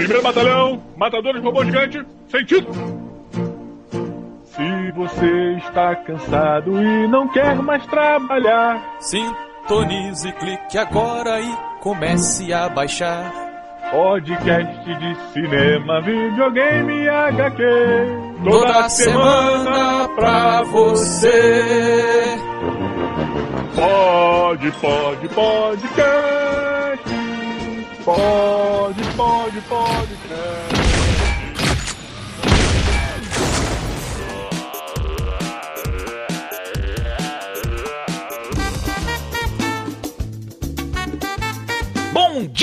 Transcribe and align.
Primeiro 0.00 0.22
batalhão, 0.22 0.82
matadores 0.96 1.42
robô 1.42 1.62
gigante, 1.62 2.02
sentido. 2.30 2.72
Se 4.44 4.92
você 4.92 5.56
está 5.58 5.94
cansado 5.94 6.82
e 6.82 7.06
não 7.06 7.28
quer 7.28 7.54
mais 7.56 7.84
trabalhar, 7.86 8.96
Sintonize, 9.00 10.32
clique 10.32 10.78
agora 10.78 11.38
e 11.38 11.54
comece 11.80 12.50
a 12.50 12.68
baixar. 12.70 13.30
podcast 13.90 14.84
de 14.84 15.32
cinema, 15.34 16.00
videogame 16.00 17.02
e 17.02 17.08
HQ. 17.08 17.62
Toda 18.42 18.88
semana 18.88 20.08
pra 20.14 20.62
você. 20.62 22.38
Pode, 23.76 24.70
pode, 24.72 25.28
podcast. 25.28 26.39
Pode, 28.10 29.04
pode, 29.16 29.60
pode, 29.68 30.16
cara. 30.28 30.79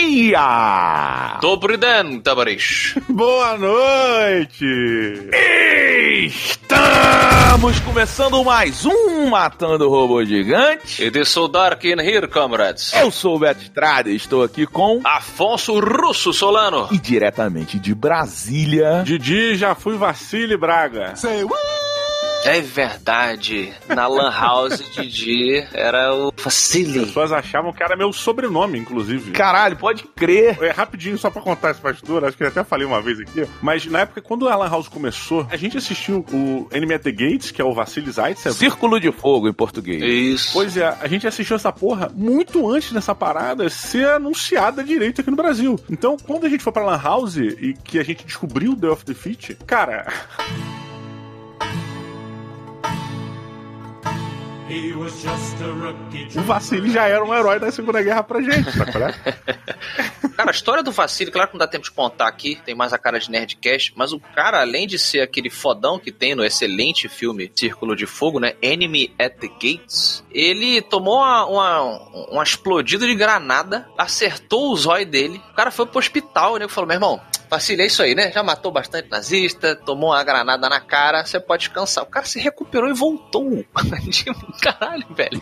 Dia! 0.08 1.38
Dobry 1.42 1.78
den, 1.78 2.22
tavarish. 2.22 2.96
Boa 3.10 3.58
noite! 3.58 4.66
Estamos 6.26 7.80
começando 7.82 8.44
mais 8.44 8.86
um 8.86 9.30
Matando 9.30 9.90
Robô 9.90 10.24
Gigante. 10.24 11.04
It 11.04 11.20
is 11.20 11.28
so 11.28 11.48
dark 11.48 11.84
in 11.84 12.00
here, 12.00 12.28
comrades. 12.28 12.94
Eu 12.94 13.12
sou 13.12 13.36
o 13.36 13.40
Beto 13.40 13.62
Estrada 13.62 14.10
e 14.10 14.16
estou 14.16 14.44
aqui 14.44 14.66
com... 14.66 15.02
Afonso 15.04 15.80
Russo 15.80 16.32
Solano. 16.32 16.88
E 16.92 16.98
diretamente 16.98 17.78
de 17.78 17.94
Brasília... 17.94 19.04
Didi, 19.06 19.56
já 19.56 19.76
fui 19.76 19.98
Vacile 19.98 20.56
Braga. 20.56 21.16
É 22.46 22.62
verdade. 22.62 23.74
Na 23.90 24.08
Lan 24.08 24.32
House, 24.32 24.82
Didi 24.92 25.68
era 25.74 26.16
o 26.16 26.32
As 26.38 26.44
Facili. 26.44 27.00
pessoas 27.06 27.32
achavam 27.34 27.74
que 27.74 27.84
era 27.84 27.96
meu 27.96 28.14
sobrenome, 28.14 28.80
inclusive. 28.80 29.32
Caralho, 29.32 29.76
pode 29.76 30.04
crer. 30.16 30.58
É 30.62 30.72
rapidinho, 30.72 31.18
só 31.18 31.30
pra 31.30 31.42
contar 31.42 31.70
essa 31.70 31.82
pastura, 31.82 32.28
acho 32.28 32.38
que 32.38 32.44
eu 32.44 32.48
até 32.48 32.64
falei 32.64 32.86
uma 32.88 33.02
vez 33.02 33.20
aqui. 33.20 33.46
Mas 33.62 33.86
na 33.86 34.00
época, 34.02 34.22
quando 34.22 34.48
a 34.48 34.56
Lan 34.56 34.70
House 34.70 34.88
começou, 34.88 35.46
a 35.50 35.58
gente 35.58 35.78
assistiu 35.78 36.26
o 36.32 36.68
Enemy 36.72 36.94
at 36.94 37.02
the 37.04 37.12
Gates, 37.12 37.52
que 37.52 37.62
é 37.62 37.66
o 37.66 37.74
Vassili 37.74 38.10
Zaitsev. 38.12 38.56
Círculo 38.56 39.00
de 39.00 39.12
Fogo 39.12 39.50
em 39.50 39.54
português. 39.54 40.02
Isso. 40.02 40.54
Pois 40.54 40.78
é, 40.78 40.96
a 41.02 41.08
gente 41.08 41.28
assistiu 41.28 41.56
essa 41.56 41.72
porra 41.74 42.10
muito 42.16 42.70
antes 42.70 42.94
dessa 42.94 43.14
parada 43.14 43.70
ser 43.70 44.08
anunciada 44.08 44.84
direito 44.84 45.20
aqui 45.22 45.30
no 45.30 45.36
Brasil. 45.38 45.78
Então, 45.90 46.16
quando 46.26 46.46
a 46.46 46.50
gente 46.50 46.64
foi 46.64 46.72
pra 46.72 46.86
Lan 46.86 47.02
House 47.02 47.36
e 47.38 47.76
que 47.84 48.00
a 48.00 48.04
gente 48.04 48.26
descobriu 48.26 48.76
The 48.76 48.88
of 48.88 49.04
Defeat, 49.04 49.56
cara, 49.66 50.08
o 56.36 56.42
Vassili 56.42 56.92
já 56.92 57.08
era 57.08 57.24
um 57.24 57.34
herói 57.34 57.60
da 57.60 57.72
Segunda 57.72 58.02
Guerra 58.02 58.24
pra 58.24 58.42
gente, 58.42 58.72
sabe 58.72 58.92
qual 58.92 59.04
é? 59.06 59.14
Cara, 60.38 60.52
a 60.52 60.54
história 60.54 60.84
do 60.84 60.92
Facili, 60.92 61.32
claro 61.32 61.48
que 61.48 61.56
não 61.56 61.60
dá 61.60 61.68
tempo 61.68 61.84
de 61.84 61.90
contar 61.90 62.28
aqui, 62.28 62.62
tem 62.64 62.76
mais 62.76 62.94
a 62.94 62.98
cara 63.00 63.20
de 63.20 63.32
Nerdcast, 63.32 63.94
mas 63.96 64.14
o 64.14 64.20
cara, 64.20 64.62
além 64.62 64.86
de 64.86 65.00
ser 65.00 65.22
aquele 65.22 65.50
fodão 65.50 65.98
que 65.98 66.12
tem 66.12 66.36
no 66.36 66.46
excelente 66.46 67.10
filme 67.10 67.52
Círculo 67.56 67.96
de 67.96 68.06
Fogo, 68.06 68.40
né? 68.40 68.54
Enemy 68.62 69.16
at 69.18 69.34
the 69.40 69.48
Gates, 69.48 70.24
ele 70.32 70.80
tomou 70.84 71.18
uma, 71.18 71.46
uma, 71.46 71.82
uma 72.30 72.44
explodida 72.44 73.08
de 73.08 73.16
granada, 73.16 73.88
acertou 73.98 74.72
o 74.72 74.76
zóio 74.76 75.08
dele, 75.08 75.42
o 75.52 75.56
cara 75.56 75.72
foi 75.72 75.88
pro 75.88 75.98
hospital, 75.98 76.58
né? 76.58 76.68
Falou, 76.68 76.88
meu 76.88 76.96
irmão, 76.96 77.20
Facili, 77.50 77.84
é 77.84 77.86
isso 77.86 78.04
aí, 78.04 78.14
né? 78.14 78.32
Já 78.32 78.44
matou 78.44 78.72
bastante 78.72 79.10
nazista, 79.10 79.76
tomou 79.76 80.10
uma 80.12 80.24
granada 80.24 80.68
na 80.70 80.80
cara, 80.80 81.26
você 81.26 81.40
pode 81.40 81.66
descansar. 81.66 82.04
O 82.04 82.08
cara 82.08 82.26
se 82.26 82.40
recuperou 82.40 82.90
e 82.90 82.94
voltou. 82.94 83.64
Tipo, 84.12 84.52
Caralho, 84.62 85.06
velho. 85.12 85.40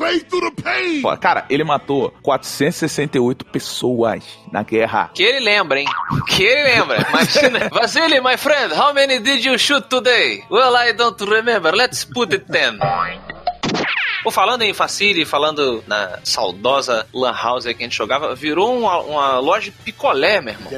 Pô, 1.01 1.17
Cara, 1.17 1.45
ele 1.49 1.63
matou 1.63 2.11
468 2.21 3.45
pessoas 3.45 4.23
na 4.51 4.63
guerra. 4.63 5.09
Que 5.13 5.23
ele 5.23 5.39
lembra, 5.39 5.79
hein? 5.79 5.87
Que 6.27 6.43
ele 6.43 6.63
lembra. 6.63 7.05
Imagina. 7.09 7.69
Vasily, 7.73 8.19
my 8.21 8.37
friend, 8.37 8.73
how 8.73 8.93
many 8.93 9.19
did 9.19 9.43
you 9.43 9.57
shoot 9.57 9.87
today? 9.89 10.43
Well, 10.49 10.75
I 10.75 10.93
don't 10.93 11.19
remember. 11.21 11.75
Let's 11.75 12.05
put 12.05 12.33
it 12.33 12.45
ten. 12.51 12.79
Pô, 14.25 14.31
falando 14.31 14.63
em 14.63 14.73
Facile, 14.73 15.23
falando 15.23 15.83
na 15.85 16.17
saudosa 16.23 17.05
Lan 17.13 17.31
House 17.31 17.65
que 17.65 17.69
a 17.69 17.77
gente 17.77 17.95
jogava, 17.95 18.33
virou 18.33 18.75
uma, 18.75 18.97
uma 19.01 19.37
loja 19.37 19.65
de 19.65 19.71
picolé, 19.71 20.41
meu 20.41 20.55
irmão. 20.55 20.71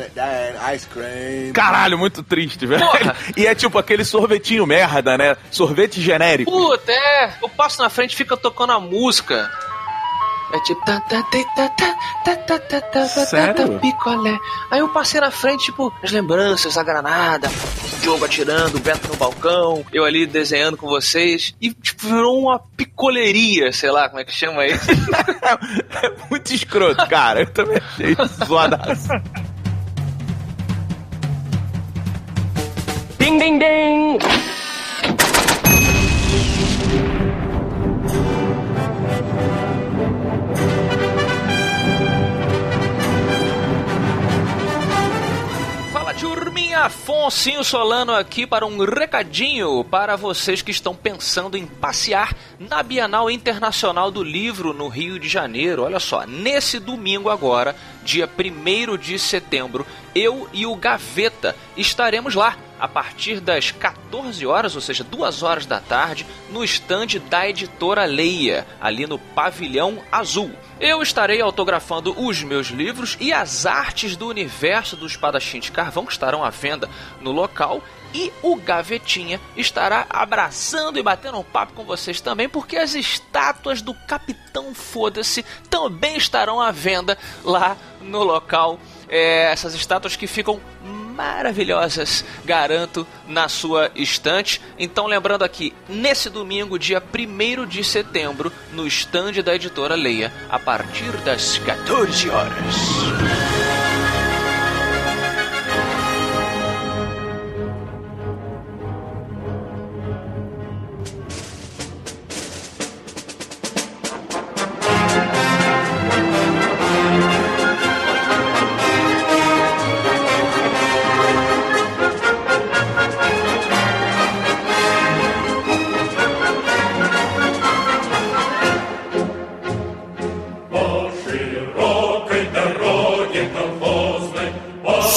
Ice 0.75 0.85
cream. 0.88 1.53
Caralho, 1.53 1.97
muito 1.97 2.22
triste, 2.22 2.66
velho. 2.66 2.86
Porra. 2.86 3.16
E 3.38 3.47
é 3.47 3.56
tipo 3.56 3.80
aquele 3.80 4.03
sorvetinho 4.03 4.68
merda, 4.68 5.18
né? 5.18 5.38
Sorvete 5.50 6.02
genérico. 6.02 6.52
Puta, 6.52 6.91
é. 6.91 7.36
Eu 7.41 7.47
passo 7.47 7.81
na 7.81 7.90
frente 7.90 8.12
e 8.12 8.18
fica 8.18 8.36
tocando 8.36 8.74
a 8.74 8.81
música. 8.81 9.50
É 10.52 10.59
tipo. 10.59 10.81
Sério? 13.30 13.80
Picolé. 13.80 14.38
Aí 14.69 14.80
eu 14.80 14.90
passei 14.90 15.22
na 15.22 15.31
frente, 15.31 15.63
tipo, 15.63 15.94
as 16.03 16.12
lembranças, 16.12 16.78
a 16.78 16.84
granada 16.84 17.47
o 17.97 18.03
jogo 18.03 18.25
atirando, 18.25 18.78
o 18.78 18.80
Beto 18.80 19.08
no 19.08 19.16
balcão, 19.16 19.85
eu 19.91 20.03
ali 20.03 20.25
desenhando 20.25 20.78
com 20.78 20.88
vocês. 20.88 21.56
E, 21.59 21.74
tipo, 21.74 22.08
virou 22.08 22.40
uma 22.40 22.59
picoleria, 22.59 23.72
sei 23.72 23.91
lá, 23.91 24.08
como 24.08 24.22
é 24.22 24.25
que 24.25 24.34
chama 24.34 24.66
isso? 24.66 24.88
É 26.03 26.30
muito 26.30 26.53
escroto, 26.53 27.07
cara. 27.07 27.41
Eu 27.41 27.52
também 27.52 27.78
achei 27.78 28.16
zoadaço. 28.46 29.09
Ding 33.18 33.38
ding 33.40 33.59
ding! 33.59 34.56
Afonso 46.78 47.64
Solano 47.64 48.14
aqui 48.14 48.46
para 48.46 48.66
um 48.66 48.86
recadinho 48.86 49.84
para 49.84 50.16
vocês 50.16 50.62
que 50.62 50.70
estão 50.70 50.96
pensando 50.96 51.58
em 51.58 51.66
passear 51.66 52.36
na 52.60 52.84
Bienal 52.84 53.32
Internacional 53.32 54.12
do 54.12 54.24
Livro 54.24 54.74
no 54.74 54.88
Rio 54.88 55.18
de 55.18 55.28
Janeiro. 55.28 55.84
Olha 55.84 56.00
só, 56.00 56.26
nesse 56.28 56.80
domingo 56.80 57.32
agora, 57.32 57.76
dia 58.07 58.28
1 58.28 58.97
de 58.97 59.19
setembro, 59.19 59.85
eu 60.16 60.50
e 60.53 60.66
o 60.66 60.73
Gaveta 60.78 61.53
estaremos 61.75 62.35
lá 62.35 62.56
a 62.79 62.88
partir 62.88 63.41
das 63.41 63.72
14 63.72 64.45
horas, 64.45 64.75
ou 64.75 64.81
seja, 64.81 65.03
2 65.03 65.44
horas 65.44 65.66
da 65.66 65.81
tarde, 65.81 66.25
no 66.50 66.63
estande 66.63 67.19
da 67.19 67.50
editora 67.50 68.06
Leia, 68.06 68.66
ali 68.79 69.06
no 69.06 69.19
Pavilhão 69.19 70.01
Azul. 70.09 70.51
Eu 70.79 71.01
estarei 71.01 71.41
autografando 71.41 72.16
os 72.18 72.41
meus 72.44 72.68
livros 72.68 73.18
e 73.19 73.34
as 73.34 73.66
artes 73.66 74.16
do 74.16 74.28
universo 74.28 74.95
do 74.95 75.06
espadachim 75.06 75.59
de 75.59 75.72
carvão 75.72 76.06
que 76.06 76.13
estarão 76.13 76.45
à 76.45 76.50
venda 76.50 76.89
no 77.19 77.31
local. 77.31 77.84
E 78.13 78.31
o 78.41 78.56
Gavetinha 78.56 79.40
estará 79.56 80.06
abraçando 80.09 80.97
e 80.97 81.03
batendo 81.03 81.38
um 81.38 81.44
papo 81.44 81.73
com 81.73 81.84
vocês 81.84 82.22
também, 82.22 82.47
porque 82.47 82.78
as 82.78 82.95
estátuas 82.95 83.81
do 83.81 83.94
Capitão 83.94 84.73
Foda-se 84.73 85.45
também 85.69 86.18
estarão 86.18 86.62
à 86.62 86.72
venda 86.72 87.18
lá 87.44 87.78
no 88.01 88.23
local. 88.23 88.79
É, 89.09 89.51
essas 89.51 89.73
estátuas 89.73 90.16
que 90.16 90.28
ficam 90.28 90.59
maravilhosas, 91.18 92.23
garanto, 92.45 93.07
na 93.28 93.50
sua 93.50 93.90
estante. 93.95 94.62
Então, 94.78 95.07
lembrando 95.07 95.44
aqui, 95.44 95.74
nesse 95.89 96.29
domingo, 96.29 96.78
dia 96.78 97.01
1 97.01 97.66
de 97.66 97.84
setembro, 97.84 98.51
no 98.72 98.85
estande 98.85 99.41
da 99.41 99.56
editora 99.56 99.95
Leia, 99.95 100.31
a 100.47 100.59
partir 100.59 101.12
das 101.24 101.57
14 101.57 102.29
horas. 102.29 103.87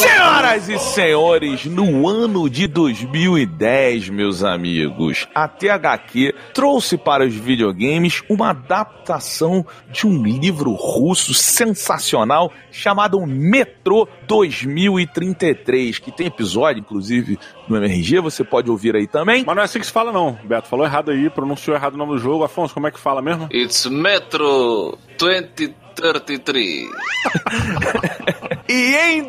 Shut 0.00 0.39
Senhoras 0.50 0.69
e 0.69 0.79
senhores, 0.81 1.64
no 1.67 2.08
ano 2.08 2.50
de 2.50 2.67
2010, 2.67 4.08
meus 4.08 4.43
amigos, 4.43 5.29
a 5.32 5.47
THQ 5.47 6.35
trouxe 6.52 6.99
para 6.99 7.25
os 7.25 7.32
videogames 7.32 8.20
uma 8.29 8.50
adaptação 8.50 9.64
de 9.93 10.08
um 10.08 10.25
livro 10.25 10.73
russo 10.73 11.32
sensacional 11.35 12.50
chamado 12.73 13.25
Metro 13.25 14.08
2033, 14.26 16.00
que 16.00 16.11
tem 16.11 16.26
episódio, 16.26 16.81
inclusive, 16.81 17.38
no 17.69 17.76
MRG, 17.76 18.19
você 18.19 18.43
pode 18.43 18.69
ouvir 18.69 18.96
aí 18.96 19.06
também. 19.06 19.44
Mas 19.46 19.55
não 19.55 19.62
é 19.62 19.67
assim 19.67 19.79
que 19.79 19.87
se 19.87 19.93
fala, 19.93 20.11
não, 20.11 20.37
Beto. 20.43 20.67
Falou 20.67 20.85
errado 20.85 21.12
aí, 21.12 21.31
pronunciou 21.31 21.76
errado 21.76 21.94
o 21.94 21.99
nome 21.99 22.14
do 22.14 22.19
jogo. 22.19 22.43
Afonso, 22.43 22.75
como 22.75 22.88
é 22.88 22.91
que 22.91 22.99
fala 22.99 23.23
mesmo? 23.23 23.49
It's 23.53 23.87
Metro 23.87 24.99
2033. 25.17 26.88
E 28.73 28.94
em 28.94 29.25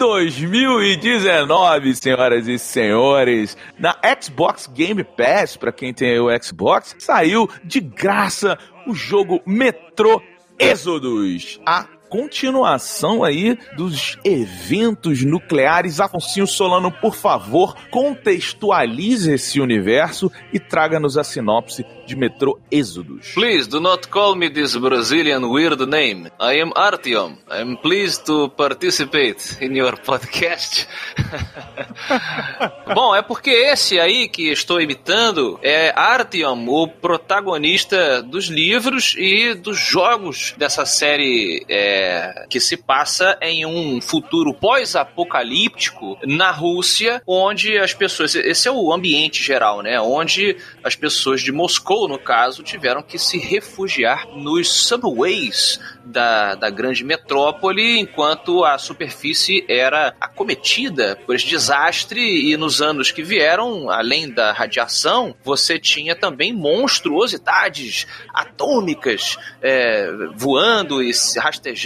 2019, 1.11 1.95
senhoras 1.95 2.47
e 2.47 2.57
senhores, 2.57 3.57
na 3.77 3.97
Xbox 4.21 4.67
Game 4.67 5.03
Pass, 5.03 5.57
para 5.57 5.71
quem 5.71 5.93
tem 5.93 6.19
o 6.19 6.29
Xbox, 6.41 6.95
saiu 6.99 7.49
de 7.63 7.81
graça 7.81 8.57
o 8.87 8.93
jogo 8.93 9.41
Metro 9.45 10.21
Exodus. 10.57 11.59
A 11.65 11.85
continuação 12.11 13.23
aí 13.23 13.57
dos 13.77 14.17
eventos 14.25 15.23
nucleares. 15.23 16.01
Afonso 16.01 16.45
Solano, 16.45 16.91
por 16.91 17.15
favor, 17.15 17.73
contextualize 17.89 19.31
esse 19.31 19.61
universo 19.61 20.29
e 20.51 20.59
traga-nos 20.59 21.17
a 21.17 21.23
sinopse 21.23 21.85
de 22.05 22.15
Metro 22.17 22.59
Exodus. 22.69 23.33
Please 23.33 23.69
do 23.69 23.79
not 23.79 24.09
call 24.09 24.35
me 24.35 24.49
this 24.49 24.75
Brazilian 24.75 25.47
weird 25.47 25.85
name. 25.85 26.29
I 26.37 26.59
am 26.59 26.73
Artyom. 26.75 27.37
I 27.49 27.61
am 27.61 27.77
pleased 27.77 28.25
to 28.25 28.49
participate 28.49 29.57
in 29.61 29.73
your 29.77 29.97
podcast. 29.97 30.85
Bom, 32.93 33.15
é 33.15 33.21
porque 33.21 33.51
esse 33.51 33.97
aí 33.97 34.27
que 34.27 34.49
estou 34.49 34.81
imitando 34.81 35.57
é 35.63 35.93
Artyom, 35.95 36.67
o 36.67 36.89
protagonista 36.89 38.21
dos 38.21 38.47
livros 38.47 39.15
e 39.17 39.53
dos 39.53 39.79
jogos 39.79 40.53
dessa 40.57 40.85
série 40.85 41.65
é, 41.69 42.00
que 42.49 42.59
se 42.59 42.77
passa 42.77 43.37
em 43.41 43.65
um 43.65 44.01
futuro 44.01 44.53
pós-apocalíptico 44.53 46.17
na 46.25 46.51
Rússia, 46.51 47.21
onde 47.25 47.77
as 47.77 47.93
pessoas. 47.93 48.35
Esse 48.35 48.67
é 48.67 48.71
o 48.71 48.91
ambiente 48.93 49.43
geral, 49.43 49.81
né? 49.81 49.99
Onde 49.99 50.57
as 50.83 50.95
pessoas 50.95 51.41
de 51.41 51.51
Moscou, 51.51 52.07
no 52.07 52.19
caso, 52.19 52.63
tiveram 52.63 53.01
que 53.01 53.17
se 53.17 53.37
refugiar 53.37 54.27
nos 54.35 54.69
subways 54.69 55.79
da, 56.05 56.55
da 56.55 56.69
grande 56.69 57.03
metrópole, 57.03 57.99
enquanto 57.99 58.63
a 58.63 58.77
superfície 58.77 59.65
era 59.67 60.13
acometida 60.19 61.17
por 61.25 61.35
esse 61.35 61.47
desastre. 61.47 62.51
E 62.51 62.57
nos 62.57 62.81
anos 62.81 63.11
que 63.11 63.23
vieram, 63.23 63.89
além 63.89 64.29
da 64.29 64.51
radiação, 64.51 65.35
você 65.43 65.79
tinha 65.79 66.15
também 66.15 66.53
monstruosidades 66.53 68.07
atômicas 68.33 69.37
é, 69.61 70.11
voando 70.35 71.01
e 71.01 71.13
se 71.13 71.39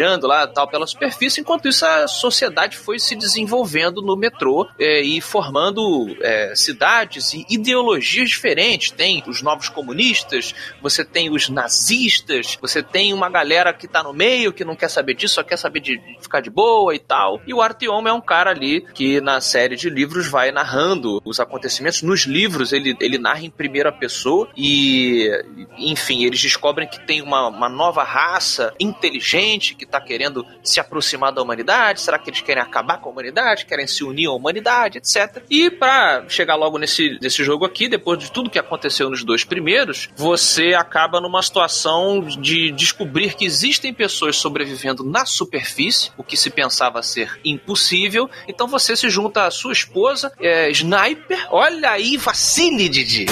rastejando 0.06 0.28
lá 0.28 0.48
tal 0.48 0.68
pela 0.68 0.86
superfície. 0.86 1.42
Enquanto 1.42 1.68
isso, 1.68 1.86
a 1.86 2.07
sociedade 2.07 2.78
foi 2.78 3.00
se 3.00 3.16
desenvolvendo 3.16 4.02
no 4.02 4.16
metrô 4.16 4.68
é, 4.80 5.02
e 5.02 5.19
formando 5.19 6.16
é, 6.22 6.54
cidades 6.56 7.34
e 7.34 7.46
ideologias 7.50 8.30
diferentes. 8.30 8.92
Tem 8.92 9.24
os 9.28 9.42
novos 9.42 9.68
comunistas, 9.69 10.54
você 10.81 11.04
tem 11.04 11.30
os 11.30 11.50
nazistas, 11.50 12.57
você 12.62 12.84
tem 12.84 13.13
uma 13.13 13.30
galera 13.30 13.74
que 13.74 13.88
tá 13.88 14.04
no 14.04 14.13
meio, 14.13 14.54
que 14.54 14.63
não 14.63 14.75
quer 14.75 14.90
saber 14.90 15.16
disso, 15.16 15.36
só 15.36 15.44
quer 15.44 15.57
saber 15.57 15.80
de 15.80 16.00
ficar 16.22 16.42
de 16.42 16.50
boa 16.50 16.94
e 16.94 17.00
tal. 17.00 17.42
E 17.48 17.54
o 17.54 17.62
Artyom 17.62 18.07
é 18.07 18.13
um 18.13 18.22
cara 18.22 18.52
ali 18.52 18.81
que 18.94 19.19
na 19.22 19.42
série 19.42 19.75
de 19.75 19.90
livros 19.90 20.28
vai 20.28 20.52
narrando 20.52 21.22
os 21.25 21.40
acontecimentos. 21.40 22.02
Nos 22.02 22.22
livros 22.22 22.72
ele, 22.72 22.96
ele 23.00 23.18
narra 23.18 23.42
em 23.42 23.50
primeira 23.50 23.92
pessoa 23.92 24.50
e, 24.56 25.30
enfim, 25.78 26.24
eles 26.24 26.42
descobrem 26.42 26.88
que 26.88 27.00
tem 27.06 27.22
uma, 27.22 27.48
uma 27.48 27.69
nova 27.69 28.04
raça 28.04 28.74
inteligente 28.80 29.75
que 29.75 29.86
tá 29.86 29.94
querendo 30.01 30.45
se 30.63 30.80
aproximar 30.80 31.31
da 31.31 31.42
humanidade. 31.42 32.01
Será 32.01 32.18
que 32.19 32.30
eles 32.30 32.42
querem 32.42 32.62
acabar 32.62 33.00
com 33.00 33.09
a 33.09 33.12
humanidade? 33.12 33.65
Querem 33.65 33.88
se 33.88 34.03
unir 34.03 34.27
à 34.27 34.31
humanidade, 34.31 34.97
etc. 34.97 35.44
E 35.50 35.69
para 35.69 36.25
chegar 36.30 36.56
logo 36.56 36.77
nesse, 36.77 37.18
nesse 37.21 37.44
jogo 37.44 37.65
aqui, 37.65 37.88
depois 37.88 38.19
de 38.19 38.31
tudo 38.31 38.50
que 38.50 38.59
aconteceu 38.59 39.09
nos 39.09 39.24
dois 39.24 39.44
primeiros, 39.44 40.09
você 40.15 40.74
acaba 40.74 41.19
numa 41.21 41.42
situação 41.42 42.21
de 42.21 42.71
descobrir 42.71 43.33
que 43.36 43.45
existem 43.45 43.94
pessoas 43.94 44.36
sobrevivendo 44.36 45.03
na 45.03 45.25
superfície, 45.25 46.12
o 46.18 46.24
que 46.24 46.38
se 46.38 46.50
pensava 46.50 47.01
ser 47.01 47.39
impossível. 47.44 48.30
Então 48.47 48.68
você 48.68 48.95
se 48.95 49.09
junta 49.09 49.45
à 49.45 49.51
sua 49.51 49.74
esposa, 49.74 50.31
é, 50.39 50.69
Sniper. 50.71 51.47
Olha 51.51 51.92
aí, 51.92 52.18
Vassili, 52.18 52.89
Didi. 52.89 53.25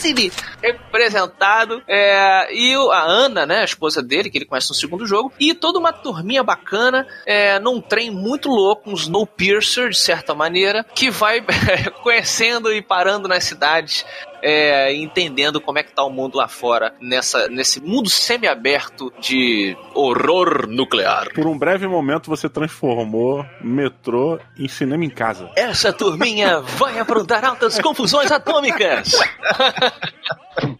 Vassili 0.00 0.32
representado. 0.62 1.82
É, 1.86 2.52
e 2.52 2.74
a 2.74 3.02
Ana, 3.02 3.44
né, 3.44 3.60
a 3.60 3.64
esposa 3.64 4.02
dele, 4.02 4.30
que 4.30 4.38
ele 4.38 4.44
conhece 4.46 4.70
no 4.70 4.74
segundo 4.74 5.06
jogo. 5.06 5.32
E 5.38 5.54
toda 5.54 5.78
uma 5.78 5.92
turminha 5.92 6.42
bacana 6.42 7.06
é, 7.26 7.58
num 7.58 7.80
trem 7.80 8.10
muito 8.10 8.48
louco, 8.48 8.90
um 8.90 8.94
Snowpiercer, 8.94 9.90
de 9.90 9.98
certa 9.98 10.34
maneira, 10.34 10.84
que 10.94 11.10
vai 11.10 11.44
conhecendo 12.02 12.72
e 12.72 12.80
parando 12.80 13.28
nas 13.28 13.44
cidades 13.44 14.04
é, 14.42 14.94
entendendo 14.94 15.60
como 15.60 15.78
é 15.78 15.82
que 15.82 15.92
tá 15.92 16.04
o 16.04 16.10
mundo 16.10 16.36
lá 16.36 16.48
fora 16.48 16.94
nessa, 17.00 17.48
nesse 17.48 17.80
mundo 17.80 18.08
semi-aberto 18.08 19.12
de 19.20 19.76
horror 19.94 20.66
nuclear. 20.66 21.32
Por 21.34 21.46
um 21.46 21.58
breve 21.58 21.86
momento 21.86 22.28
você 22.28 22.48
transformou 22.48 23.44
metrô 23.60 24.38
em 24.58 24.68
cinema 24.68 25.04
em 25.04 25.10
casa. 25.10 25.50
Essa 25.56 25.92
turminha 25.92 26.60
vai 26.60 26.98
aprontar 26.98 27.44
altas 27.44 27.78
confusões 27.78 28.30
atômicas. 28.30 29.12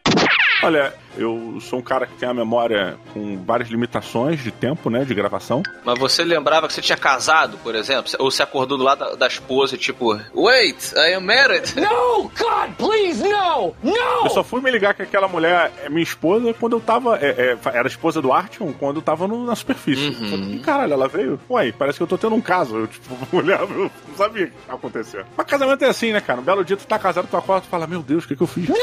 Olha, 0.62 0.92
eu 1.16 1.58
sou 1.60 1.78
um 1.78 1.82
cara 1.82 2.06
que 2.06 2.14
tem 2.14 2.28
a 2.28 2.34
memória 2.34 2.96
com 3.14 3.42
várias 3.44 3.68
limitações 3.70 4.42
de 4.42 4.50
tempo, 4.50 4.90
né, 4.90 5.04
de 5.04 5.14
gravação. 5.14 5.62
Mas 5.84 5.98
você 5.98 6.22
lembrava 6.22 6.66
que 6.68 6.74
você 6.74 6.82
tinha 6.82 6.98
casado, 6.98 7.56
por 7.62 7.74
exemplo? 7.74 8.12
Ou 8.18 8.30
você 8.30 8.42
acordou 8.42 8.76
do 8.76 8.84
lado 8.84 8.98
da, 8.98 9.14
da 9.14 9.26
esposa 9.26 9.74
e 9.74 9.78
tipo, 9.78 10.18
wait, 10.34 10.92
I 10.94 11.14
am 11.14 11.24
married. 11.24 11.74
No! 11.80 12.24
God, 12.38 12.74
please, 12.76 13.22
no! 13.22 13.74
No! 13.82 14.24
Eu 14.24 14.30
só 14.30 14.44
fui 14.44 14.60
me 14.60 14.70
ligar 14.70 14.92
que 14.94 15.02
aquela 15.02 15.26
mulher 15.28 15.72
é 15.82 15.88
minha 15.88 16.02
esposa 16.02 16.52
quando 16.54 16.74
eu 16.76 16.80
tava. 16.80 17.16
é, 17.18 17.56
é, 17.64 17.76
era 17.76 17.88
esposa 17.88 18.20
do 18.20 18.32
Artyom 18.32 18.72
quando 18.72 18.96
eu 18.96 19.02
tava 19.02 19.26
no- 19.26 19.44
na 19.44 19.56
superfície. 19.56 20.08
Eu 20.08 20.12
falei, 20.14 20.54
"Ih, 20.56 20.58
caralho, 20.60 20.92
ela 20.92 21.08
veio? 21.08 21.40
Ué, 21.48 21.72
parece 21.72 21.96
que 21.98 22.02
eu 22.02 22.06
tô 22.06 22.18
tendo 22.18 22.34
um 22.36 22.40
caso. 22.40 22.76
Eu, 22.76 22.86
tipo, 22.86 23.16
olhava, 23.36 23.72
eu 23.72 23.90
não 24.08 24.16
sabia 24.16 24.44
o 24.46 24.48
que 24.48 24.54
ia 24.68 24.74
acontecer. 24.74 25.24
Mas 25.36 25.46
casamento 25.46 25.84
é 25.84 25.88
assim, 25.88 26.12
né, 26.12 26.20
cara? 26.20 26.40
Um 26.40 26.44
belo 26.44 26.64
dia 26.64 26.76
tu 26.76 26.86
tá 26.86 26.98
casado, 26.98 27.26
tu 27.30 27.36
acorda 27.36 27.64
e 27.66 27.70
fala, 27.70 27.86
meu 27.86 28.02
Deus, 28.02 28.24
o 28.24 28.28
que, 28.28 28.36
que 28.36 28.42
eu 28.42 28.46
fiz? 28.46 28.68
No! 28.68 28.76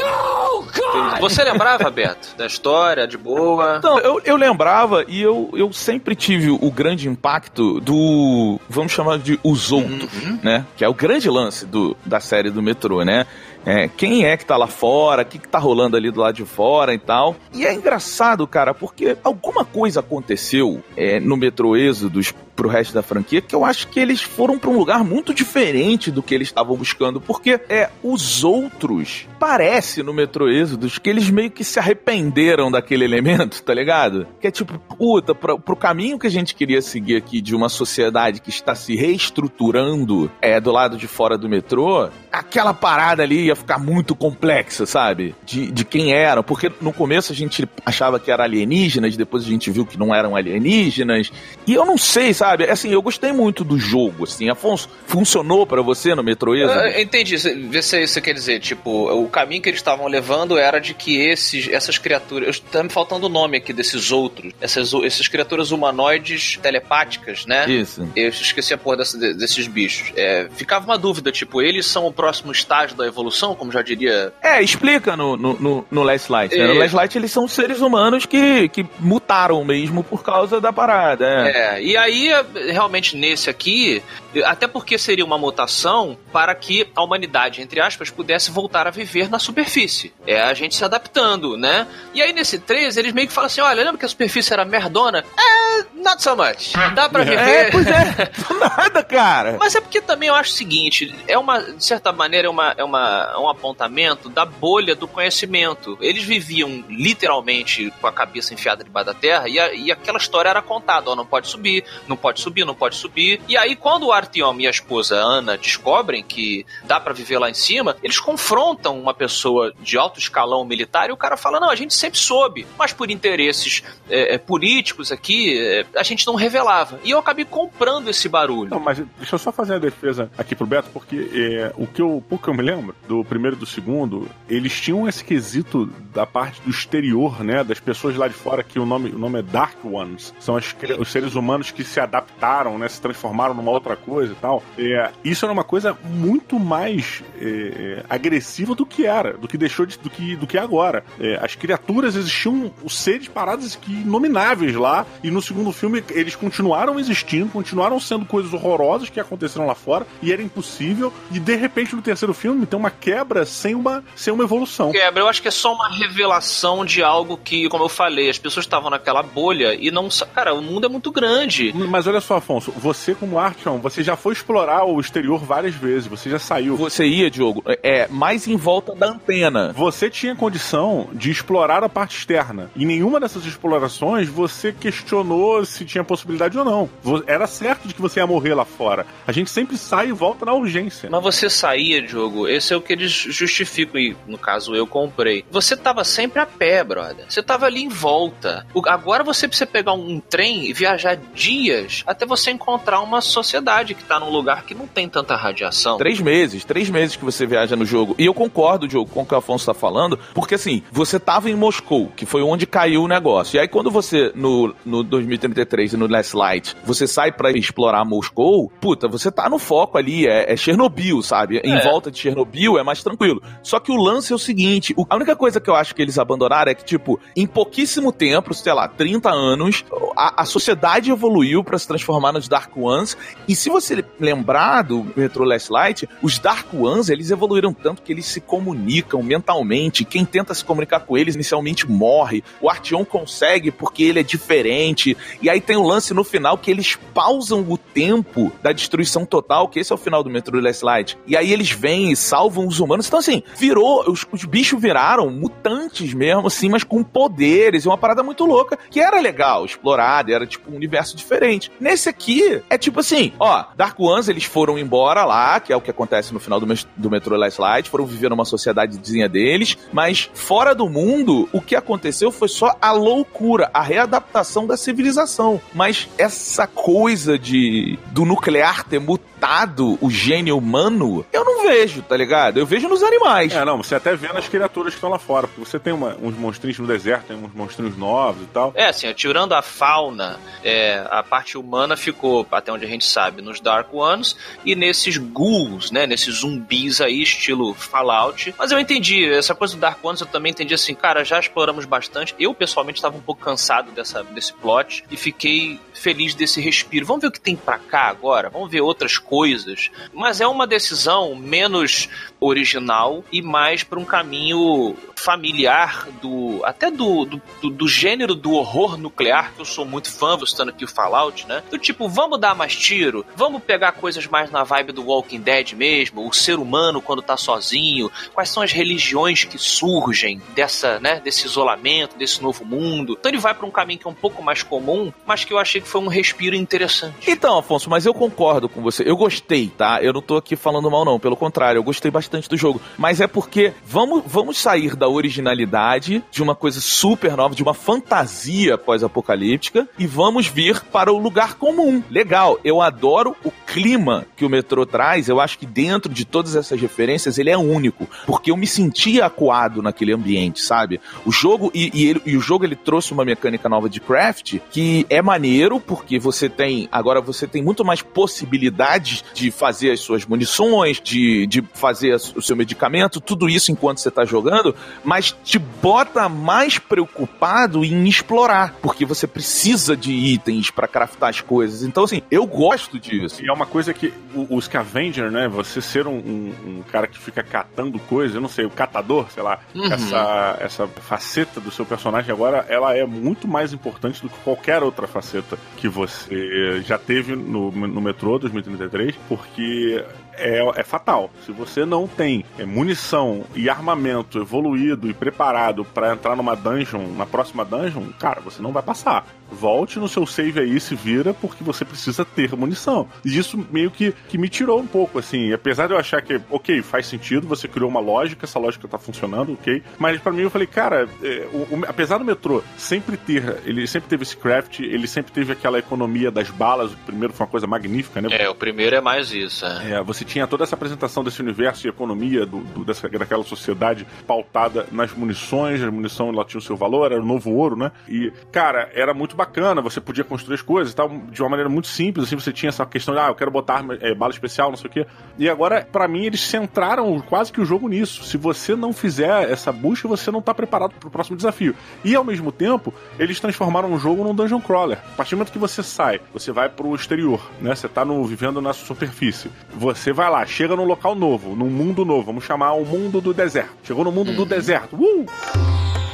God! 0.62 1.20
Você 1.20 1.42
lembrava, 1.44 1.90
Beto, 1.90 2.36
da 2.36 2.46
história, 2.46 3.06
de 3.06 3.16
boa? 3.16 3.76
Então, 3.78 3.98
eu, 3.98 4.20
eu 4.24 4.36
lembrava 4.36 5.04
e 5.06 5.20
eu, 5.20 5.50
eu 5.54 5.72
sempre 5.72 6.14
tive 6.14 6.50
o 6.50 6.70
grande 6.70 7.08
impacto 7.08 7.80
do. 7.80 8.60
Vamos 8.68 8.92
chamar 8.92 9.18
de 9.18 9.38
Os 9.42 9.72
Outros, 9.72 10.10
né? 10.42 10.66
Que 10.76 10.84
é 10.84 10.88
o 10.88 10.94
grande 10.94 11.28
lance 11.28 11.66
do, 11.66 11.96
da 12.04 12.20
série 12.20 12.50
do 12.50 12.62
metrô, 12.62 13.04
né? 13.04 13.26
É, 13.66 13.88
quem 13.88 14.24
é 14.24 14.36
que 14.36 14.46
tá 14.46 14.56
lá 14.56 14.66
fora, 14.66 15.22
o 15.22 15.24
que, 15.24 15.38
que 15.38 15.48
tá 15.48 15.58
rolando 15.58 15.96
ali 15.96 16.10
do 16.10 16.20
lado 16.20 16.34
de 16.34 16.44
fora 16.44 16.94
e 16.94 16.98
tal. 16.98 17.36
E 17.52 17.66
é 17.66 17.74
engraçado, 17.74 18.46
cara, 18.46 18.72
porque 18.72 19.16
alguma 19.22 19.64
coisa 19.64 20.00
aconteceu 20.00 20.82
é, 20.96 21.20
no 21.20 21.36
Metrô 21.36 21.76
Êxodos 21.76 22.32
pro 22.58 22.68
resto 22.68 22.92
da 22.92 23.04
franquia 23.04 23.40
que 23.40 23.54
eu 23.54 23.64
acho 23.64 23.86
que 23.86 24.00
eles 24.00 24.20
foram 24.20 24.58
pra 24.58 24.68
um 24.68 24.76
lugar 24.76 25.04
muito 25.04 25.32
diferente 25.32 26.10
do 26.10 26.20
que 26.20 26.34
eles 26.34 26.48
estavam 26.48 26.76
buscando, 26.76 27.20
porque 27.20 27.60
é 27.68 27.88
os 28.02 28.42
outros 28.42 29.28
parece 29.38 30.02
no 30.02 30.12
Metrô 30.12 30.48
Êxodos 30.48 30.98
que 30.98 31.08
eles 31.08 31.30
meio 31.30 31.52
que 31.52 31.62
se 31.62 31.78
arrependeram 31.78 32.68
daquele 32.68 33.04
elemento, 33.04 33.62
tá 33.62 33.72
ligado? 33.72 34.26
Que 34.40 34.48
é 34.48 34.50
tipo, 34.50 34.76
puta, 34.96 35.36
pra, 35.36 35.56
pro 35.56 35.76
caminho 35.76 36.18
que 36.18 36.26
a 36.26 36.30
gente 36.30 36.52
queria 36.52 36.82
seguir 36.82 37.14
aqui 37.14 37.40
de 37.40 37.54
uma 37.54 37.68
sociedade 37.68 38.40
que 38.40 38.50
está 38.50 38.74
se 38.74 38.96
reestruturando 38.96 40.28
é, 40.42 40.60
do 40.60 40.72
lado 40.72 40.96
de 40.96 41.06
fora 41.06 41.38
do 41.38 41.48
metrô, 41.48 42.08
aquela 42.32 42.74
parada 42.74 43.22
ali 43.22 43.46
ia 43.46 43.54
ficar 43.54 43.78
muito 43.78 44.16
complexa, 44.16 44.84
sabe? 44.84 45.32
De, 45.46 45.70
de 45.70 45.84
quem 45.84 46.12
eram, 46.12 46.42
porque 46.42 46.72
no 46.80 46.92
começo 46.92 47.32
a 47.32 47.36
gente 47.36 47.68
achava 47.86 48.18
que 48.18 48.32
era 48.32 48.42
alienígenas, 48.42 49.16
depois 49.16 49.44
a 49.44 49.48
gente 49.48 49.70
viu 49.70 49.86
que 49.86 49.96
não 49.96 50.12
eram 50.12 50.34
alienígenas, 50.34 51.30
e 51.64 51.74
eu 51.74 51.84
não 51.84 51.96
sei, 51.96 52.34
sabe? 52.34 52.47
Assim, 52.70 52.90
eu 52.90 53.02
gostei 53.02 53.32
muito 53.32 53.64
do 53.64 53.78
jogo, 53.78 54.24
assim, 54.24 54.48
Afonso, 54.48 54.88
funcionou 55.06 55.66
pra 55.66 55.82
você 55.82 56.14
no 56.14 56.22
Metrô 56.22 56.54
Êxodos? 56.54 56.94
Eu 56.94 57.00
entendi. 57.00 57.36
Vê 57.36 57.82
se 57.82 58.02
isso 58.02 58.20
quer 58.20 58.32
dizer. 58.34 58.60
Tipo, 58.60 59.10
o 59.12 59.28
caminho 59.28 59.62
que 59.62 59.68
eles 59.68 59.80
estavam 59.80 60.06
levando 60.06 60.58
era 60.58 60.78
de 60.80 60.94
que 60.94 61.16
esses, 61.18 61.68
essas 61.68 61.98
criaturas. 61.98 62.58
Tá 62.60 62.82
me 62.82 62.88
faltando 62.90 63.26
o 63.26 63.28
nome 63.28 63.56
aqui 63.58 63.72
desses 63.72 64.10
outros. 64.10 64.52
Essas, 64.60 64.92
essas 65.04 65.28
criaturas 65.28 65.70
humanoides 65.70 66.58
telepáticas, 66.62 67.46
né? 67.46 67.68
Isso. 67.68 68.06
Eu 68.16 68.28
esqueci 68.28 68.72
a 68.74 68.78
porra 68.78 68.98
dessa- 68.98 69.18
desses 69.34 69.66
bichos. 69.66 70.12
É, 70.16 70.48
ficava 70.54 70.84
uma 70.84 70.98
dúvida, 70.98 71.30
tipo, 71.32 71.60
eles 71.62 71.86
são 71.86 72.06
o 72.06 72.12
próximo 72.12 72.52
estágio 72.52 72.96
da 72.96 73.06
evolução 73.06 73.54
como 73.54 73.70
já 73.72 73.82
diria. 73.82 74.32
É, 74.42 74.62
explica 74.62 75.16
no, 75.16 75.36
no, 75.36 75.54
no, 75.54 75.86
no 75.90 76.02
Last 76.02 76.30
Light. 76.30 76.56
Né? 76.56 76.66
No 76.66 76.74
Last 76.74 76.94
Light 76.94 77.16
eles 77.18 77.32
são 77.32 77.46
seres 77.48 77.80
humanos 77.80 78.26
que, 78.26 78.68
que 78.68 78.86
mutaram 78.98 79.64
mesmo 79.64 80.02
por 80.04 80.22
causa 80.22 80.60
da 80.60 80.72
parada. 80.72 81.26
É. 81.26 81.76
é, 81.78 81.82
e 81.82 81.96
aí, 81.96 82.30
realmente, 82.42 83.16
nesse 83.16 83.48
aqui, 83.48 84.02
até 84.44 84.66
porque 84.66 84.98
seria 84.98 85.24
uma 85.24 85.38
mutação 85.38 86.18
para 86.32 86.54
que 86.54 86.88
a 86.94 87.02
humanidade, 87.02 87.62
entre 87.62 87.80
aspas, 87.80 88.10
pudesse 88.10 88.50
voltar 88.50 88.86
a 88.86 88.90
viver 88.90 89.30
na 89.30 89.38
superfície. 89.38 90.12
É 90.26 90.40
a 90.40 90.54
gente 90.54 90.74
se 90.74 90.84
adaptando, 90.84 91.56
né? 91.56 91.86
E 92.14 92.20
aí 92.20 92.32
nesse 92.32 92.58
3, 92.58 92.96
eles 92.96 93.12
meio 93.12 93.26
que 93.26 93.32
falam 93.32 93.46
assim: 93.46 93.60
olha, 93.60 93.82
lembra 93.82 93.98
que 93.98 94.04
a 94.04 94.08
superfície 94.08 94.52
era 94.52 94.64
merdona? 94.64 95.24
É, 95.38 95.84
not 95.94 96.22
so 96.22 96.36
much. 96.36 96.72
Dá 96.94 97.08
pra 97.08 97.22
é, 97.22 97.24
viver. 97.24 97.38
É, 97.38 97.70
pois 97.70 97.86
é. 97.86 98.30
Nada, 98.60 99.02
cara. 99.02 99.56
Mas 99.58 99.74
é 99.74 99.80
porque 99.80 100.00
também 100.00 100.28
eu 100.28 100.34
acho 100.34 100.52
o 100.52 100.54
seguinte: 100.54 101.14
é 101.26 101.38
uma, 101.38 101.60
de 101.60 101.84
certa 101.84 102.12
maneira, 102.12 102.48
é, 102.48 102.50
uma, 102.50 102.74
é 102.76 102.84
uma, 102.84 103.40
um 103.40 103.48
apontamento 103.48 104.28
da 104.28 104.44
bolha 104.44 104.94
do 104.94 105.08
conhecimento. 105.08 105.96
Eles 106.00 106.24
viviam 106.24 106.84
literalmente 106.88 107.92
com 108.00 108.06
a 108.06 108.12
cabeça 108.12 108.52
enfiada 108.52 108.84
debaixo 108.84 109.06
da 109.06 109.14
terra 109.14 109.48
e, 109.48 109.58
a, 109.58 109.72
e 109.72 109.90
aquela 109.90 110.18
história 110.18 110.50
era 110.50 110.62
contada: 110.62 111.10
ó, 111.10 111.16
não 111.16 111.26
pode 111.26 111.48
subir, 111.48 111.84
não 112.06 112.16
pode 112.16 112.27
subir, 112.36 112.64
não 112.64 112.74
pode 112.74 112.96
subir. 112.96 113.40
E 113.48 113.56
aí, 113.56 113.76
quando 113.76 114.06
o 114.06 114.12
Artyom 114.12 114.58
e 114.60 114.66
a 114.66 114.70
esposa 114.70 115.16
Ana 115.16 115.56
descobrem 115.56 116.22
que 116.22 116.64
dá 116.84 117.00
para 117.00 117.12
viver 117.12 117.38
lá 117.38 117.50
em 117.50 117.54
cima, 117.54 117.96
eles 118.02 118.18
confrontam 118.20 118.98
uma 118.98 119.14
pessoa 119.14 119.72
de 119.80 119.96
alto 119.96 120.18
escalão 120.18 120.64
militar 120.64 121.08
e 121.08 121.12
o 121.12 121.16
cara 121.16 121.36
fala: 121.36 121.60
não, 121.60 121.70
a 121.70 121.76
gente 121.76 121.94
sempre 121.94 122.18
soube, 122.18 122.66
mas 122.78 122.92
por 122.92 123.10
interesses 123.10 123.82
é, 124.08 124.38
políticos 124.38 125.12
aqui, 125.12 125.58
é, 125.58 125.86
a 125.96 126.02
gente 126.02 126.26
não 126.26 126.34
revelava. 126.34 127.00
E 127.04 127.10
eu 127.10 127.18
acabei 127.18 127.44
comprando 127.44 128.08
esse 128.08 128.28
barulho. 128.28 128.70
Não, 128.70 128.80
mas 128.80 128.98
deixa 129.16 129.34
eu 129.34 129.38
só 129.38 129.52
fazer 129.52 129.74
a 129.74 129.78
defesa 129.78 130.30
aqui 130.36 130.54
pro 130.54 130.66
Beto, 130.66 130.90
porque 130.92 131.30
é, 131.32 131.72
o 131.76 131.86
que 131.86 132.02
eu, 132.02 132.22
pouco 132.28 132.48
eu 132.48 132.54
me 132.54 132.62
lembro 132.62 132.94
do 133.06 133.24
primeiro 133.24 133.56
e 133.56 133.58
do 133.58 133.66
segundo, 133.66 134.28
eles 134.48 134.78
tinham 134.80 135.08
esse 135.08 135.24
quesito 135.24 135.86
da 136.12 136.26
parte 136.26 136.60
do 136.62 136.70
exterior, 136.70 137.42
né? 137.44 137.62
Das 137.62 137.80
pessoas 137.80 138.16
lá 138.16 138.28
de 138.28 138.34
fora, 138.34 138.62
que 138.62 138.78
o 138.78 138.86
nome, 138.86 139.10
o 139.10 139.18
nome 139.18 139.40
é 139.40 139.42
Dark 139.42 139.84
Ones. 139.84 140.34
São 140.38 140.56
as, 140.56 140.74
os 140.98 141.10
seres 141.10 141.34
humanos 141.34 141.70
que 141.70 141.84
se 141.84 142.00
adaptaram, 142.08 142.78
né? 142.78 142.88
Se 142.88 143.00
transformaram 143.00 143.54
numa 143.54 143.70
outra 143.70 143.96
coisa 143.96 144.32
e 144.32 144.36
tal. 144.36 144.62
É, 144.78 145.10
isso 145.24 145.44
era 145.44 145.52
uma 145.52 145.64
coisa 145.64 145.96
muito 146.04 146.58
mais 146.58 147.22
é, 147.40 148.04
agressiva 148.08 148.74
do 148.74 148.84
que 148.84 149.06
era, 149.06 149.34
do 149.34 149.46
que 149.46 149.56
deixou 149.56 149.86
de, 149.86 149.98
do 149.98 150.10
que, 150.10 150.36
do 150.36 150.46
que 150.46 150.58
é 150.58 150.60
agora. 150.60 151.04
É, 151.20 151.38
as 151.42 151.54
criaturas 151.54 152.16
existiam, 152.16 152.72
os 152.82 152.98
seres 152.98 153.28
parados 153.28 153.76
que 153.76 153.92
inomináveis 153.92 154.74
lá, 154.74 155.06
e 155.22 155.30
no 155.30 155.40
segundo 155.40 155.72
filme 155.72 156.02
eles 156.10 156.34
continuaram 156.34 156.98
existindo, 156.98 157.50
continuaram 157.50 158.00
sendo 158.00 158.24
coisas 158.24 158.52
horrorosas 158.52 159.10
que 159.10 159.20
aconteceram 159.20 159.66
lá 159.66 159.74
fora, 159.74 160.06
e 160.22 160.32
era 160.32 160.42
impossível, 160.42 161.12
e 161.30 161.38
de 161.38 161.54
repente 161.54 161.94
no 161.94 162.02
terceiro 162.02 162.34
filme 162.34 162.66
tem 162.66 162.78
uma 162.78 162.90
quebra 162.90 163.44
sem 163.44 163.74
uma, 163.74 164.04
sem 164.16 164.32
uma 164.32 164.44
evolução. 164.44 164.92
Quebra, 164.92 165.22
eu 165.22 165.28
acho 165.28 165.42
que 165.42 165.48
é 165.48 165.52
só 165.52 165.72
uma 165.72 165.88
revelação 165.88 166.84
de 166.84 167.02
algo 167.02 167.36
que, 167.36 167.68
como 167.68 167.84
eu 167.84 167.88
falei, 167.88 168.28
as 168.28 168.38
pessoas 168.38 168.64
estavam 168.66 168.90
naquela 168.90 169.22
bolha 169.22 169.74
e 169.74 169.90
não. 169.90 170.08
Cara, 170.34 170.54
o 170.54 170.62
mundo 170.62 170.86
é 170.86 170.88
muito 170.88 171.10
grande. 171.10 171.72
Mas 171.74 171.97
olha 172.06 172.20
só, 172.20 172.36
Afonso, 172.36 172.72
você 172.72 173.14
como 173.14 173.38
Artyom, 173.38 173.78
você 173.78 174.02
já 174.02 174.16
foi 174.16 174.32
explorar 174.32 174.84
o 174.84 175.00
exterior 175.00 175.38
várias 175.44 175.74
vezes, 175.74 176.06
você 176.06 176.30
já 176.30 176.38
saiu. 176.38 176.76
Você 176.76 177.06
ia, 177.06 177.30
Diogo, 177.30 177.62
é 177.82 178.06
mais 178.08 178.46
em 178.46 178.56
volta 178.56 178.94
da 178.94 179.08
antena. 179.08 179.72
Você 179.72 180.10
tinha 180.10 180.34
condição 180.34 181.08
de 181.12 181.30
explorar 181.30 181.82
a 181.82 181.88
parte 181.88 182.18
externa. 182.18 182.70
E 182.76 182.84
nenhuma 182.84 183.20
dessas 183.20 183.44
explorações 183.44 184.28
você 184.28 184.72
questionou 184.72 185.64
se 185.64 185.84
tinha 185.84 186.04
possibilidade 186.04 186.58
ou 186.58 186.64
não. 186.64 186.90
Era 187.26 187.46
certo 187.46 187.88
de 187.88 187.94
que 187.94 188.00
você 188.00 188.20
ia 188.20 188.26
morrer 188.26 188.54
lá 188.54 188.64
fora. 188.64 189.06
A 189.26 189.32
gente 189.32 189.50
sempre 189.50 189.76
sai 189.76 190.08
e 190.08 190.12
volta 190.12 190.44
na 190.44 190.54
urgência. 190.54 191.08
Mas 191.10 191.22
você 191.22 191.50
saía, 191.50 192.02
Diogo, 192.02 192.46
esse 192.48 192.72
é 192.72 192.76
o 192.76 192.80
que 192.80 192.92
eles 192.92 193.10
justificam, 193.10 194.00
e 194.00 194.16
no 194.26 194.38
caso 194.38 194.74
eu 194.74 194.86
comprei. 194.86 195.44
Você 195.50 195.76
tava 195.76 196.04
sempre 196.04 196.40
a 196.40 196.46
pé, 196.46 196.84
brother. 196.84 197.24
Você 197.28 197.42
tava 197.42 197.66
ali 197.66 197.82
em 197.82 197.88
volta. 197.88 198.66
Agora 198.86 199.24
você 199.24 199.48
precisa 199.48 199.66
pegar 199.66 199.92
um 199.92 200.20
trem 200.20 200.68
e 200.68 200.72
viajar 200.72 201.16
dias 201.34 201.87
até 202.06 202.26
você 202.26 202.50
encontrar 202.50 203.00
uma 203.00 203.20
sociedade 203.20 203.94
que 203.94 204.04
tá 204.04 204.18
num 204.18 204.30
lugar 204.30 204.64
que 204.64 204.74
não 204.74 204.86
tem 204.86 205.08
tanta 205.08 205.36
radiação. 205.36 205.98
Três 205.98 206.20
meses, 206.20 206.64
três 206.64 206.88
meses 206.90 207.16
que 207.16 207.24
você 207.24 207.46
viaja 207.46 207.76
no 207.76 207.84
jogo. 207.84 208.14
E 208.18 208.24
eu 208.24 208.34
concordo, 208.34 208.88
Diogo, 208.88 209.10
com 209.10 209.22
o 209.22 209.26
que 209.26 209.34
o 209.34 209.38
Afonso 209.38 209.66
tá 209.66 209.74
falando, 209.74 210.18
porque 210.34 210.54
assim, 210.54 210.82
você 210.90 211.18
tava 211.18 211.50
em 211.50 211.54
Moscou, 211.54 212.10
que 212.16 212.26
foi 212.26 212.42
onde 212.42 212.66
caiu 212.66 213.02
o 213.02 213.08
negócio. 213.08 213.56
E 213.56 213.60
aí 213.60 213.68
quando 213.68 213.90
você, 213.90 214.32
no, 214.34 214.74
no 214.84 215.02
2033 215.02 215.94
e 215.94 215.96
no 215.96 216.06
Last 216.06 216.36
Light, 216.36 216.76
você 216.84 217.06
sai 217.06 217.32
para 217.32 217.50
explorar 217.50 218.04
Moscou, 218.04 218.70
puta, 218.80 219.08
você 219.08 219.30
tá 219.30 219.48
no 219.48 219.58
foco 219.58 219.98
ali, 219.98 220.26
é, 220.26 220.52
é 220.52 220.56
Chernobyl, 220.56 221.22
sabe? 221.22 221.60
Em 221.64 221.76
é. 221.76 221.82
volta 221.82 222.10
de 222.10 222.18
Chernobyl 222.18 222.78
é 222.78 222.82
mais 222.82 223.02
tranquilo. 223.02 223.42
Só 223.62 223.80
que 223.80 223.92
o 223.92 223.96
lance 223.96 224.32
é 224.32 224.36
o 224.36 224.38
seguinte, 224.38 224.94
o, 224.96 225.04
a 225.08 225.16
única 225.16 225.36
coisa 225.36 225.60
que 225.60 225.70
eu 225.70 225.74
acho 225.74 225.94
que 225.94 226.02
eles 226.02 226.18
abandonaram 226.18 226.70
é 226.70 226.74
que, 226.74 226.84
tipo, 226.84 227.18
em 227.36 227.46
pouquíssimo 227.46 228.12
tempo, 228.12 228.52
sei 228.54 228.72
lá, 228.72 228.88
30 228.88 229.30
anos, 229.30 229.84
a, 230.16 230.42
a 230.42 230.44
sociedade 230.44 231.10
evoluiu 231.10 231.62
para 231.62 231.77
se 231.78 231.86
transformar 231.86 232.32
nos 232.32 232.48
Dark 232.48 232.76
Ones. 232.76 233.16
E 233.46 233.54
se 233.54 233.68
você 233.68 234.04
lembrar 234.18 234.82
do 234.82 235.06
Metro 235.16 235.44
Last 235.44 235.72
Light, 235.72 236.08
os 236.22 236.38
Dark 236.38 236.72
Ones, 236.72 237.08
eles 237.08 237.30
evoluíram 237.30 237.72
tanto 237.72 238.02
que 238.02 238.12
eles 238.12 238.26
se 238.26 238.40
comunicam 238.40 239.22
mentalmente. 239.22 240.04
Quem 240.04 240.24
tenta 240.24 240.54
se 240.54 240.64
comunicar 240.64 241.00
com 241.00 241.16
eles 241.16 241.34
inicialmente 241.34 241.88
morre. 241.88 242.42
O 242.60 242.68
Artyom 242.68 243.04
consegue 243.04 243.70
porque 243.70 244.04
ele 244.04 244.20
é 244.20 244.22
diferente. 244.22 245.16
E 245.40 245.48
aí 245.48 245.60
tem 245.60 245.76
um 245.76 245.86
lance 245.86 246.12
no 246.14 246.24
final 246.24 246.58
que 246.58 246.70
eles 246.70 246.96
pausam 247.14 247.64
o 247.68 247.76
tempo 247.76 248.52
da 248.62 248.72
destruição 248.72 249.24
total, 249.24 249.68
que 249.68 249.80
esse 249.80 249.92
é 249.92 249.94
o 249.94 249.98
final 249.98 250.22
do 250.22 250.30
Metro 250.30 250.60
Last 250.60 250.84
Light. 250.84 251.18
E 251.26 251.36
aí 251.36 251.52
eles 251.52 251.70
vêm 251.70 252.12
e 252.12 252.16
salvam 252.16 252.66
os 252.66 252.80
humanos. 252.80 253.06
Então, 253.06 253.18
assim, 253.18 253.42
virou. 253.56 254.04
Os, 254.10 254.26
os 254.30 254.44
bichos 254.44 254.80
viraram 254.80 255.30
mutantes 255.30 256.14
mesmo, 256.14 256.46
assim, 256.46 256.68
mas 256.68 256.84
com 256.84 257.02
poderes. 257.02 257.84
E 257.84 257.88
uma 257.88 257.98
parada 257.98 258.22
muito 258.22 258.44
louca, 258.44 258.78
que 258.90 259.00
era 259.00 259.20
legal, 259.20 259.64
explorada, 259.64 260.32
era 260.32 260.46
tipo 260.46 260.70
um 260.70 260.76
universo 260.76 261.16
diferente. 261.16 261.67
Nesse 261.80 262.08
aqui, 262.08 262.62
é 262.68 262.78
tipo 262.78 263.00
assim: 263.00 263.32
ó, 263.38 263.64
Dark 263.76 263.98
Ones, 263.98 264.28
eles 264.28 264.44
foram 264.44 264.78
embora 264.78 265.24
lá, 265.24 265.60
que 265.60 265.72
é 265.72 265.76
o 265.76 265.80
que 265.80 265.90
acontece 265.90 266.32
no 266.32 266.40
final 266.40 266.60
do, 266.60 266.66
do 266.96 267.10
Metro 267.10 267.36
Last 267.36 267.60
Light, 267.60 267.90
foram 267.90 268.06
viver 268.06 268.30
numa 268.30 268.44
sociedadezinha 268.44 269.28
deles, 269.28 269.76
mas 269.92 270.30
fora 270.34 270.74
do 270.74 270.88
mundo, 270.88 271.48
o 271.52 271.60
que 271.60 271.76
aconteceu 271.76 272.30
foi 272.30 272.48
só 272.48 272.76
a 272.80 272.92
loucura, 272.92 273.70
a 273.72 273.82
readaptação 273.82 274.66
da 274.66 274.76
civilização. 274.76 275.60
Mas 275.74 276.08
essa 276.16 276.66
coisa 276.66 277.38
de 277.38 277.98
do 278.12 278.24
nuclear 278.24 278.84
ter 278.84 278.98
mutado 278.98 279.98
o 280.00 280.10
gênio 280.10 280.56
humano, 280.56 281.24
eu 281.32 281.44
não 281.44 281.62
vejo, 281.62 282.02
tá 282.02 282.16
ligado? 282.16 282.58
Eu 282.58 282.66
vejo 282.66 282.88
nos 282.88 283.02
animais. 283.02 283.52
É, 283.52 283.64
não, 283.64 283.78
você 283.78 283.94
até 283.94 284.14
vê 284.16 284.32
nas 284.32 284.48
criaturas 284.48 284.92
que 284.92 284.96
estão 284.96 285.10
lá 285.10 285.18
fora, 285.18 285.46
porque 285.46 285.60
você 285.60 285.78
tem 285.78 285.92
uma, 285.92 286.16
uns 286.20 286.36
monstrinhos 286.36 286.78
no 286.78 286.86
deserto, 286.86 287.26
tem 287.26 287.36
uns 287.36 287.52
monstrinhos 287.54 287.96
novos 287.96 288.42
e 288.42 288.46
tal. 288.46 288.72
É, 288.74 288.86
assim, 288.86 289.12
tirando 289.12 289.52
a 289.52 289.62
fauna, 289.62 290.38
é, 290.62 291.06
a 291.10 291.22
parte 291.22 291.57
humana 291.58 291.96
ficou, 291.96 292.46
até 292.50 292.72
onde 292.72 292.84
a 292.84 292.88
gente 292.88 293.04
sabe, 293.04 293.42
nos 293.42 293.60
Dark 293.60 293.92
Ones 293.92 294.36
e 294.64 294.74
nesses 294.74 295.16
ghouls, 295.16 295.90
né, 295.90 296.06
nesses 296.06 296.36
zumbis 296.36 297.00
aí, 297.00 297.22
estilo 297.22 297.74
Fallout. 297.74 298.54
Mas 298.58 298.70
eu 298.70 298.78
entendi, 298.78 299.30
essa 299.30 299.54
coisa 299.54 299.74
do 299.74 299.80
Dark 299.80 300.02
Ones 300.04 300.20
eu 300.20 300.26
também 300.26 300.50
entendi 300.50 300.74
assim, 300.74 300.94
cara, 300.94 301.24
já 301.24 301.38
exploramos 301.38 301.84
bastante. 301.84 302.34
Eu, 302.38 302.54
pessoalmente, 302.54 302.98
estava 302.98 303.16
um 303.16 303.20
pouco 303.20 303.42
cansado 303.42 303.90
dessa, 303.92 304.22
desse 304.24 304.52
plot 304.54 305.04
e 305.10 305.16
fiquei 305.16 305.80
feliz 305.98 306.34
desse 306.34 306.60
respiro. 306.60 307.06
Vamos 307.06 307.22
ver 307.22 307.28
o 307.28 307.32
que 307.32 307.40
tem 307.40 307.56
para 307.56 307.78
cá 307.78 308.08
agora, 308.08 308.48
vamos 308.48 308.70
ver 308.70 308.80
outras 308.80 309.18
coisas. 309.18 309.90
Mas 310.12 310.40
é 310.40 310.46
uma 310.46 310.66
decisão 310.66 311.34
menos 311.34 312.08
original 312.40 313.24
e 313.32 313.42
mais 313.42 313.82
para 313.82 313.98
um 313.98 314.04
caminho 314.04 314.96
familiar 315.16 316.08
do 316.22 316.60
até 316.64 316.90
do, 316.90 317.24
do, 317.24 317.70
do, 317.70 317.88
gênero 317.88 318.34
do 318.34 318.52
horror 318.52 318.96
nuclear 318.96 319.52
que 319.52 319.60
eu 319.60 319.64
sou 319.64 319.84
muito 319.84 320.10
fã, 320.10 320.36
vou 320.36 320.44
estando 320.44 320.68
aqui 320.68 320.84
o 320.84 320.88
Fallout, 320.88 321.46
né? 321.46 321.62
Do 321.70 321.78
tipo, 321.78 322.08
vamos 322.08 322.40
dar 322.40 322.54
mais 322.54 322.76
tiro, 322.76 323.26
vamos 323.34 323.62
pegar 323.62 323.92
coisas 323.92 324.26
mais 324.26 324.50
na 324.50 324.62
vibe 324.62 324.92
do 324.92 325.04
Walking 325.04 325.40
Dead 325.40 325.72
mesmo, 325.72 326.26
o 326.26 326.32
ser 326.32 326.58
humano 326.58 327.02
quando 327.02 327.22
tá 327.22 327.36
sozinho, 327.36 328.10
quais 328.32 328.50
são 328.50 328.62
as 328.62 328.72
religiões 328.72 329.44
que 329.44 329.58
surgem 329.58 330.40
dessa, 330.54 331.00
né, 331.00 331.20
desse 331.20 331.46
isolamento, 331.46 332.16
desse 332.16 332.42
novo 332.42 332.64
mundo. 332.64 333.16
Então 333.18 333.30
ele 333.30 333.38
vai 333.38 333.54
para 333.54 333.66
um 333.66 333.70
caminho 333.70 333.98
que 333.98 334.06
é 334.06 334.10
um 334.10 334.14
pouco 334.14 334.42
mais 334.42 334.62
comum, 334.62 335.12
mas 335.26 335.44
que 335.44 335.52
eu 335.52 335.58
achei 335.58 335.80
que 335.80 335.87
foi 335.88 336.00
um 336.00 336.08
respiro 336.08 336.54
interessante. 336.54 337.30
Então, 337.30 337.58
Afonso, 337.58 337.90
mas 337.90 338.06
eu 338.06 338.14
concordo 338.14 338.68
com 338.68 338.80
você. 338.82 339.02
Eu 339.06 339.16
gostei, 339.16 339.68
tá? 339.68 340.02
Eu 340.02 340.12
não 340.12 340.22
tô 340.22 340.36
aqui 340.36 340.54
falando 340.56 340.90
mal 340.90 341.04
não, 341.04 341.18
pelo 341.18 341.36
contrário, 341.36 341.78
eu 341.78 341.82
gostei 341.82 342.10
bastante 342.10 342.48
do 342.48 342.56
jogo, 342.56 342.80
mas 342.96 343.20
é 343.20 343.26
porque 343.26 343.72
vamos 343.84 344.22
vamos 344.26 344.58
sair 344.58 344.94
da 344.94 345.08
originalidade 345.08 346.22
de 346.30 346.42
uma 346.42 346.54
coisa 346.54 346.80
super 346.80 347.36
nova, 347.36 347.54
de 347.54 347.62
uma 347.62 347.74
fantasia 347.74 348.76
pós-apocalíptica 348.76 349.88
e 349.98 350.06
vamos 350.06 350.46
vir 350.46 350.80
para 350.84 351.12
o 351.12 351.18
lugar 351.18 351.54
comum. 351.54 352.02
Legal, 352.10 352.58
eu 352.62 352.82
adoro 352.82 353.34
o 353.44 353.50
clima 353.68 354.26
que 354.34 354.44
o 354.44 354.48
metrô 354.48 354.86
traz. 354.86 355.28
Eu 355.28 355.40
acho 355.40 355.58
que 355.58 355.66
dentro 355.66 356.12
de 356.12 356.24
todas 356.24 356.56
essas 356.56 356.80
referências 356.80 357.38
ele 357.38 357.50
é 357.50 357.58
único, 357.58 358.08
porque 358.26 358.50
eu 358.50 358.56
me 358.56 358.66
sentia 358.66 359.26
acuado 359.26 359.82
naquele 359.82 360.12
ambiente, 360.12 360.62
sabe? 360.62 361.00
O 361.24 361.30
jogo 361.30 361.70
e, 361.74 361.90
e, 361.92 362.06
ele, 362.08 362.22
e 362.24 362.36
o 362.36 362.40
jogo 362.40 362.64
ele 362.64 362.74
trouxe 362.74 363.12
uma 363.12 363.24
mecânica 363.24 363.68
nova 363.68 363.88
de 363.88 364.00
craft 364.00 364.58
que 364.70 365.06
é 365.10 365.20
maneiro 365.20 365.78
porque 365.78 366.18
você 366.18 366.48
tem 366.48 366.88
agora 366.90 367.20
você 367.20 367.46
tem 367.46 367.62
muito 367.62 367.84
mais 367.84 368.00
possibilidades 368.00 369.22
de 369.34 369.50
fazer 369.50 369.90
as 369.90 370.00
suas 370.00 370.24
munições, 370.24 371.00
de, 371.00 371.46
de 371.46 371.62
fazer 371.74 372.14
o 372.14 372.42
seu 372.42 372.56
medicamento, 372.56 373.20
tudo 373.20 373.48
isso 373.48 373.70
enquanto 373.70 373.98
você 373.98 374.10
tá 374.10 374.24
jogando, 374.24 374.74
mas 375.04 375.36
te 375.44 375.58
bota 375.58 376.28
mais 376.28 376.78
preocupado 376.78 377.84
em 377.84 378.08
explorar, 378.08 378.74
porque 378.80 379.04
você 379.04 379.26
precisa 379.26 379.96
de 379.96 380.12
itens 380.12 380.70
para 380.70 380.88
craftar 380.88 381.28
as 381.28 381.40
coisas. 381.40 381.82
Então, 381.82 382.04
assim, 382.04 382.22
eu 382.30 382.46
gosto 382.46 382.98
disso. 382.98 383.42
E 383.44 383.48
é 383.48 383.52
uma 383.52 383.57
coisa 383.66 383.92
que 383.94 384.12
o, 384.34 384.56
o 384.56 384.60
Scavenger, 384.62 385.30
né? 385.30 385.48
Você 385.48 385.80
ser 385.80 386.06
um, 386.06 386.16
um, 386.18 386.54
um 386.66 386.82
cara 386.90 387.06
que 387.06 387.18
fica 387.18 387.42
catando 387.42 387.98
coisas, 387.98 388.34
eu 388.34 388.40
não 388.40 388.48
sei, 388.48 388.64
o 388.64 388.70
catador, 388.70 389.30
sei 389.30 389.42
lá, 389.42 389.58
Uhum. 389.74 389.92
essa, 389.92 390.56
essa 390.60 390.86
faceta 390.86 391.60
do 391.60 391.70
seu 391.70 391.84
personagem 391.84 392.32
agora, 392.32 392.64
ela 392.68 392.96
é 392.96 393.04
muito 393.04 393.46
mais 393.46 393.72
importante 393.72 394.22
do 394.22 394.28
que 394.28 394.38
qualquer 394.40 394.82
outra 394.82 395.06
faceta 395.06 395.58
que 395.76 395.88
você 395.88 396.80
já 396.84 396.98
teve 396.98 397.34
no, 397.36 397.70
no 397.70 398.00
Metrô 398.00 398.38
2033, 398.38 399.14
porque 399.28 400.04
é, 400.34 400.80
é 400.80 400.82
fatal. 400.84 401.30
Se 401.44 401.52
você 401.52 401.84
não 401.84 402.06
tem 402.06 402.44
é, 402.58 402.64
munição 402.64 403.44
e 403.54 403.68
armamento 403.68 404.38
evoluído 404.38 405.08
e 405.08 405.14
preparado 405.14 405.84
para 405.84 406.12
entrar 406.12 406.36
numa 406.36 406.54
dungeon, 406.54 407.08
na 407.16 407.26
próxima 407.26 407.64
dungeon, 407.64 408.04
cara, 408.18 408.40
você 408.40 408.62
não 408.62 408.72
vai 408.72 408.82
passar. 408.82 409.26
Volte 409.50 409.98
no 409.98 410.08
seu 410.08 410.26
save 410.26 410.60
aí, 410.60 410.78
se 410.80 410.94
vira, 410.94 411.32
porque 411.34 411.64
você 411.64 411.84
precisa 411.84 412.24
ter 412.24 412.54
munição. 412.54 413.08
E 413.24 413.36
isso 413.36 413.58
meio 413.70 413.90
que, 413.90 414.12
que 414.28 414.36
me 414.38 414.48
tirou 414.48 414.78
um 414.80 414.86
pouco, 414.86 415.18
assim. 415.18 415.52
Apesar 415.52 415.86
de 415.86 415.92
eu 415.94 415.98
achar 415.98 416.20
que, 416.22 416.40
ok, 416.50 416.82
faz 416.82 417.06
sentido, 417.06 417.46
você 417.46 417.66
criou 417.66 417.88
uma 417.88 418.00
lógica, 418.00 418.44
essa 418.44 418.58
lógica 418.58 418.86
tá 418.88 418.98
funcionando, 418.98 419.52
ok. 419.54 419.82
Mas 419.98 420.20
para 420.20 420.32
mim 420.32 420.42
eu 420.42 420.50
falei, 420.50 420.66
cara, 420.66 421.08
é, 421.22 421.46
o- 421.52 421.76
o- 421.76 421.84
apesar 421.88 422.18
do 422.18 422.24
metrô 422.24 422.62
sempre 422.76 423.16
ter, 423.16 423.58
ele 423.64 423.86
sempre 423.86 424.08
teve 424.08 424.22
esse 424.22 424.36
craft, 424.36 424.80
ele 424.80 425.06
sempre 425.06 425.32
teve 425.32 425.52
aquela 425.52 425.78
economia 425.78 426.30
das 426.30 426.50
balas, 426.50 426.92
o 426.92 426.96
primeiro 426.98 427.32
foi 427.32 427.44
uma 427.46 427.50
coisa 427.50 427.66
magnífica, 427.66 428.20
né? 428.20 428.28
É, 428.32 428.48
o 428.48 428.54
primeiro 428.54 428.94
é 428.96 429.00
mais 429.00 429.32
isso. 429.32 429.64
é. 429.64 429.92
É, 429.92 430.02
você 430.02 430.24
tinha 430.24 430.46
toda 430.46 430.64
essa 430.64 430.74
apresentação 430.74 431.24
desse 431.24 431.40
universo 431.40 431.86
e 431.86 431.90
economia 431.90 432.44
do, 432.44 432.58
do- 432.60 432.84
dessa, 432.84 433.08
daquela 433.08 433.42
sociedade 433.44 434.06
pautada 434.26 434.86
nas 434.92 435.12
munições, 435.12 435.82
a 435.82 435.90
munição 435.90 436.28
ela 436.28 436.44
tinha 436.44 436.58
o 436.58 436.62
seu 436.62 436.76
valor, 436.76 437.10
era 437.12 437.20
o 437.20 437.24
novo 437.24 437.50
ouro, 437.52 437.76
né? 437.76 437.90
E, 438.08 438.30
cara, 438.52 438.90
era 438.94 439.14
muito 439.14 439.36
bacana, 439.38 439.80
você 439.80 440.00
podia 440.00 440.24
construir 440.24 440.56
as 440.56 440.62
coisas 440.62 440.92
e 440.92 440.96
tal, 440.96 441.08
de 441.08 441.40
uma 441.42 441.48
maneira 441.48 441.70
muito 441.70 441.88
simples, 441.88 442.26
assim, 442.26 442.36
você 442.36 442.52
tinha 442.52 442.68
essa 442.68 442.84
questão 442.84 443.14
de, 443.14 443.20
ah, 443.20 443.28
eu 443.28 443.34
quero 443.34 443.50
botar 443.50 443.76
arma- 443.76 443.96
é, 444.00 444.14
bala 444.14 444.32
especial, 444.32 444.68
não 444.70 444.76
sei 444.76 444.90
o 444.90 444.92
quê. 444.92 445.06
E 445.38 445.48
agora, 445.48 445.86
pra 445.90 446.06
mim, 446.06 446.24
eles 446.24 446.40
centraram 446.40 447.20
quase 447.20 447.52
que 447.52 447.60
o 447.60 447.64
jogo 447.64 447.88
nisso. 447.88 448.24
Se 448.24 448.36
você 448.36 448.74
não 448.76 448.92
fizer 448.92 449.50
essa 449.50 449.72
busca, 449.72 450.06
você 450.08 450.30
não 450.30 450.42
tá 450.42 450.52
preparado 450.52 450.92
pro 450.98 451.08
próximo 451.10 451.36
desafio. 451.36 451.74
E, 452.04 452.14
ao 452.14 452.24
mesmo 452.24 452.50
tempo, 452.52 452.92
eles 453.18 453.38
transformaram 453.40 453.92
o 453.92 453.98
jogo 453.98 454.24
num 454.24 454.34
dungeon 454.34 454.60
crawler. 454.60 454.98
A 455.12 455.16
partir 455.16 455.30
do 455.34 455.38
momento 455.38 455.52
que 455.52 455.58
você 455.58 455.82
sai, 455.82 456.20
você 456.32 456.50
vai 456.52 456.68
pro 456.68 456.94
exterior, 456.94 457.40
né? 457.60 457.74
Você 457.74 457.88
tá 457.88 458.04
no, 458.04 458.24
vivendo 458.24 458.60
na 458.60 458.72
superfície. 458.72 459.50
Você 459.72 460.12
vai 460.12 460.28
lá, 460.28 460.44
chega 460.44 460.74
num 460.74 460.84
local 460.84 461.14
novo, 461.14 461.54
num 461.54 461.70
mundo 461.70 462.04
novo, 462.04 462.26
vamos 462.26 462.44
chamar 462.44 462.72
o 462.72 462.84
mundo 462.84 463.20
do 463.20 463.32
deserto. 463.32 463.70
Chegou 463.84 464.04
no 464.04 464.10
mundo 464.12 464.34
do 464.34 464.44
deserto. 464.44 464.96
Uh! 464.96 466.07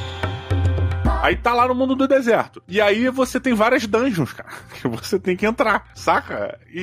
Aí 1.25 1.35
tá 1.35 1.53
lá 1.53 1.67
no 1.67 1.73
mundo 1.75 1.95
do 1.95 2.07
deserto. 2.07 2.61
E 2.67 2.79
aí 2.79 3.09
você 3.09 3.39
tem 3.39 3.53
várias 3.53 3.85
dungeons, 3.87 4.31
cara, 4.33 4.49
que 4.79 4.87
você 4.87 5.19
tem 5.19 5.35
que 5.35 5.45
entrar, 5.45 5.87
saca? 5.95 6.59
E, 6.71 6.79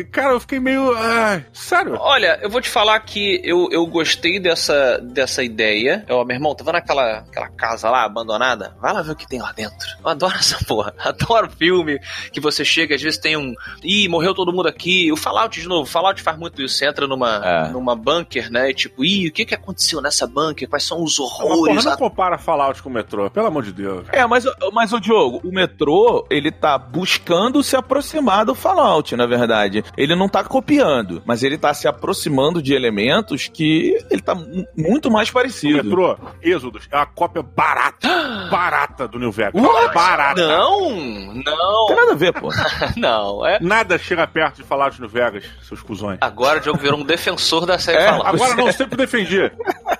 e, 0.00 0.04
cara, 0.04 0.32
eu 0.34 0.40
fiquei 0.40 0.60
meio. 0.60 0.94
ai, 0.96 1.46
sério? 1.52 1.96
Olha, 1.98 2.38
eu 2.42 2.50
vou 2.50 2.60
te 2.60 2.68
falar 2.68 2.98
que 3.00 3.40
eu, 3.44 3.68
eu 3.70 3.86
gostei 3.86 4.38
dessa, 4.38 4.98
dessa 4.98 5.42
ideia. 5.42 6.04
Ó, 6.10 6.24
meu 6.24 6.36
irmão, 6.36 6.54
tá 6.54 6.62
vendo 6.64 6.76
aquela, 6.76 7.18
aquela 7.20 7.48
casa 7.48 7.88
lá 7.88 8.04
abandonada? 8.04 8.76
Vai 8.80 8.92
lá 8.92 9.02
ver 9.02 9.12
o 9.12 9.16
que 9.16 9.26
tem 9.26 9.40
lá 9.40 9.52
dentro. 9.52 9.86
Eu 10.02 10.08
adoro 10.10 10.34
essa 10.38 10.62
porra. 10.64 10.92
Adoro 10.98 11.50
filme 11.50 11.98
que 12.32 12.40
você 12.40 12.64
chega, 12.64 12.94
às 12.94 13.00
vezes 13.02 13.18
tem 13.18 13.36
um. 13.36 13.54
Ih, 13.82 14.08
morreu 14.08 14.34
todo 14.34 14.52
mundo 14.52 14.68
aqui. 14.68 15.10
O 15.10 15.16
Fallout 15.16 15.58
de 15.60 15.66
novo. 15.68 15.82
O 15.82 15.86
Fallout 15.86 16.20
faz 16.22 16.36
muito 16.38 16.60
isso. 16.62 16.74
Você 16.76 16.86
entra 16.86 17.06
numa, 17.06 17.36
É. 17.44 17.68
numa 17.68 17.94
bunker, 17.96 18.50
né? 18.50 18.70
E 18.70 18.74
tipo, 18.74 19.04
ih, 19.04 19.28
o 19.28 19.32
que, 19.32 19.44
que 19.46 19.54
aconteceu 19.54 20.02
nessa 20.02 20.26
bunker? 20.26 20.68
Quais 20.68 20.84
são 20.84 21.02
os 21.02 21.16
Mas, 21.18 21.28
porra, 21.30 21.44
horrores? 21.54 21.84
não 21.84 21.96
compara 21.96 22.36
Fallout 22.36 22.82
com 22.82 22.88
o 22.88 22.92
metrô, 22.92 23.30
pelo 23.30 23.46
amor 23.46 23.62
de 23.62 23.72
Deus. 23.72 23.85
É, 24.12 24.26
mas, 24.26 24.44
mas 24.72 24.92
o 24.92 25.00
Diogo, 25.00 25.40
o 25.44 25.52
metrô, 25.52 26.26
ele 26.30 26.50
tá 26.50 26.76
buscando 26.78 27.62
se 27.62 27.76
aproximar 27.76 28.44
do 28.44 28.54
Fallout, 28.54 29.14
na 29.16 29.26
verdade. 29.26 29.84
Ele 29.96 30.14
não 30.14 30.28
tá 30.28 30.42
copiando, 30.44 31.22
mas 31.24 31.42
ele 31.42 31.56
tá 31.58 31.72
se 31.74 31.86
aproximando 31.88 32.62
de 32.62 32.74
elementos 32.74 33.48
que 33.48 33.96
ele 34.10 34.22
tá 34.22 34.34
mu- 34.34 34.66
muito 34.76 35.10
mais 35.10 35.28
O 35.28 35.32
parecido. 35.32 35.84
metrô, 35.84 36.16
Êxodos, 36.42 36.88
é 36.90 36.96
uma 36.96 37.06
cópia 37.06 37.42
barata. 37.42 38.08
barata 38.50 39.06
do 39.08 39.18
New 39.18 39.32
Vegas. 39.32 39.60
What? 39.62 39.94
Barata. 39.94 40.46
Não, 40.46 40.90
Não 40.90 41.56
não, 41.56 41.86
tem 41.86 41.96
nada 41.96 42.12
a 42.12 42.16
ver, 42.16 42.32
pô. 42.32 42.48
não. 42.96 43.46
É. 43.46 43.58
Nada 43.60 43.98
chega 43.98 44.26
perto 44.26 44.56
de 44.56 44.62
Fallout 44.64 45.00
New 45.00 45.08
Vegas, 45.08 45.44
seus 45.62 45.82
cuzões. 45.82 46.18
Agora 46.20 46.58
o 46.58 46.60
Diogo 46.62 46.78
virou 46.78 46.98
um 47.00 47.04
defensor 47.04 47.66
da 47.66 47.78
série 47.78 47.98
É, 47.98 48.06
Fallout. 48.08 48.28
Agora 48.28 48.54
não, 48.54 48.72
sempre 48.72 48.96
defendi. 48.96 49.50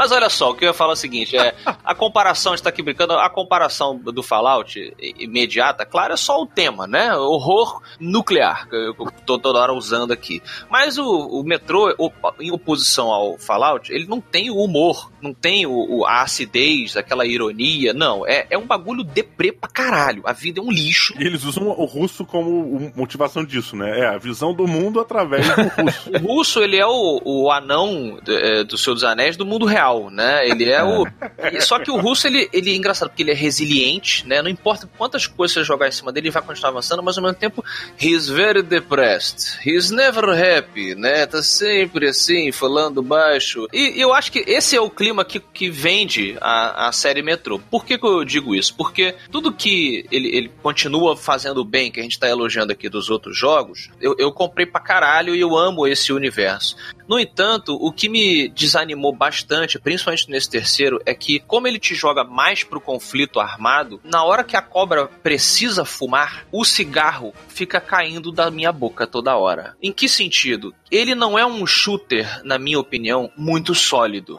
Mas 0.00 0.12
olha 0.12 0.30
só, 0.30 0.48
o 0.50 0.54
que 0.54 0.64
eu 0.64 0.68
ia 0.68 0.72
falar 0.72 0.92
é 0.92 0.94
o 0.94 0.96
seguinte: 0.96 1.36
é, 1.36 1.54
a 1.84 1.94
comparação, 1.94 2.54
a 2.54 2.56
gente 2.56 2.62
tá 2.64 2.70
aqui 2.70 2.82
brincando, 2.82 3.12
a 3.12 3.28
comparação 3.28 3.98
do 3.98 4.22
Fallout 4.22 4.94
imediata, 5.18 5.84
claro, 5.84 6.14
é 6.14 6.16
só 6.16 6.40
o 6.40 6.46
tema, 6.46 6.86
né? 6.86 7.14
Horror 7.14 7.82
nuclear, 8.00 8.66
que 8.66 8.74
eu 8.76 8.94
tô 9.26 9.38
toda 9.38 9.58
hora 9.58 9.74
usando 9.74 10.10
aqui. 10.10 10.42
Mas 10.70 10.96
o, 10.96 11.04
o 11.06 11.44
metrô, 11.44 11.94
em 12.40 12.50
oposição 12.50 13.08
ao 13.12 13.36
Fallout, 13.36 13.92
ele 13.92 14.06
não 14.06 14.22
tem 14.22 14.50
o 14.50 14.56
humor, 14.56 15.12
não 15.20 15.34
tem 15.34 15.66
o, 15.66 15.72
o- 15.98 16.06
a 16.06 16.22
acidez, 16.22 16.96
aquela 16.96 17.26
ironia, 17.26 17.92
não. 17.92 18.26
É, 18.26 18.46
é 18.48 18.56
um 18.56 18.66
bagulho 18.66 19.04
deprê 19.04 19.52
pra 19.52 19.68
caralho. 19.68 20.22
A 20.24 20.32
vida 20.32 20.60
é 20.60 20.62
um 20.62 20.70
lixo. 20.70 21.12
E 21.20 21.24
eles 21.26 21.44
usam 21.44 21.68
o 21.68 21.84
russo 21.84 22.24
como 22.24 22.90
motivação 22.96 23.44
disso, 23.44 23.76
né? 23.76 24.00
É 24.00 24.06
a 24.06 24.16
visão 24.16 24.54
do 24.54 24.66
mundo 24.66 24.98
através 24.98 25.46
do 25.46 25.62
russo. 25.82 26.10
O 26.30 26.36
russo, 26.36 26.60
ele 26.62 26.76
é 26.78 26.86
o, 26.86 27.20
o 27.24 27.50
anão 27.50 28.18
é, 28.26 28.64
do 28.64 28.78
Senhor 28.78 28.94
dos 28.94 29.04
Anéis 29.04 29.36
do 29.36 29.44
mundo 29.44 29.66
real, 29.66 29.89
né? 30.10 30.46
Ele 30.48 30.70
é 30.70 30.82
o. 30.84 31.06
e- 31.52 31.60
Só 31.60 31.78
que 31.78 31.90
o 31.90 31.96
russo, 31.96 32.26
ele, 32.26 32.48
ele 32.52 32.70
é 32.72 32.76
engraçado, 32.76 33.08
porque 33.08 33.22
ele 33.22 33.32
é 33.32 33.34
resiliente, 33.34 34.26
né? 34.26 34.42
Não 34.42 34.50
importa 34.50 34.88
quantas 34.98 35.26
coisas 35.26 35.54
você 35.54 35.64
jogar 35.64 35.88
em 35.88 35.92
cima 35.92 36.12
dele, 36.12 36.28
ele 36.28 36.32
vai 36.32 36.42
continuar 36.42 36.70
avançando, 36.70 37.02
mas 37.02 37.16
ao 37.16 37.24
mesmo 37.24 37.38
tempo, 37.38 37.64
he's 38.00 38.28
very 38.28 38.62
depressed. 38.62 39.58
He's 39.66 39.90
never 39.90 40.24
happy, 40.30 40.94
né? 40.94 41.26
Tá 41.26 41.42
sempre 41.42 42.08
assim, 42.08 42.52
falando 42.52 43.02
baixo. 43.02 43.66
E 43.72 44.00
eu 44.00 44.12
acho 44.12 44.30
que 44.30 44.38
esse 44.46 44.76
é 44.76 44.80
o 44.80 44.90
clima 44.90 45.24
que, 45.24 45.40
que 45.40 45.70
vende 45.70 46.36
a, 46.40 46.88
a 46.88 46.92
série 46.92 47.22
Metrô. 47.22 47.58
Por 47.70 47.84
que, 47.84 47.98
que 47.98 48.06
eu 48.06 48.24
digo 48.24 48.54
isso? 48.54 48.74
Porque 48.76 49.14
tudo 49.30 49.52
que 49.52 50.06
ele, 50.10 50.36
ele 50.36 50.50
continua 50.62 51.16
fazendo 51.16 51.64
bem, 51.64 51.90
que 51.90 52.00
a 52.00 52.02
gente 52.02 52.18
tá 52.18 52.28
elogiando 52.28 52.72
aqui 52.72 52.88
dos 52.88 53.10
outros 53.10 53.36
jogos, 53.36 53.90
eu, 54.00 54.14
eu 54.18 54.30
comprei 54.32 54.66
pra 54.66 54.80
caralho 54.80 55.34
e 55.34 55.40
eu 55.40 55.56
amo 55.56 55.86
esse 55.86 56.12
universo. 56.12 56.76
No 57.08 57.18
entanto, 57.18 57.74
o 57.74 57.90
que 57.92 58.08
me 58.08 58.48
desanimou 58.48 59.12
bastante, 59.12 59.79
principalmente 59.82 60.28
nesse 60.30 60.48
terceiro, 60.50 61.00
é 61.06 61.14
que, 61.14 61.40
como 61.40 61.66
ele 61.66 61.78
te 61.78 61.94
joga 61.94 62.24
mais 62.24 62.62
pro 62.64 62.80
conflito 62.80 63.40
armado, 63.40 64.00
na 64.04 64.24
hora 64.24 64.44
que 64.44 64.56
a 64.56 64.62
cobra 64.62 65.06
precisa 65.06 65.84
fumar, 65.84 66.46
o 66.52 66.64
cigarro 66.64 67.32
fica 67.48 67.80
caindo 67.80 68.30
da 68.32 68.50
minha 68.50 68.72
boca 68.72 69.06
toda 69.06 69.36
hora. 69.36 69.76
Em 69.82 69.92
que 69.92 70.08
sentido? 70.08 70.74
Ele 70.90 71.14
não 71.14 71.38
é 71.38 71.46
um 71.46 71.64
shooter, 71.66 72.44
na 72.44 72.58
minha 72.58 72.78
opinião, 72.80 73.30
muito 73.36 73.74
sólido. 73.74 74.38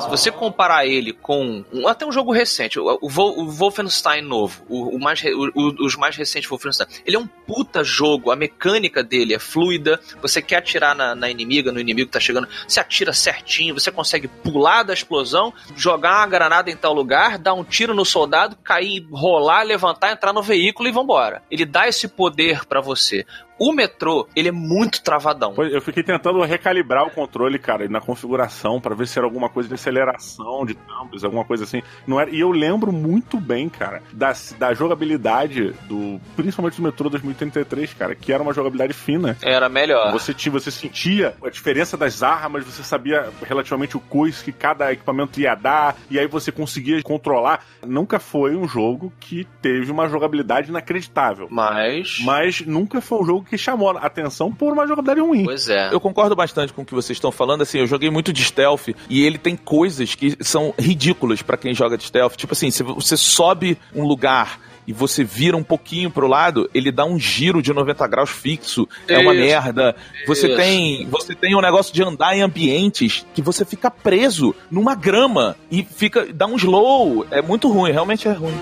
Se 0.00 0.08
você 0.08 0.30
comparar 0.30 0.86
ele 0.86 1.12
com 1.12 1.64
um- 1.72 1.88
até 1.88 2.06
um 2.06 2.12
jogo 2.12 2.32
recente, 2.32 2.78
o, 2.78 2.98
o 3.00 3.24
o 3.44 3.50
Wolfenstein 3.50 4.22
novo, 4.22 4.62
o, 4.68 4.96
o 4.96 5.00
mais, 5.00 5.22
os 5.54 5.96
mais 5.96 6.16
recentes 6.16 6.48
Wolfenstein, 6.48 6.86
ele 7.06 7.16
é 7.16 7.18
um 7.18 7.26
puta 7.26 7.82
jogo, 7.82 8.30
a 8.30 8.36
mecânica 8.36 9.02
dele 9.02 9.34
é 9.34 9.38
fluida, 9.38 10.00
você 10.22 10.40
quer 10.40 10.56
atirar 10.56 10.94
na, 10.94 11.14
na 11.14 11.30
inimiga, 11.30 11.72
no 11.72 11.80
inimigo 11.80 12.06
que 12.08 12.12
tá 12.12 12.20
chegando, 12.20 12.48
você 12.66 12.80
atira 12.80 13.12
certinho, 13.12 13.74
você 13.74 13.90
consegue 13.90 14.28
pular 14.44 14.82
da 14.82 14.92
explosão, 14.92 15.52
jogar 15.74 16.18
uma 16.18 16.26
granada 16.26 16.70
em 16.70 16.76
tal 16.76 16.92
lugar, 16.92 17.38
dar 17.38 17.54
um 17.54 17.64
tiro 17.64 17.94
no 17.94 18.04
soldado, 18.04 18.56
cair, 18.62 19.06
rolar, 19.10 19.62
levantar, 19.62 20.12
entrar 20.12 20.32
no 20.32 20.42
veículo 20.42 20.88
e 20.88 20.92
vambora. 20.92 21.42
Ele 21.50 21.64
dá 21.64 21.88
esse 21.88 22.06
poder 22.06 22.66
pra 22.66 22.80
você. 22.80 23.24
O 23.58 23.72
metrô, 23.72 24.28
ele 24.34 24.48
é 24.48 24.52
muito 24.52 25.02
travadão. 25.02 25.54
Eu 25.56 25.80
fiquei 25.80 26.02
tentando 26.02 26.40
recalibrar 26.42 27.06
o 27.06 27.10
controle, 27.10 27.58
cara, 27.58 27.88
na 27.88 28.00
configuração, 28.00 28.80
pra 28.80 28.94
ver 28.94 29.06
se 29.06 29.18
era 29.18 29.26
alguma 29.26 29.48
coisa 29.48 29.68
de 29.68 29.74
aceleração, 29.74 30.66
de 30.66 30.74
thumbs, 30.74 31.22
alguma 31.22 31.44
coisa 31.44 31.64
assim. 31.64 31.82
Não 32.06 32.20
era, 32.20 32.30
e 32.30 32.40
eu 32.40 32.50
lembro 32.50 32.92
muito 32.92 33.38
bem, 33.38 33.68
cara, 33.68 34.02
da, 34.12 34.32
da 34.58 34.74
jogabilidade 34.74 35.72
do. 35.86 36.20
Principalmente 36.36 36.76
do 36.76 36.82
Metro 36.82 37.08
2033, 37.08 37.94
cara, 37.94 38.14
que 38.14 38.32
era 38.32 38.42
uma 38.42 38.52
jogabilidade 38.52 38.92
fina. 38.92 39.36
Era 39.42 39.68
melhor. 39.68 40.10
Você, 40.12 40.34
tinha, 40.34 40.52
você 40.52 40.70
sentia 40.70 41.34
a 41.42 41.50
diferença 41.50 41.96
das 41.96 42.22
armas, 42.22 42.64
você 42.64 42.82
sabia 42.82 43.30
relativamente 43.42 43.96
o 43.96 44.00
coisa 44.00 44.42
que 44.42 44.52
cada 44.52 44.92
equipamento 44.92 45.40
ia 45.40 45.54
dar, 45.54 45.96
e 46.10 46.18
aí 46.18 46.26
você 46.26 46.50
conseguia 46.50 47.00
controlar. 47.02 47.64
Nunca 47.86 48.18
foi 48.18 48.56
um 48.56 48.66
jogo 48.66 49.12
que 49.20 49.46
teve 49.62 49.90
uma 49.92 50.08
jogabilidade 50.08 50.70
inacreditável. 50.70 51.46
Mas. 51.50 52.18
Mas 52.24 52.60
nunca 52.60 53.00
foi 53.00 53.20
um 53.20 53.24
jogo 53.24 53.43
que 53.44 53.58
chamou 53.58 53.90
a 53.90 54.00
atenção 54.00 54.52
por 54.52 54.72
uma 54.72 54.86
jogabilidade 54.86 55.20
ruim. 55.20 55.44
Pois 55.44 55.68
é. 55.68 55.92
Eu 55.92 56.00
concordo 56.00 56.34
bastante 56.34 56.72
com 56.72 56.82
o 56.82 56.84
que 56.84 56.94
vocês 56.94 57.16
estão 57.16 57.30
falando. 57.30 57.62
Assim, 57.62 57.78
eu 57.78 57.86
joguei 57.86 58.10
muito 58.10 58.32
de 58.32 58.42
stealth 58.44 58.88
e 59.08 59.24
ele 59.24 59.38
tem 59.38 59.56
coisas 59.56 60.14
que 60.14 60.36
são 60.40 60.74
ridículas 60.78 61.42
pra 61.42 61.56
quem 61.56 61.74
joga 61.74 61.96
de 61.96 62.04
stealth. 62.04 62.34
Tipo 62.36 62.52
assim, 62.52 62.70
se 62.70 62.82
você 62.82 63.16
sobe 63.16 63.78
um 63.94 64.04
lugar 64.04 64.58
e 64.86 64.92
você 64.92 65.24
vira 65.24 65.56
um 65.56 65.62
pouquinho 65.62 66.10
pro 66.10 66.26
lado, 66.26 66.68
ele 66.74 66.92
dá 66.92 67.04
um 67.04 67.18
giro 67.18 67.62
de 67.62 67.72
90 67.72 68.06
graus 68.06 68.30
fixo. 68.30 68.88
É 69.08 69.18
uma 69.18 69.34
Isso. 69.34 69.44
merda. 69.44 69.96
Você 70.26 70.48
Isso. 70.48 70.56
tem, 70.56 71.06
você 71.06 71.34
tem 71.34 71.56
um 71.56 71.60
negócio 71.60 71.92
de 71.92 72.02
andar 72.02 72.36
em 72.36 72.42
ambientes 72.42 73.26
que 73.34 73.42
você 73.42 73.64
fica 73.64 73.90
preso 73.90 74.54
numa 74.70 74.94
grama 74.94 75.56
e 75.70 75.82
fica 75.82 76.26
dá 76.32 76.46
um 76.46 76.56
slow. 76.56 77.26
É 77.30 77.40
muito 77.40 77.70
ruim, 77.70 77.92
realmente 77.92 78.28
é 78.28 78.32
ruim. 78.32 78.58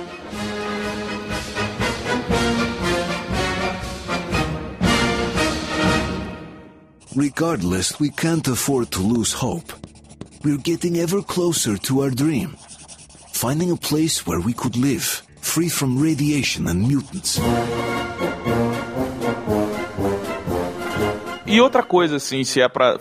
Regardless, 7.15 8.01
we 8.01 8.09
can't 8.09 8.49
afford 8.49 8.91
to 8.93 9.03
lose 9.03 9.35
hope. 9.35 9.71
We're 10.43 10.57
getting 10.57 10.97
ever 10.97 11.21
closer 11.21 11.77
to 11.77 12.03
our 12.03 12.11
dream. 12.11 12.57
Finding 13.33 13.71
a 13.71 13.77
place 13.77 14.27
where 14.27 14.41
we 14.41 14.55
could 14.55 14.77
live, 14.77 15.23
free 15.41 15.69
from 15.69 15.99
radiation 15.99 16.69
and 16.69 16.81
mutants. 16.89 17.39
E 21.53 21.61
outra 21.61 21.83
coisa, 21.83 22.17
assim, 22.17 22.45
se 22.45 22.63
é 22.63 22.69
pra 22.69 22.99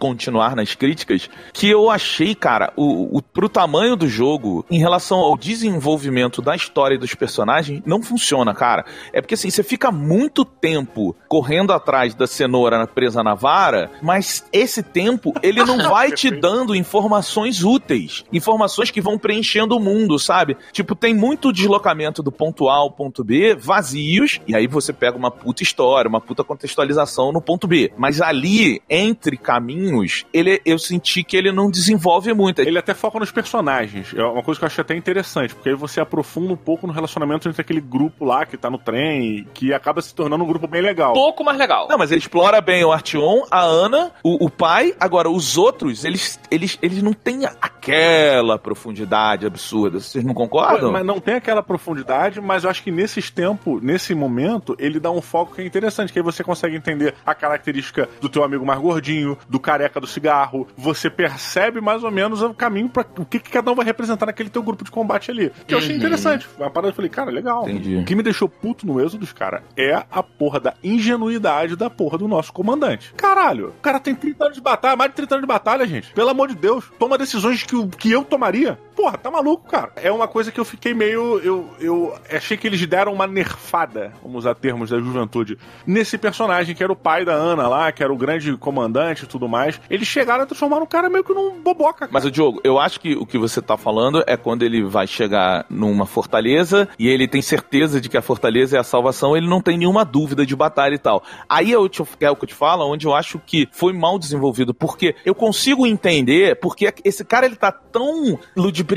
continuar 0.00 0.56
nas 0.56 0.74
críticas, 0.74 1.30
que 1.52 1.70
eu 1.70 1.88
achei, 1.88 2.34
cara, 2.34 2.72
o, 2.76 3.18
o, 3.18 3.22
pro 3.22 3.48
tamanho 3.48 3.94
do 3.94 4.08
jogo, 4.08 4.66
em 4.68 4.80
relação 4.80 5.18
ao 5.18 5.36
desenvolvimento 5.36 6.42
da 6.42 6.56
história 6.56 6.96
e 6.96 6.98
dos 6.98 7.14
personagens, 7.14 7.80
não 7.86 8.02
funciona, 8.02 8.52
cara. 8.52 8.84
É 9.12 9.20
porque, 9.20 9.34
assim, 9.34 9.48
você 9.48 9.62
fica 9.62 9.92
muito 9.92 10.44
tempo 10.44 11.14
correndo 11.28 11.72
atrás 11.72 12.14
da 12.14 12.26
cenoura 12.26 12.84
presa 12.84 13.22
na 13.22 13.34
vara, 13.34 13.92
mas 14.02 14.44
esse 14.52 14.82
tempo, 14.82 15.32
ele 15.40 15.62
não 15.64 15.78
vai 15.88 16.10
te 16.10 16.32
dando 16.32 16.74
informações 16.74 17.62
úteis. 17.62 18.24
Informações 18.32 18.90
que 18.90 19.00
vão 19.00 19.16
preenchendo 19.16 19.76
o 19.76 19.80
mundo, 19.80 20.18
sabe? 20.18 20.56
Tipo, 20.72 20.96
tem 20.96 21.14
muito 21.14 21.52
deslocamento 21.52 22.24
do 22.24 22.32
ponto 22.32 22.68
A 22.68 22.74
ao 22.74 22.90
ponto 22.90 23.22
B, 23.22 23.54
vazios, 23.54 24.40
e 24.48 24.56
aí 24.56 24.66
você 24.66 24.92
pega 24.92 25.16
uma 25.16 25.30
puta 25.30 25.62
história, 25.62 26.08
uma 26.08 26.20
puta 26.20 26.42
contextualização 26.42 27.30
no 27.30 27.40
ponto 27.40 27.68
B. 27.68 27.83
Mas 27.96 28.20
ali, 28.20 28.82
entre 28.88 29.36
caminhos, 29.36 30.24
ele, 30.32 30.60
eu 30.64 30.78
senti 30.78 31.22
que 31.22 31.36
ele 31.36 31.52
não 31.52 31.70
desenvolve 31.70 32.32
muito. 32.32 32.60
Ele 32.60 32.78
até 32.78 32.94
foca 32.94 33.18
nos 33.18 33.30
personagens. 33.30 34.14
É 34.14 34.22
uma 34.22 34.42
coisa 34.42 34.58
que 34.58 34.64
eu 34.64 34.66
achei 34.66 34.82
até 34.82 34.96
interessante, 34.96 35.54
porque 35.54 35.70
aí 35.70 35.74
você 35.74 36.00
aprofunda 36.00 36.52
um 36.52 36.56
pouco 36.56 36.86
no 36.86 36.92
relacionamento 36.92 37.48
entre 37.48 37.60
aquele 37.60 37.80
grupo 37.80 38.24
lá 38.24 38.46
que 38.46 38.56
tá 38.56 38.70
no 38.70 38.78
trem, 38.78 39.46
que 39.54 39.72
acaba 39.72 40.00
se 40.00 40.14
tornando 40.14 40.44
um 40.44 40.46
grupo 40.46 40.66
bem 40.66 40.82
legal. 40.82 41.12
Pouco 41.12 41.44
mais 41.44 41.58
legal. 41.58 41.88
Não, 41.88 41.98
mas 41.98 42.10
ele 42.10 42.20
explora 42.20 42.60
bem 42.60 42.84
o 42.84 42.92
Artion, 42.92 43.44
a 43.50 43.62
Ana, 43.62 44.12
o, 44.22 44.46
o 44.46 44.50
pai. 44.50 44.94
Agora, 44.98 45.28
os 45.28 45.56
outros, 45.56 46.04
eles, 46.04 46.38
eles, 46.50 46.78
eles 46.82 47.02
não 47.02 47.12
têm 47.12 47.44
aquela 47.60 48.58
profundidade 48.58 49.46
absurda. 49.46 50.00
Vocês 50.00 50.24
não 50.24 50.34
concordam? 50.34 50.92
Mas 50.92 51.04
não 51.04 51.20
tem 51.20 51.34
aquela 51.34 51.62
profundidade, 51.62 52.40
mas 52.40 52.64
eu 52.64 52.70
acho 52.70 52.82
que 52.82 52.90
nesses 52.90 53.30
tempos, 53.30 53.82
nesse 53.82 54.14
momento, 54.14 54.74
ele 54.78 55.00
dá 55.00 55.10
um 55.10 55.20
foco 55.20 55.54
que 55.54 55.62
é 55.62 55.66
interessante, 55.66 56.12
que 56.12 56.18
aí 56.18 56.24
você 56.24 56.42
consegue 56.42 56.76
entender 56.76 57.14
a 57.24 57.34
característica 57.34 57.73
do 58.20 58.28
teu 58.28 58.42
amigo 58.44 58.64
mais 58.64 58.80
gordinho, 58.80 59.36
do 59.48 59.58
careca 59.60 60.00
do 60.00 60.06
cigarro. 60.06 60.66
Você 60.76 61.08
percebe 61.10 61.80
mais 61.80 62.02
ou 62.04 62.10
menos 62.10 62.42
o 62.42 62.52
caminho 62.54 62.88
para 62.88 63.06
o 63.18 63.24
que, 63.24 63.38
que 63.38 63.50
cada 63.50 63.70
um 63.70 63.74
vai 63.74 63.84
representar 63.84 64.26
naquele 64.26 64.48
teu 64.50 64.62
grupo 64.62 64.84
de 64.84 64.90
combate 64.90 65.30
ali. 65.30 65.50
Que 65.66 65.74
eu 65.74 65.78
achei 65.78 65.96
interessante. 65.96 66.46
Uma 66.58 66.70
parada 66.70 66.90
eu 66.92 66.94
falei, 66.94 67.10
cara, 67.10 67.30
legal. 67.30 67.68
Entendi. 67.68 67.96
O 67.96 68.04
que 68.04 68.14
me 68.14 68.22
deixou 68.22 68.48
puto 68.48 68.86
no 68.86 69.00
Êxodos, 69.00 69.32
cara, 69.32 69.62
é 69.76 69.94
a 70.10 70.22
porra 70.22 70.60
da 70.60 70.74
ingenuidade 70.82 71.76
da 71.76 71.88
porra 71.90 72.18
do 72.18 72.26
nosso 72.28 72.52
comandante. 72.52 73.12
Caralho, 73.16 73.68
o 73.68 73.80
cara 73.82 74.00
tem 74.00 74.14
30 74.14 74.44
anos 74.44 74.56
de 74.56 74.62
batalha, 74.62 74.96
mais 74.96 75.10
de 75.10 75.16
30 75.16 75.34
anos 75.36 75.42
de 75.42 75.48
batalha, 75.48 75.86
gente. 75.86 76.12
Pelo 76.12 76.30
amor 76.30 76.48
de 76.48 76.54
Deus, 76.54 76.84
toma 76.98 77.16
decisões 77.18 77.62
que, 77.62 77.76
o- 77.76 77.88
que 77.88 78.10
eu 78.10 78.24
tomaria. 78.24 78.78
Porra, 79.04 79.18
tá 79.18 79.30
maluco, 79.30 79.68
cara. 79.68 79.92
É 79.96 80.10
uma 80.10 80.26
coisa 80.26 80.50
que 80.50 80.58
eu 80.58 80.64
fiquei 80.64 80.94
meio. 80.94 81.38
Eu, 81.40 81.68
eu 81.78 82.14
achei 82.32 82.56
que 82.56 82.66
eles 82.66 82.86
deram 82.86 83.12
uma 83.12 83.26
nerfada, 83.26 84.14
vamos 84.22 84.38
usar 84.38 84.54
termos 84.54 84.88
da 84.88 84.98
juventude, 84.98 85.58
nesse 85.86 86.16
personagem 86.16 86.74
que 86.74 86.82
era 86.82 86.90
o 86.90 86.96
pai 86.96 87.22
da 87.22 87.34
Ana 87.34 87.68
lá, 87.68 87.92
que 87.92 88.02
era 88.02 88.10
o 88.10 88.16
grande 88.16 88.56
comandante 88.56 89.24
e 89.24 89.26
tudo 89.26 89.46
mais. 89.46 89.78
Eles 89.90 90.08
chegaram 90.08 90.44
a 90.44 90.46
transformar 90.46 90.78
o 90.78 90.86
cara 90.86 91.10
meio 91.10 91.22
que 91.22 91.34
num 91.34 91.60
boboca. 91.60 91.98
Cara. 91.98 92.10
Mas 92.10 92.24
o 92.24 92.30
Diogo, 92.30 92.62
eu 92.64 92.78
acho 92.78 92.98
que 92.98 93.14
o 93.14 93.26
que 93.26 93.36
você 93.36 93.60
tá 93.60 93.76
falando 93.76 94.24
é 94.26 94.38
quando 94.38 94.62
ele 94.62 94.82
vai 94.82 95.06
chegar 95.06 95.66
numa 95.68 96.06
fortaleza 96.06 96.88
e 96.98 97.06
ele 97.06 97.28
tem 97.28 97.42
certeza 97.42 98.00
de 98.00 98.08
que 98.08 98.16
a 98.16 98.22
fortaleza 98.22 98.78
é 98.78 98.80
a 98.80 98.84
salvação, 98.84 99.36
ele 99.36 99.46
não 99.46 99.60
tem 99.60 99.76
nenhuma 99.76 100.02
dúvida 100.02 100.46
de 100.46 100.56
batalha 100.56 100.94
e 100.94 100.98
tal. 100.98 101.22
Aí 101.46 101.70
eu 101.70 101.86
te, 101.90 102.02
é 102.20 102.30
o 102.30 102.36
que 102.36 102.44
eu 102.44 102.48
te 102.48 102.54
falo, 102.54 102.90
onde 102.90 103.06
eu 103.06 103.14
acho 103.14 103.38
que 103.38 103.68
foi 103.70 103.92
mal 103.92 104.18
desenvolvido, 104.18 104.72
porque 104.72 105.14
eu 105.26 105.34
consigo 105.34 105.86
entender 105.86 106.58
porque 106.58 106.90
esse 107.04 107.22
cara 107.22 107.44
ele 107.44 107.56
tá 107.56 107.70
tão 107.70 108.38
ludibriado 108.56 108.93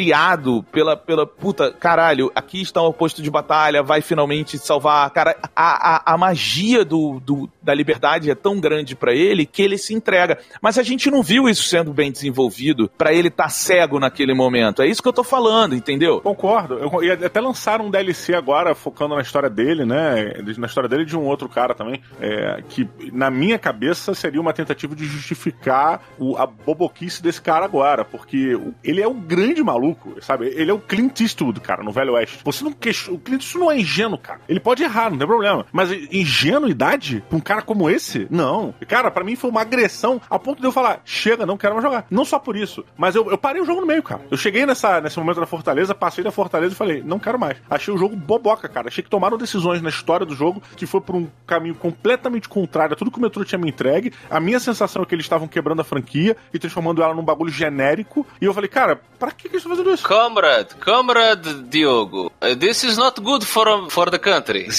pela, 0.72 0.96
pela 0.96 1.26
puta, 1.26 1.72
caralho, 1.72 2.32
aqui 2.36 2.62
está 2.62 2.82
o 2.82 2.94
posto 2.94 3.22
de 3.22 3.30
batalha, 3.30 3.82
vai 3.84 4.02
finalmente 4.02 4.58
salvar. 4.58 5.10
Cara, 5.12 5.36
a, 5.56 6.12
a, 6.12 6.14
a 6.14 6.18
magia 6.18 6.84
do, 6.86 7.20
do, 7.20 7.50
da 7.62 7.74
liberdade 7.74 8.30
é 8.30 8.36
tão 8.36 8.60
grande 8.60 8.96
pra 8.96 9.14
ele 9.14 9.46
que 9.46 9.62
ele 9.62 9.78
se 9.78 9.94
entrega. 9.94 10.38
Mas 10.62 10.78
a 10.78 10.84
gente 10.84 11.10
não 11.10 11.22
viu 11.22 11.48
isso 11.50 11.64
sendo 11.64 11.94
bem 11.94 12.12
desenvolvido 12.12 12.90
pra 12.98 13.14
ele 13.14 13.28
estar 13.30 13.50
cego 13.50 14.00
naquele 14.00 14.34
momento. 14.34 14.82
É 14.82 14.88
isso 14.88 15.02
que 15.02 15.08
eu 15.08 15.14
tô 15.14 15.24
falando, 15.24 15.76
entendeu? 15.76 16.22
Concordo. 16.22 16.76
Eu, 16.80 17.04
e 17.04 17.12
até 17.12 17.40
lançaram 17.40 17.86
um 17.88 17.92
DLC 17.92 18.34
agora 18.36 18.76
focando 18.76 19.16
na 19.16 19.22
história 19.22 19.50
dele, 19.50 19.86
né? 19.86 20.34
Na 20.58 20.68
história 20.68 20.90
dele 20.90 21.06
de 21.06 21.18
um 21.18 21.24
outro 21.26 21.48
cara 21.50 21.74
também. 21.74 22.02
é, 22.20 22.62
que 22.70 22.88
na 23.14 23.30
minha 23.30 23.58
cabeça 23.60 24.14
seria 24.14 24.40
uma 24.42 24.54
tentativa 24.54 24.96
de 24.96 25.06
justificar 25.06 26.02
o- 26.18 26.36
a 26.38 26.46
boboquice 26.46 27.22
desse 27.22 27.42
cara 27.42 27.66
agora. 27.66 28.04
Porque 28.04 28.60
ele 28.84 29.02
é 29.02 29.08
um 29.08 29.20
grande 29.20 29.64
maluco, 29.64 29.87
sabe? 30.22 30.48
Ele 30.48 30.72
é 30.72 30.74
o 30.74 30.80
Clint 30.80 31.22
Eastwood, 31.22 31.60
cara, 31.60 31.84
no 31.84 31.92
Velho 31.92 32.14
Oeste. 32.14 32.40
Você 32.44 32.64
não 32.64 32.72
O 32.72 32.76
Clint 32.76 33.42
Eastwood 33.42 33.60
não 33.60 33.72
é 33.72 33.80
ingênuo, 33.80 34.18
cara. 34.18 34.42
Ele 34.48 34.60
pode 34.60 34.84
errar, 34.84 35.10
não 35.10 35.18
tem 35.18 35.28
problema. 35.28 35.66
Mas 35.72 35.92
ingenuidade 36.12 37.24
pra 37.28 37.38
um 37.38 37.42
cara 37.42 37.62
como 37.62 37.90
esse? 37.90 38.28
Não. 38.30 38.74
Cara, 38.88 39.12
pra 39.12 39.24
mim 39.24 39.36
foi 39.36 39.50
uma 39.50 39.62
agressão 39.62 40.22
a 40.30 40.40
ponto 40.40 40.60
de 40.60 40.68
eu 40.68 40.72
falar: 40.72 41.02
chega, 41.06 41.46
não 41.46 41.58
quero 41.58 41.76
mais 41.76 41.86
jogar. 41.86 42.06
Não 42.10 42.26
só 42.26 42.40
por 42.40 42.56
isso, 42.56 42.84
mas 42.98 43.16
eu, 43.16 43.30
eu 43.30 43.38
parei 43.38 43.62
o 43.62 43.66
jogo 43.66 43.82
no 43.82 43.88
meio, 43.88 44.04
cara. 44.04 44.22
Eu 44.30 44.38
cheguei 44.38 44.66
nessa, 44.66 45.02
nesse 45.02 45.18
momento 45.18 45.40
da 45.40 45.46
Fortaleza, 45.46 45.94
passei 45.94 46.24
da 46.24 46.32
Fortaleza 46.32 46.74
e 46.74 46.78
falei: 46.78 47.02
não 47.04 47.20
quero 47.20 47.40
mais. 47.40 47.58
Achei 47.70 47.94
o 47.94 47.98
jogo 47.98 48.16
boboca, 48.16 48.68
cara. 48.68 48.88
Achei 48.88 49.04
que 49.04 49.10
tomaram 49.10 49.38
decisões 49.38 49.82
na 49.82 49.90
história 49.90 50.26
do 50.26 50.36
jogo 50.36 50.62
que 50.76 50.86
foi 50.86 51.02
por 51.02 51.16
um 51.16 51.28
caminho 51.46 51.76
completamente 51.76 52.50
contrário 52.50 52.94
a 52.94 52.96
tudo 52.96 53.12
que 53.12 53.18
o 53.18 53.22
metrô 53.22 53.44
tinha 53.44 53.60
me 53.60 53.70
entregue. 53.70 54.14
A 54.30 54.40
minha 54.40 54.60
sensação 54.60 55.02
é 55.02 55.06
que 55.06 55.16
eles 55.16 55.26
estavam 55.26 55.48
quebrando 55.48 55.82
a 55.82 55.84
franquia 55.84 56.36
e 56.54 56.60
transformando 56.60 57.02
ela 57.02 57.14
num 57.14 57.24
bagulho 57.24 57.52
genérico. 57.52 58.26
E 58.42 58.46
eu 58.46 58.54
falei: 58.54 58.70
cara, 58.70 59.02
pra 59.20 59.32
que, 59.32 59.50
que 59.50 59.56
eles 59.56 59.64
isso? 59.86 60.08
Comrade, 60.08 60.76
comrade 60.76 61.54
Diogo, 61.64 62.32
uh, 62.42 62.56
this 62.56 62.84
is 62.84 62.98
not 62.98 63.20
good 63.22 63.46
for, 63.46 63.90
for 63.90 64.10
the 64.10 64.20
country. 64.20 64.68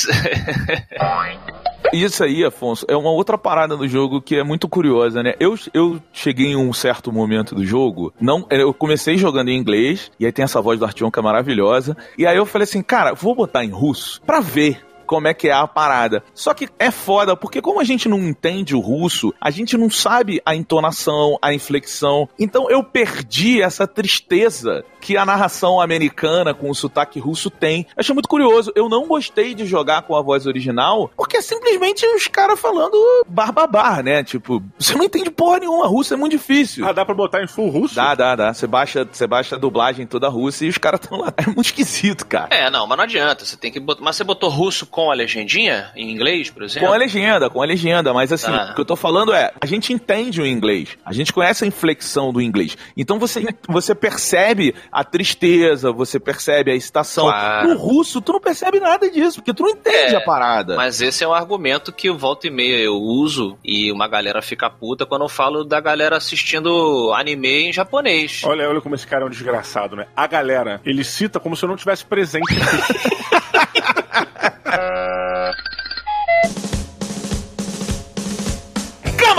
Isso 1.92 2.22
aí, 2.22 2.44
Afonso, 2.44 2.84
é 2.88 2.96
uma 2.96 3.10
outra 3.10 3.38
parada 3.38 3.76
do 3.76 3.88
jogo 3.88 4.20
que 4.20 4.36
é 4.36 4.44
muito 4.44 4.68
curiosa, 4.68 5.22
né? 5.22 5.34
Eu, 5.40 5.54
eu 5.72 6.02
cheguei 6.12 6.48
em 6.48 6.56
um 6.56 6.72
certo 6.72 7.10
momento 7.10 7.54
do 7.54 7.64
jogo, 7.64 8.12
não, 8.20 8.46
eu 8.50 8.74
comecei 8.74 9.16
jogando 9.16 9.48
em 9.48 9.56
inglês, 9.56 10.10
e 10.20 10.26
aí 10.26 10.32
tem 10.32 10.42
essa 10.42 10.60
voz 10.60 10.78
do 10.78 10.84
Artyom 10.84 11.10
que 11.10 11.18
é 11.18 11.22
maravilhosa, 11.22 11.96
e 12.16 12.26
aí 12.26 12.36
eu 12.36 12.44
falei 12.44 12.64
assim, 12.64 12.82
cara, 12.82 13.14
vou 13.14 13.34
botar 13.34 13.64
em 13.64 13.70
russo 13.70 14.20
pra 14.22 14.40
ver 14.40 14.84
como 15.08 15.26
é 15.26 15.34
que 15.34 15.48
é 15.48 15.52
a 15.52 15.66
parada. 15.66 16.22
Só 16.34 16.52
que 16.52 16.68
é 16.78 16.90
foda, 16.90 17.34
porque 17.34 17.62
como 17.62 17.80
a 17.80 17.84
gente 17.84 18.08
não 18.08 18.18
entende 18.18 18.76
o 18.76 18.80
russo, 18.80 19.34
a 19.40 19.50
gente 19.50 19.76
não 19.76 19.88
sabe 19.90 20.40
a 20.44 20.54
entonação, 20.54 21.38
a 21.40 21.52
inflexão. 21.52 22.28
Então 22.38 22.70
eu 22.70 22.84
perdi 22.84 23.62
essa 23.62 23.86
tristeza 23.86 24.84
que 25.08 25.16
a 25.16 25.24
narração 25.24 25.80
americana 25.80 26.52
com 26.52 26.68
o 26.68 26.74
sotaque 26.74 27.18
russo 27.18 27.48
tem. 27.48 27.86
Eu 27.96 28.00
achei 28.00 28.12
muito 28.12 28.28
curioso. 28.28 28.70
Eu 28.76 28.90
não 28.90 29.06
gostei 29.08 29.54
de 29.54 29.64
jogar 29.64 30.02
com 30.02 30.14
a 30.14 30.20
voz 30.20 30.44
original, 30.46 31.10
porque 31.16 31.38
é 31.38 31.40
simplesmente 31.40 32.04
os 32.14 32.26
caras 32.28 32.60
falando 32.60 32.94
barbabar, 33.26 34.02
né? 34.02 34.22
Tipo, 34.22 34.62
você 34.78 34.94
não 34.94 35.04
entende 35.04 35.30
porra 35.30 35.60
nenhuma. 35.60 35.86
Russo 35.86 36.12
é 36.12 36.16
muito 36.18 36.32
difícil. 36.32 36.86
Ah, 36.86 36.92
dá 36.92 37.06
pra 37.06 37.14
botar 37.14 37.42
em 37.42 37.46
full 37.46 37.70
russo? 37.70 37.94
Dá, 37.94 38.14
dá, 38.14 38.36
dá. 38.36 38.52
Você 38.52 38.66
baixa, 38.66 39.08
você 39.10 39.26
baixa 39.26 39.56
a 39.56 39.58
dublagem 39.58 40.06
toda 40.06 40.28
russa 40.28 40.66
e 40.66 40.68
os 40.68 40.76
caras 40.76 41.00
estão 41.02 41.18
lá. 41.18 41.32
É 41.38 41.46
muito 41.46 41.62
esquisito, 41.66 42.26
cara. 42.26 42.48
é, 42.50 42.68
não, 42.68 42.86
mas 42.86 42.98
não 42.98 43.04
adianta. 43.04 43.46
Você 43.46 43.56
tem 43.56 43.72
que 43.72 43.80
botar. 43.80 44.02
Mas 44.04 44.16
você 44.16 44.24
botou 44.24 44.50
russo 44.50 44.84
com 44.84 45.10
a 45.10 45.14
legendinha? 45.14 45.90
Em 45.96 46.10
inglês, 46.10 46.50
por 46.50 46.64
exemplo? 46.64 46.86
Com 46.86 46.92
a 46.94 46.98
legenda, 46.98 47.48
com 47.48 47.62
a 47.62 47.64
legenda, 47.64 48.12
mas 48.12 48.30
assim, 48.30 48.50
Ah. 48.52 48.72
o 48.72 48.74
que 48.74 48.80
eu 48.82 48.84
tô 48.84 48.96
falando 48.96 49.32
é, 49.32 49.52
a 49.58 49.64
gente 49.64 49.90
entende 49.90 50.42
o 50.42 50.46
inglês, 50.46 50.98
a 51.02 51.14
gente 51.14 51.32
conhece 51.32 51.64
a 51.64 51.66
inflexão 51.66 52.30
do 52.32 52.42
inglês. 52.42 52.76
Então 52.96 53.18
você, 53.18 53.46
você 53.66 53.94
percebe 53.94 54.74
a 54.98 55.04
tristeza, 55.04 55.92
você 55.92 56.18
percebe 56.18 56.72
a 56.72 56.74
excitação. 56.74 57.26
Claro. 57.26 57.68
No 57.68 57.76
russo, 57.76 58.20
tu 58.20 58.32
não 58.32 58.40
percebe 58.40 58.80
nada 58.80 59.08
disso, 59.08 59.36
porque 59.36 59.54
tu 59.54 59.62
não 59.62 59.70
entende 59.70 60.14
É, 60.14 60.16
a 60.16 60.20
parada. 60.20 60.74
Mas 60.74 61.00
esse 61.00 61.22
é 61.22 61.28
um 61.28 61.32
argumento 61.32 61.92
que 61.92 62.10
volta 62.10 62.48
e 62.48 62.50
meia 62.50 62.78
eu 62.78 62.94
uso 62.96 63.56
e 63.64 63.92
uma 63.92 64.08
galera 64.08 64.42
fica 64.42 64.68
puta 64.68 65.06
quando 65.06 65.22
eu 65.22 65.28
falo 65.28 65.62
da 65.62 65.80
galera 65.80 66.16
assistindo 66.16 67.12
anime 67.14 67.68
em 67.68 67.72
japonês. 67.72 68.42
Olha, 68.44 68.68
olha 68.68 68.80
como 68.80 68.96
esse 68.96 69.06
cara 69.06 69.22
é 69.22 69.26
um 69.26 69.30
desgraçado, 69.30 69.94
né? 69.94 70.06
A 70.16 70.26
galera, 70.26 70.80
ele 70.84 71.04
cita 71.04 71.38
como 71.38 71.54
se 71.56 71.64
eu 71.64 71.68
não 71.68 71.76
tivesse 71.76 72.04
presente. 72.04 72.42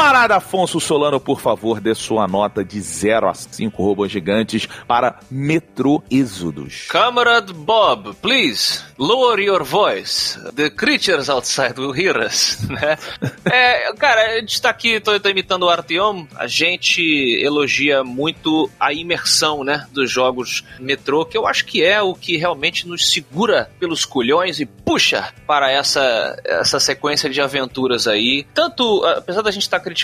Camarada 0.09 0.37
Afonso 0.37 0.79
Solano, 0.79 1.19
por 1.19 1.39
favor, 1.39 1.79
dê 1.79 1.93
sua 1.93 2.27
nota 2.27 2.65
de 2.65 2.81
0 2.81 3.29
a 3.29 3.33
5 3.35 3.83
robôs 3.83 4.11
gigantes 4.11 4.67
para 4.87 5.19
Metro 5.29 6.03
Êxodos. 6.09 6.87
Camarade 6.89 7.53
Bob, 7.53 8.15
please, 8.15 8.81
lower 8.97 9.39
your 9.39 9.63
voice. 9.63 10.39
The 10.55 10.71
creatures 10.71 11.29
outside 11.29 11.79
will 11.79 11.93
hear 11.95 12.17
us. 12.17 12.57
Né? 12.69 12.97
é, 13.45 13.93
cara, 13.93 14.37
a 14.37 14.39
gente 14.39 14.61
tá 14.61 14.69
aqui, 14.69 14.99
tô 14.99 15.13
imitando 15.27 15.63
o 15.63 15.69
Artyom, 15.69 16.25
a 16.35 16.47
gente 16.47 17.01
elogia 17.43 18.03
muito 18.03 18.69
a 18.79 18.93
imersão, 18.93 19.63
né, 19.63 19.87
dos 19.91 20.09
jogos 20.09 20.63
Metro, 20.79 21.25
que 21.25 21.37
eu 21.37 21.45
acho 21.45 21.65
que 21.65 21.83
é 21.83 22.01
o 22.01 22.13
que 22.13 22.37
realmente 22.37 22.87
nos 22.87 23.11
segura 23.11 23.69
pelos 23.79 24.05
culhões 24.05 24.59
e 24.59 24.65
puxa 24.65 25.33
para 25.45 25.71
essa, 25.71 26.39
essa 26.45 26.79
sequência 26.79 27.29
de 27.29 27.41
aventuras 27.41 28.07
aí. 28.07 28.45
Tanto, 28.53 29.03
apesar 29.05 29.41
da 29.41 29.51
gente 29.51 29.63
estar 29.63 29.79
tá 29.79 29.83
criticando 29.83 29.98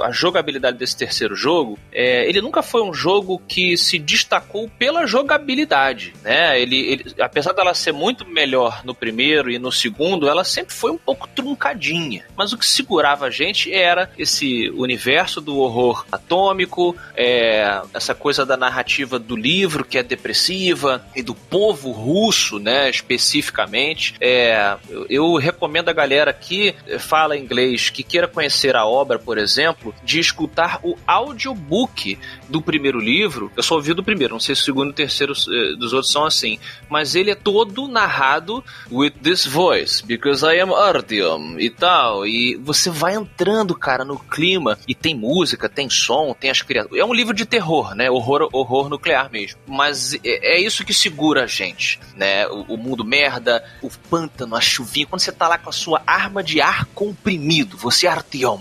a 0.00 0.10
jogabilidade 0.10 0.78
desse 0.78 0.96
terceiro 0.96 1.34
jogo, 1.34 1.78
é, 1.92 2.28
ele 2.28 2.40
nunca 2.40 2.62
foi 2.62 2.82
um 2.82 2.92
jogo 2.92 3.40
que 3.46 3.76
se 3.76 3.98
destacou 3.98 4.70
pela 4.78 5.06
jogabilidade, 5.06 6.14
né? 6.22 6.60
Ele, 6.60 6.78
ele, 6.78 7.14
apesar 7.20 7.52
dela 7.52 7.74
ser 7.74 7.92
muito 7.92 8.26
melhor 8.26 8.82
no 8.84 8.94
primeiro 8.94 9.50
e 9.50 9.58
no 9.58 9.72
segundo, 9.72 10.28
ela 10.28 10.44
sempre 10.44 10.74
foi 10.74 10.90
um 10.90 10.98
pouco 10.98 11.28
truncadinha. 11.28 12.24
Mas 12.36 12.52
o 12.52 12.58
que 12.58 12.66
segurava 12.66 13.26
a 13.26 13.30
gente 13.30 13.72
era 13.72 14.10
esse 14.18 14.70
universo 14.70 15.40
do 15.40 15.58
horror 15.58 16.04
atômico, 16.10 16.96
é, 17.16 17.80
essa 17.94 18.14
coisa 18.14 18.44
da 18.44 18.56
narrativa 18.56 19.18
do 19.18 19.36
livro 19.36 19.84
que 19.84 19.98
é 19.98 20.02
depressiva 20.02 21.04
e 21.14 21.22
do 21.22 21.34
povo 21.34 21.90
russo, 21.90 22.58
né? 22.58 22.88
Especificamente. 22.88 24.14
É, 24.20 24.76
eu, 24.88 25.06
eu 25.08 25.34
recomendo 25.36 25.88
a 25.88 25.92
galera 25.92 26.32
que 26.32 26.74
fala 26.98 27.36
inglês 27.36 27.90
que 27.90 28.02
queira 28.02 28.28
conhecer 28.28 28.76
a 28.76 28.86
obra, 28.86 29.18
por 29.28 29.36
exemplo, 29.36 29.94
de 30.02 30.18
escutar 30.18 30.80
o 30.82 30.96
audiobook 31.06 32.18
do 32.48 32.62
primeiro 32.62 32.98
livro. 32.98 33.52
Eu 33.54 33.62
só 33.62 33.74
ouvi 33.74 33.92
do 33.92 34.02
primeiro, 34.02 34.32
não 34.32 34.40
sei 34.40 34.54
se 34.54 34.62
o 34.62 34.64
segundo 34.64 34.88
e 34.88 34.92
o 34.92 34.94
terceiro 34.94 35.34
eh, 35.34 35.76
dos 35.76 35.92
outros 35.92 36.10
são 36.10 36.24
assim. 36.24 36.58
Mas 36.88 37.14
ele 37.14 37.30
é 37.30 37.34
todo 37.34 37.86
narrado 37.86 38.64
with 38.90 39.10
this 39.22 39.44
voice, 39.44 40.02
because 40.02 40.42
I 40.46 40.58
am 40.60 40.72
Artyom 40.72 41.58
e 41.58 41.68
tal. 41.68 42.26
E 42.26 42.56
você 42.56 42.88
vai 42.88 43.16
entrando, 43.16 43.74
cara, 43.74 44.02
no 44.02 44.18
clima. 44.18 44.78
E 44.88 44.94
tem 44.94 45.14
música, 45.14 45.68
tem 45.68 45.90
som, 45.90 46.32
tem 46.32 46.48
as 46.48 46.62
criaturas. 46.62 46.98
É 46.98 47.04
um 47.04 47.12
livro 47.12 47.34
de 47.34 47.44
terror, 47.44 47.94
né? 47.94 48.10
Horror, 48.10 48.48
horror 48.50 48.88
nuclear 48.88 49.30
mesmo. 49.30 49.60
Mas 49.66 50.14
é, 50.14 50.56
é 50.56 50.58
isso 50.58 50.86
que 50.86 50.94
segura 50.94 51.44
a 51.44 51.46
gente, 51.46 52.00
né? 52.16 52.48
O, 52.48 52.62
o 52.62 52.76
mundo 52.78 53.04
merda, 53.04 53.62
o 53.82 53.90
pântano, 54.08 54.56
a 54.56 54.60
chuvinha. 54.62 55.06
Quando 55.06 55.20
você 55.20 55.32
tá 55.32 55.46
lá 55.46 55.58
com 55.58 55.68
a 55.68 55.72
sua 55.72 56.02
arma 56.06 56.42
de 56.42 56.62
ar 56.62 56.86
comprimido, 56.94 57.76
você 57.76 58.06
é 58.06 58.10
Artyom. 58.10 58.60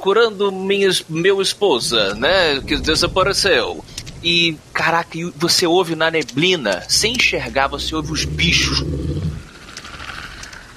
Procurando 0.00 0.50
minha, 0.50 0.88
meu 1.10 1.42
esposa, 1.42 2.14
né? 2.14 2.58
Que 2.66 2.76
desapareceu. 2.78 3.84
E, 4.22 4.56
caraca, 4.72 5.18
você 5.36 5.66
ouve 5.66 5.94
na 5.94 6.10
neblina, 6.10 6.82
sem 6.88 7.12
enxergar, 7.12 7.68
você 7.68 7.94
ouve 7.94 8.10
os 8.10 8.24
bichos. 8.24 8.82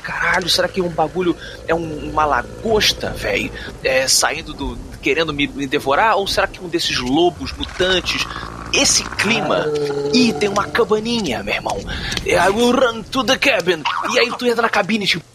Caralho, 0.01 0.49
será 0.49 0.67
que 0.67 0.81
é 0.81 0.83
um 0.83 0.89
bagulho 0.89 1.35
é 1.65 1.73
um, 1.73 2.09
uma 2.09 2.25
lagosta, 2.25 3.11
velho, 3.11 3.49
é, 3.81 4.05
saindo 4.09 4.53
do. 4.53 4.77
querendo 5.01 5.33
me, 5.33 5.47
me, 5.47 5.65
devorar? 5.65 6.17
Ou 6.17 6.27
será 6.27 6.45
que 6.45 6.61
um 6.61 6.67
desses 6.67 6.99
lobos 6.99 7.53
mutantes? 7.53 8.25
Esse 8.73 9.03
clima. 9.03 9.65
Ih, 10.13 10.33
tem 10.33 10.49
uma 10.49 10.65
cabaninha, 10.65 11.41
meu 11.43 11.53
irmão. 11.53 11.77
I 12.25 12.49
will 12.49 12.73
run 12.73 13.03
to 13.03 13.23
the 13.23 13.37
cabin. 13.37 13.83
E 14.13 14.19
aí 14.19 14.31
tu 14.37 14.45
entra 14.45 14.63
na 14.63 14.69
cabine, 14.69 15.07
tipo. 15.07 15.32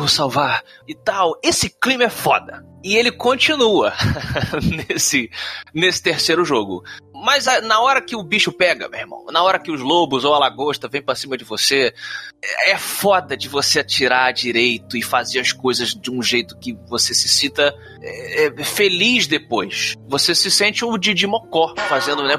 Vou 0.00 0.08
salvar 0.08 0.64
e 0.88 0.94
tal. 0.94 1.38
Esse 1.44 1.68
clima 1.68 2.04
é 2.04 2.08
foda. 2.08 2.64
E 2.82 2.96
ele 2.96 3.12
continua 3.12 3.92
nesse, 4.88 5.30
nesse 5.74 6.02
terceiro 6.02 6.42
jogo. 6.42 6.82
Mas 7.22 7.46
na 7.62 7.80
hora 7.80 8.00
que 8.00 8.16
o 8.16 8.22
bicho 8.22 8.52
pega, 8.52 8.88
meu 8.88 9.00
irmão, 9.00 9.24
na 9.30 9.42
hora 9.42 9.58
que 9.58 9.70
os 9.70 9.80
lobos 9.80 10.24
ou 10.24 10.34
a 10.34 10.38
lagosta 10.38 10.88
vem 10.88 11.02
pra 11.02 11.14
cima 11.14 11.36
de 11.36 11.44
você, 11.44 11.94
é 12.66 12.76
foda 12.76 13.36
de 13.36 13.48
você 13.48 13.80
atirar 13.80 14.32
direito 14.32 14.96
e 14.96 15.02
fazer 15.02 15.40
as 15.40 15.52
coisas 15.52 15.94
de 15.94 16.10
um 16.10 16.22
jeito 16.22 16.56
que 16.58 16.72
você 16.88 17.12
se 17.12 17.28
sinta 17.28 17.74
é, 18.02 18.46
é, 18.46 18.64
feliz 18.64 19.26
depois. 19.26 19.94
Você 20.08 20.34
se 20.34 20.50
sente 20.50 20.84
o 20.84 20.96
Didi 20.96 21.26
Mocó 21.26 21.74
fazendo, 21.88 22.22
né? 22.22 22.38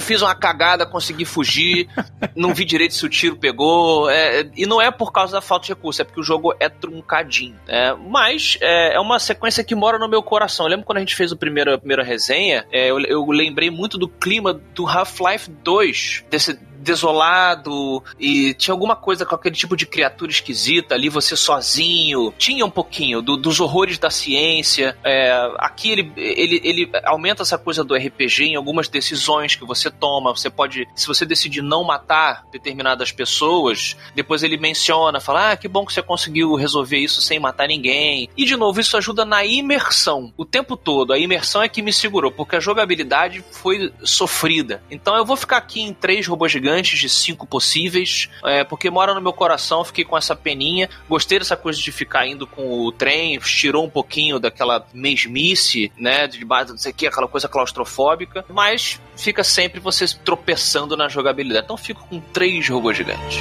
Fiz 0.00 0.22
uma 0.22 0.34
cagada, 0.34 0.86
consegui 0.86 1.24
fugir, 1.24 1.88
não 2.34 2.54
vi 2.54 2.64
direito 2.64 2.94
se 2.94 3.04
o 3.04 3.08
tiro 3.08 3.36
pegou. 3.36 4.08
É, 4.08 4.48
e 4.56 4.64
não 4.64 4.80
é 4.80 4.90
por 4.90 5.12
causa 5.12 5.32
da 5.32 5.40
falta 5.40 5.66
de 5.66 5.72
recurso, 5.72 6.00
é 6.00 6.04
porque 6.04 6.20
o 6.20 6.24
jogo 6.24 6.54
é 6.58 6.68
truncadinho. 6.68 7.58
É, 7.66 7.92
mas 7.94 8.56
é, 8.60 8.94
é, 8.94 9.00
uma 9.00 9.18
sequência 9.18 9.62
que 9.62 9.74
mora 9.74 9.98
no 9.98 10.08
meu 10.08 10.22
coração. 10.22 10.66
Eu 10.66 10.70
lembro 10.70 10.86
quando 10.86 10.98
a 10.98 11.00
gente 11.00 11.14
fez 11.14 11.32
o 11.32 11.36
primeiro, 11.36 11.74
a 11.74 11.78
primeira 11.78 12.02
resenha, 12.02 12.66
é, 12.72 12.90
eu, 12.90 12.98
eu 13.00 13.26
lembrei 13.30 13.70
muito 13.70 13.97
do 13.98 14.08
clima 14.08 14.60
do 14.74 14.84
Half-Life 14.84 15.50
2, 15.50 16.24
desse, 16.30 16.58
desolado 16.88 18.02
e 18.18 18.54
tinha 18.54 18.72
alguma 18.72 18.96
coisa 18.96 19.26
com 19.26 19.34
aquele 19.34 19.54
tipo 19.54 19.76
de 19.76 19.86
criatura 19.86 20.30
esquisita 20.30 20.94
ali, 20.94 21.08
você 21.10 21.36
sozinho. 21.36 22.32
Tinha 22.38 22.64
um 22.64 22.70
pouquinho 22.70 23.20
do, 23.20 23.36
dos 23.36 23.60
horrores 23.60 23.98
da 23.98 24.10
ciência. 24.10 24.96
É, 25.04 25.52
aqui 25.58 25.90
ele, 25.90 26.12
ele, 26.16 26.60
ele 26.64 26.90
aumenta 27.04 27.42
essa 27.42 27.58
coisa 27.58 27.84
do 27.84 27.94
RPG 27.94 28.44
em 28.44 28.56
algumas 28.56 28.88
decisões 28.88 29.54
que 29.54 29.66
você 29.66 29.90
toma. 29.90 30.34
Você 30.34 30.48
pode, 30.48 30.88
se 30.94 31.06
você 31.06 31.26
decidir 31.26 31.62
não 31.62 31.84
matar 31.84 32.46
determinadas 32.50 33.12
pessoas, 33.12 33.96
depois 34.14 34.42
ele 34.42 34.56
menciona, 34.56 35.20
fala: 35.20 35.52
Ah, 35.52 35.56
que 35.56 35.68
bom 35.68 35.84
que 35.84 35.92
você 35.92 36.02
conseguiu 36.02 36.54
resolver 36.54 36.98
isso 36.98 37.20
sem 37.20 37.38
matar 37.38 37.68
ninguém. 37.68 38.30
E 38.36 38.44
de 38.46 38.56
novo, 38.56 38.80
isso 38.80 38.96
ajuda 38.96 39.24
na 39.24 39.44
imersão 39.44 40.32
o 40.36 40.44
tempo 40.44 40.76
todo. 40.76 41.12
A 41.12 41.18
imersão 41.18 41.62
é 41.62 41.68
que 41.68 41.82
me 41.82 41.92
segurou, 41.92 42.32
porque 42.32 42.56
a 42.56 42.60
jogabilidade 42.60 43.44
foi 43.52 43.92
sofrida. 44.02 44.82
Então 44.90 45.16
eu 45.16 45.24
vou 45.24 45.36
ficar 45.36 45.58
aqui 45.58 45.82
em 45.82 45.92
três 45.92 46.26
robôs 46.26 46.50
gigantes 46.50 46.77
antes 46.78 46.98
de 46.98 47.08
cinco 47.08 47.46
possíveis, 47.46 48.28
é, 48.44 48.64
porque 48.64 48.90
mora 48.90 49.14
no 49.14 49.20
meu 49.20 49.32
coração, 49.32 49.84
fiquei 49.84 50.04
com 50.04 50.16
essa 50.16 50.34
peninha. 50.34 50.88
Gostei 51.08 51.38
dessa 51.38 51.56
coisa 51.56 51.80
de 51.80 51.92
ficar 51.92 52.26
indo 52.26 52.46
com 52.46 52.80
o 52.80 52.92
trem, 52.92 53.38
tirou 53.38 53.84
um 53.84 53.90
pouquinho 53.90 54.38
daquela 54.38 54.86
mesmice, 54.92 55.92
né, 55.98 56.26
de 56.26 56.44
base, 56.44 56.70
não 56.70 56.78
sei 56.78 56.92
o 56.92 56.94
que, 56.94 57.06
aquela 57.06 57.28
coisa 57.28 57.48
claustrofóbica, 57.48 58.44
mas 58.48 59.00
fica 59.16 59.42
sempre 59.44 59.80
você 59.80 60.06
tropeçando 60.24 60.96
na 60.96 61.08
jogabilidade. 61.08 61.64
Então 61.64 61.76
fico 61.76 62.06
com 62.08 62.20
três 62.20 62.68
robôs 62.68 62.96
gigantes. 62.96 63.38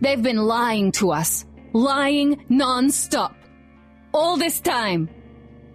They've 0.00 0.22
been 0.22 0.42
lying 0.42 0.90
to 0.92 1.12
us. 1.12 1.44
Lying 1.72 2.44
non-stop. 2.48 3.34
All 4.12 4.36
this 4.36 4.60
time. 4.60 5.08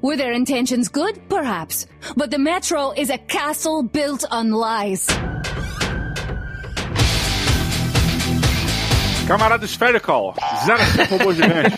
Were 0.08 0.15
their 0.15 0.32
intentions 0.32 0.88
good? 0.88 1.20
Perhaps. 1.28 1.86
But 2.15 2.32
the 2.32 2.39
Metro 2.39 2.91
is 2.91 3.10
a 3.10 3.17
castle 3.17 3.84
built 3.84 4.24
on 4.32 4.52
lies. 4.52 5.06
Camarada 9.28 9.68
Spherical, 9.68 10.34
05 10.66 11.18
robô 11.18 11.34
gigante. 11.34 11.76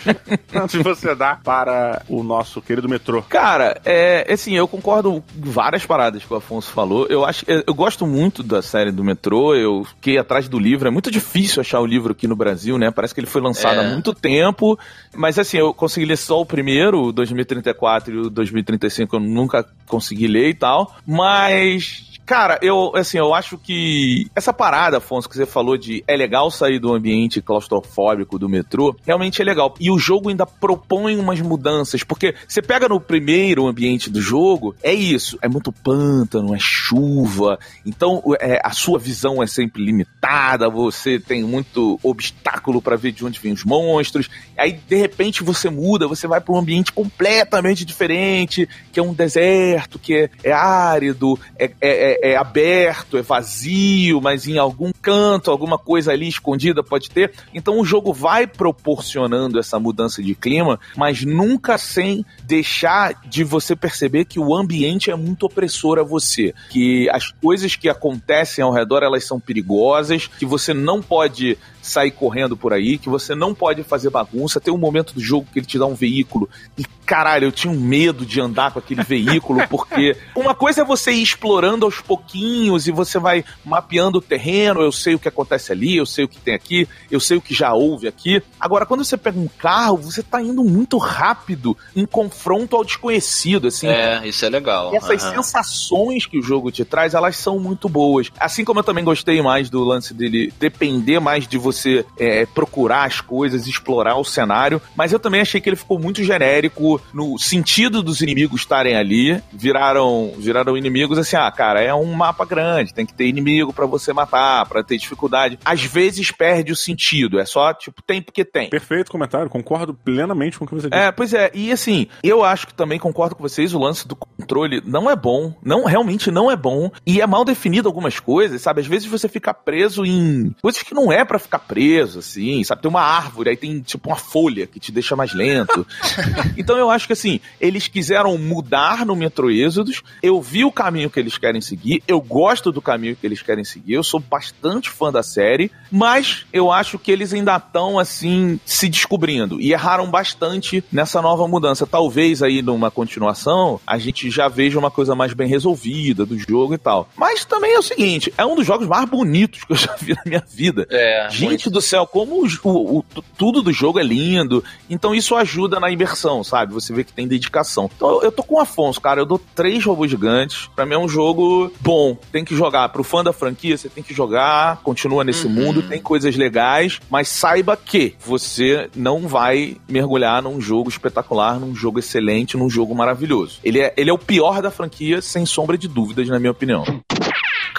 Antes 0.53 0.83
você 0.83 1.15
dá 1.15 1.35
para 1.35 2.03
o 2.07 2.21
nosso 2.21 2.62
querido 2.62 2.88
metrô. 2.88 3.23
Cara, 3.23 3.81
é 3.83 4.31
assim, 4.31 4.55
eu 4.55 4.67
concordo 4.67 5.13
com 5.13 5.23
várias 5.35 5.83
paradas 5.83 6.23
que 6.23 6.31
o 6.31 6.38
Afonso 6.38 6.71
falou. 6.71 7.07
Eu 7.09 7.25
acho 7.25 7.43
eu 7.47 7.73
gosto 7.73 8.05
muito 8.05 8.43
da 8.43 8.62
série 8.62 8.91
do 8.91 9.03
metrô. 9.03 9.55
Eu 9.55 9.83
fiquei 9.83 10.19
atrás 10.19 10.47
do 10.47 10.59
livro. 10.59 10.88
É 10.88 10.91
muito 10.91 11.09
difícil 11.09 11.59
achar 11.59 11.79
o 11.79 11.88
livro 11.88 12.12
aqui 12.12 12.27
no 12.27 12.35
Brasil, 12.35 12.77
né? 12.77 12.91
Parece 12.91 13.15
que 13.15 13.19
ele 13.19 13.25
foi 13.25 13.41
lançado 13.41 13.79
é. 13.79 13.85
há 13.85 13.89
muito 13.89 14.13
tempo. 14.13 14.77
Mas 15.15 15.39
assim, 15.39 15.57
eu 15.57 15.73
consegui 15.73 16.05
ler 16.05 16.17
só 16.17 16.39
o 16.39 16.45
primeiro, 16.45 17.05
o 17.05 17.12
2034 17.12 18.13
e 18.13 18.17
o 18.19 18.29
2035 18.29 19.15
eu 19.15 19.19
nunca 19.19 19.65
consegui 19.88 20.27
ler 20.27 20.49
e 20.49 20.53
tal. 20.53 20.95
Mas 21.03 22.08
Cara, 22.29 22.59
eu, 22.61 22.91
assim, 22.95 23.17
eu 23.17 23.33
acho 23.33 23.57
que 23.57 24.29
essa 24.35 24.53
parada, 24.53 24.97
Afonso, 24.97 25.27
que 25.27 25.35
você 25.35 25.47
falou 25.47 25.75
de 25.75 26.03
é 26.07 26.15
legal 26.15 26.51
sair 26.51 26.77
do 26.77 26.93
ambiente 26.93 27.41
claustrofóbico 27.41 28.37
do 28.37 28.47
metrô, 28.47 28.95
realmente 29.03 29.41
é 29.41 29.43
legal. 29.43 29.73
E 29.79 29.89
o 29.89 29.97
jogo 29.97 30.29
ainda 30.29 30.45
propõe 30.45 31.17
umas 31.17 31.41
mudanças, 31.41 32.03
porque 32.03 32.35
você 32.47 32.61
pega 32.61 32.87
no 32.87 33.01
primeiro 33.01 33.65
ambiente 33.65 34.11
do 34.11 34.21
jogo, 34.21 34.75
é 34.83 34.93
isso, 34.93 35.39
é 35.41 35.49
muito 35.49 35.71
pântano, 35.71 36.53
é 36.53 36.59
chuva, 36.59 37.57
então 37.83 38.21
é, 38.39 38.61
a 38.63 38.73
sua 38.73 38.99
visão 38.99 39.41
é 39.41 39.47
sempre 39.47 39.83
limitada, 39.83 40.69
você 40.69 41.19
tem 41.19 41.43
muito 41.43 41.99
obstáculo 42.03 42.79
para 42.79 42.95
ver 42.95 43.11
de 43.11 43.25
onde 43.25 43.39
vêm 43.39 43.53
os 43.53 43.63
monstros, 43.63 44.29
aí 44.55 44.73
de 44.73 44.97
repente 44.97 45.41
você 45.41 45.67
muda, 45.67 46.07
você 46.07 46.27
vai 46.27 46.39
para 46.39 46.53
um 46.53 46.59
ambiente 46.59 46.93
completamente 46.93 47.83
diferente, 47.83 48.69
que 48.93 48.99
é 48.99 49.03
um 49.03 49.15
deserto, 49.15 49.97
que 49.97 50.13
é, 50.13 50.29
é 50.43 50.51
árido, 50.51 51.35
é, 51.57 51.71
é 51.81 52.18
é, 52.21 52.36
aberto, 52.36 53.17
é 53.17 53.21
vazio, 53.21 54.21
mas 54.21 54.47
em 54.47 54.58
algum 54.58 54.91
canto, 54.91 55.51
alguma 55.51 55.77
coisa 55.77 56.12
ali 56.12 56.27
escondida 56.27 56.84
pode 56.84 57.10
ter. 57.10 57.34
Então 57.53 57.79
o 57.79 57.86
jogo 57.86 58.13
vai 58.13 58.47
proporcionando 58.47 59.60
essa 59.60 59.79
mudança 59.79 60.21
de 60.21 60.36
clima, 60.36 60.79
mas 60.95 61.23
nunca 61.23 61.77
sem 61.77 62.25
deixar 62.43 63.13
de 63.27 63.43
você 63.43 63.75
perceber 63.75 64.25
que 64.25 64.39
o 64.39 64.55
ambiente 64.55 65.12
é 65.12 65.15
muito 65.15 65.45
opressor 65.45 65.99
a 65.99 66.03
você, 66.03 66.53
que 66.69 67.10
as 67.10 67.32
coisas 67.32 67.75
que 67.75 67.89
acontecem 67.89 68.63
ao 68.63 68.71
redor 68.71 69.03
elas 69.03 69.25
são 69.25 69.39
perigosas, 69.39 70.27
que 70.27 70.45
você 70.45 70.73
não 70.73 71.01
pode 71.01 71.58
sair 71.81 72.11
correndo 72.11 72.57
por 72.57 72.73
aí, 72.73 72.97
que 72.97 73.09
você 73.09 73.35
não 73.35 73.53
pode 73.53 73.83
fazer 73.83 74.09
bagunça. 74.09 74.59
Tem 74.59 74.73
um 74.73 74.77
momento 74.77 75.13
do 75.13 75.21
jogo 75.21 75.47
que 75.51 75.59
ele 75.59 75.65
te 75.65 75.77
dá 75.77 75.85
um 75.85 75.95
veículo 75.95 76.49
e 76.77 76.85
caralho, 77.09 77.47
eu 77.47 77.51
tinha 77.51 77.73
um 77.73 77.79
medo 77.79 78.23
de 78.23 78.39
andar 78.39 78.71
com 78.71 78.77
aquele 78.77 79.03
veículo, 79.03 79.65
porque 79.67 80.15
uma 80.35 80.53
coisa 80.53 80.81
é 80.81 80.85
você 80.85 81.11
ir 81.11 81.23
explorando 81.23 81.83
aos 81.83 81.99
pouquinhos 81.99 82.87
e 82.87 82.91
você 82.91 83.17
vai 83.17 83.43
mapeando 83.65 84.19
o 84.19 84.21
terreno, 84.21 84.81
eu 84.81 84.91
sei 84.91 85.15
o 85.15 85.19
que 85.19 85.27
acontece 85.27 85.71
ali, 85.71 85.97
eu 85.97 86.05
sei 86.05 86.25
o 86.25 86.27
que 86.27 86.37
tem 86.37 86.53
aqui, 86.53 86.87
eu 87.09 87.19
sei 87.19 87.37
o 87.37 87.41
que 87.41 87.51
já 87.51 87.73
houve 87.73 88.07
aqui. 88.07 88.43
Agora, 88.59 88.85
quando 88.85 89.03
você 89.03 89.17
pega 89.17 89.39
um 89.39 89.47
carro, 89.47 89.97
você 89.97 90.21
tá 90.21 90.39
indo 90.39 90.63
muito 90.63 90.99
rápido 90.99 91.75
em 91.95 92.05
confronto 92.05 92.75
ao 92.75 92.85
desconhecido, 92.85 93.69
assim. 93.69 93.87
É, 93.87 94.27
isso 94.27 94.45
é 94.45 94.49
legal. 94.49 94.93
Essas 94.93 95.23
uhum. 95.23 95.31
sensações 95.37 96.27
que 96.27 96.37
o 96.37 96.43
jogo 96.43 96.71
te 96.71 96.85
traz, 96.85 97.15
elas 97.15 97.37
são 97.37 97.57
muito 97.57 97.89
boas. 97.89 98.31
Assim 98.39 98.63
como 98.63 98.81
eu 98.81 98.83
também 98.83 99.03
gostei 99.03 99.41
mais 99.41 99.67
do 99.67 99.83
lance 99.83 100.13
dele 100.13 100.53
depender 100.59 101.19
mais 101.19 101.47
de 101.47 101.57
você 101.57 101.68
é, 102.17 102.45
procurar 102.45 103.05
as 103.05 103.21
coisas, 103.21 103.67
explorar 103.67 104.17
o 104.17 104.23
cenário, 104.23 104.82
mas 104.95 105.12
eu 105.12 105.19
também 105.19 105.41
achei 105.41 105.62
que 105.62 105.69
ele 105.69 105.75
ficou 105.75 105.99
muito 105.99 106.23
genérico, 106.23 107.01
no, 107.13 107.38
sentido 107.38 108.03
dos 108.03 108.21
inimigos 108.21 108.62
estarem 108.62 108.95
ali, 108.95 109.41
viraram, 109.51 110.34
viraram 110.38 110.77
inimigos 110.77 111.17
assim, 111.17 111.36
ah, 111.36 111.51
cara, 111.51 111.82
é 111.82 111.93
um 111.93 112.13
mapa 112.13 112.45
grande, 112.45 112.93
tem 112.93 113.05
que 113.05 113.13
ter 113.13 113.27
inimigo 113.27 113.73
para 113.73 113.86
você 113.86 114.13
matar, 114.13 114.65
para 114.67 114.84
ter 114.84 114.97
dificuldade. 114.97 115.60
Às 115.63 115.84
vezes 115.84 116.32
perde 116.32 116.71
o 116.71 116.75
sentido, 116.75 117.39
é 117.39 117.45
só, 117.45 117.73
tipo, 117.73 118.01
tem 118.01 118.21
porque 118.21 118.45
tem. 118.45 118.69
Perfeito 118.69 119.12
comentário, 119.12 119.49
concordo 119.49 119.93
plenamente 119.93 120.58
com 120.58 120.65
o 120.65 120.67
que 120.67 120.75
você 120.75 120.89
disse. 120.89 121.01
É, 121.01 121.12
pois 121.12 121.34
é, 121.34 121.51
e 121.53 121.71
assim, 121.71 122.08
eu 122.23 122.43
acho 122.43 122.67
que 122.67 122.73
também 122.73 122.99
concordo 122.99 123.36
com 123.36 123.43
vocês, 123.43 123.73
o 123.73 123.79
lance 123.79 124.08
do 124.08 124.15
controle 124.15 124.82
não 124.86 125.10
é 125.10 125.15
bom, 125.15 125.53
não, 125.63 125.86
realmente 125.86 126.32
não 126.32 126.49
é 126.49 126.55
bom, 126.55 126.91
e 127.05 127.21
é 127.21 127.27
mal 127.27 127.43
definido 127.43 127.88
algumas 127.88 128.19
coisas, 128.19 128.62
sabe? 128.62 128.82
Às 128.82 128.88
vezes 128.88 129.08
você 129.08 129.27
fica 129.27 129.53
preso 129.53 130.05
em 130.05 130.55
coisas 130.62 130.84
que 130.84 130.93
não 130.93 131.12
é 131.12 131.23
para 131.25 131.39
ficar 131.39 131.58
preso, 131.59 132.19
assim, 132.19 132.63
sabe? 132.63 132.81
Tem 132.81 132.89
uma 132.89 133.01
árvore, 133.01 133.49
aí 133.49 133.57
tem, 133.57 133.79
tipo, 133.81 134.09
uma 134.09 134.15
folha 134.15 134.65
que 134.65 134.79
te 134.79 134.91
deixa 134.91 135.15
mais 135.15 135.33
lento. 135.33 135.85
então 136.57 136.77
eu 136.77 136.89
acho 136.89 137.07
que 137.07 137.13
assim, 137.13 137.39
eles 137.59 137.87
quiseram 137.87 138.37
mudar 138.37 139.05
no 139.05 139.15
Metro 139.15 139.51
Êxodos. 139.51 140.01
Eu 140.21 140.41
vi 140.41 140.63
o 140.65 140.71
caminho 140.71 141.09
que 141.09 141.19
eles 141.19 141.37
querem 141.37 141.61
seguir, 141.61 142.03
eu 142.07 142.21
gosto 142.21 142.71
do 142.71 142.81
caminho 142.81 143.15
que 143.15 143.25
eles 143.25 143.41
querem 143.41 143.63
seguir, 143.63 143.93
eu 143.93 144.03
sou 144.03 144.19
bastante 144.19 144.89
fã 144.89 145.11
da 145.11 145.23
série, 145.23 145.71
mas 145.91 146.45
eu 146.51 146.71
acho 146.71 146.97
que 146.97 147.11
eles 147.11 147.33
ainda 147.33 147.55
estão 147.57 147.99
assim 147.99 148.59
se 148.65 148.87
descobrindo 148.87 149.59
e 149.59 149.71
erraram 149.71 150.09
bastante 150.09 150.83
nessa 150.91 151.21
nova 151.21 151.47
mudança. 151.47 151.85
Talvez 151.85 152.41
aí 152.41 152.61
numa 152.61 152.91
continuação 152.91 153.79
a 153.85 153.97
gente 153.97 154.29
já 154.29 154.47
veja 154.47 154.77
uma 154.77 154.91
coisa 154.91 155.15
mais 155.15 155.33
bem 155.33 155.47
resolvida 155.47 156.25
do 156.25 156.37
jogo 156.37 156.73
e 156.73 156.77
tal. 156.77 157.09
Mas 157.15 157.45
também 157.45 157.73
é 157.73 157.79
o 157.79 157.83
seguinte, 157.83 158.33
é 158.37 158.45
um 158.45 158.55
dos 158.55 158.65
jogos 158.65 158.87
mais 158.87 159.09
bonitos 159.09 159.63
que 159.63 159.73
eu 159.73 159.77
já 159.77 159.95
vi 159.95 160.13
na 160.13 160.23
minha 160.25 160.43
vida. 160.47 160.87
É, 160.89 161.27
gente 161.29 161.48
muito. 161.49 161.69
do 161.69 161.81
céu, 161.81 162.05
como 162.05 162.43
o, 162.43 162.99
o, 162.99 163.03
tudo 163.38 163.62
do 163.62 163.71
jogo 163.71 163.99
é 163.99 164.03
lindo. 164.03 164.63
Então 164.89 165.13
isso 165.13 165.35
ajuda 165.35 165.79
na 165.79 165.89
imersão, 165.89 166.43
sabe? 166.43 166.73
Você 166.73 166.93
vê 166.93 167.03
que 167.03 167.13
tem 167.13 167.27
dedicação. 167.27 167.89
Então 167.95 168.21
eu 168.21 168.31
tô 168.31 168.43
com 168.43 168.55
o 168.55 168.59
Afonso, 168.59 168.99
cara. 168.99 169.21
Eu 169.21 169.25
dou 169.25 169.39
três 169.55 169.83
robôs 169.83 170.09
gigantes. 170.09 170.69
Pra 170.75 170.85
mim 170.85 170.95
é 170.95 170.97
um 170.97 171.09
jogo 171.09 171.71
bom. 171.79 172.17
Tem 172.31 172.43
que 172.43 172.55
jogar. 172.55 172.89
Pro 172.89 173.03
fã 173.03 173.23
da 173.23 173.33
franquia, 173.33 173.77
você 173.77 173.89
tem 173.89 174.03
que 174.03 174.13
jogar. 174.13 174.77
Continua 174.83 175.23
nesse 175.23 175.47
uhum. 175.47 175.53
mundo, 175.53 175.83
tem 175.83 176.01
coisas 176.01 176.35
legais. 176.35 176.99
Mas 177.09 177.29
saiba 177.29 177.77
que 177.77 178.15
você 178.19 178.89
não 178.95 179.27
vai 179.27 179.77
mergulhar 179.88 180.41
num 180.41 180.59
jogo 180.59 180.89
espetacular, 180.89 181.59
num 181.59 181.75
jogo 181.75 181.99
excelente, 181.99 182.57
num 182.57 182.69
jogo 182.69 182.95
maravilhoso. 182.95 183.59
Ele 183.63 183.79
é, 183.79 183.93
ele 183.97 184.09
é 184.09 184.13
o 184.13 184.17
pior 184.17 184.62
da 184.62 184.71
franquia, 184.71 185.21
sem 185.21 185.45
sombra 185.45 185.77
de 185.77 185.88
dúvidas, 185.88 186.27
na 186.27 186.39
minha 186.39 186.51
opinião. 186.51 186.83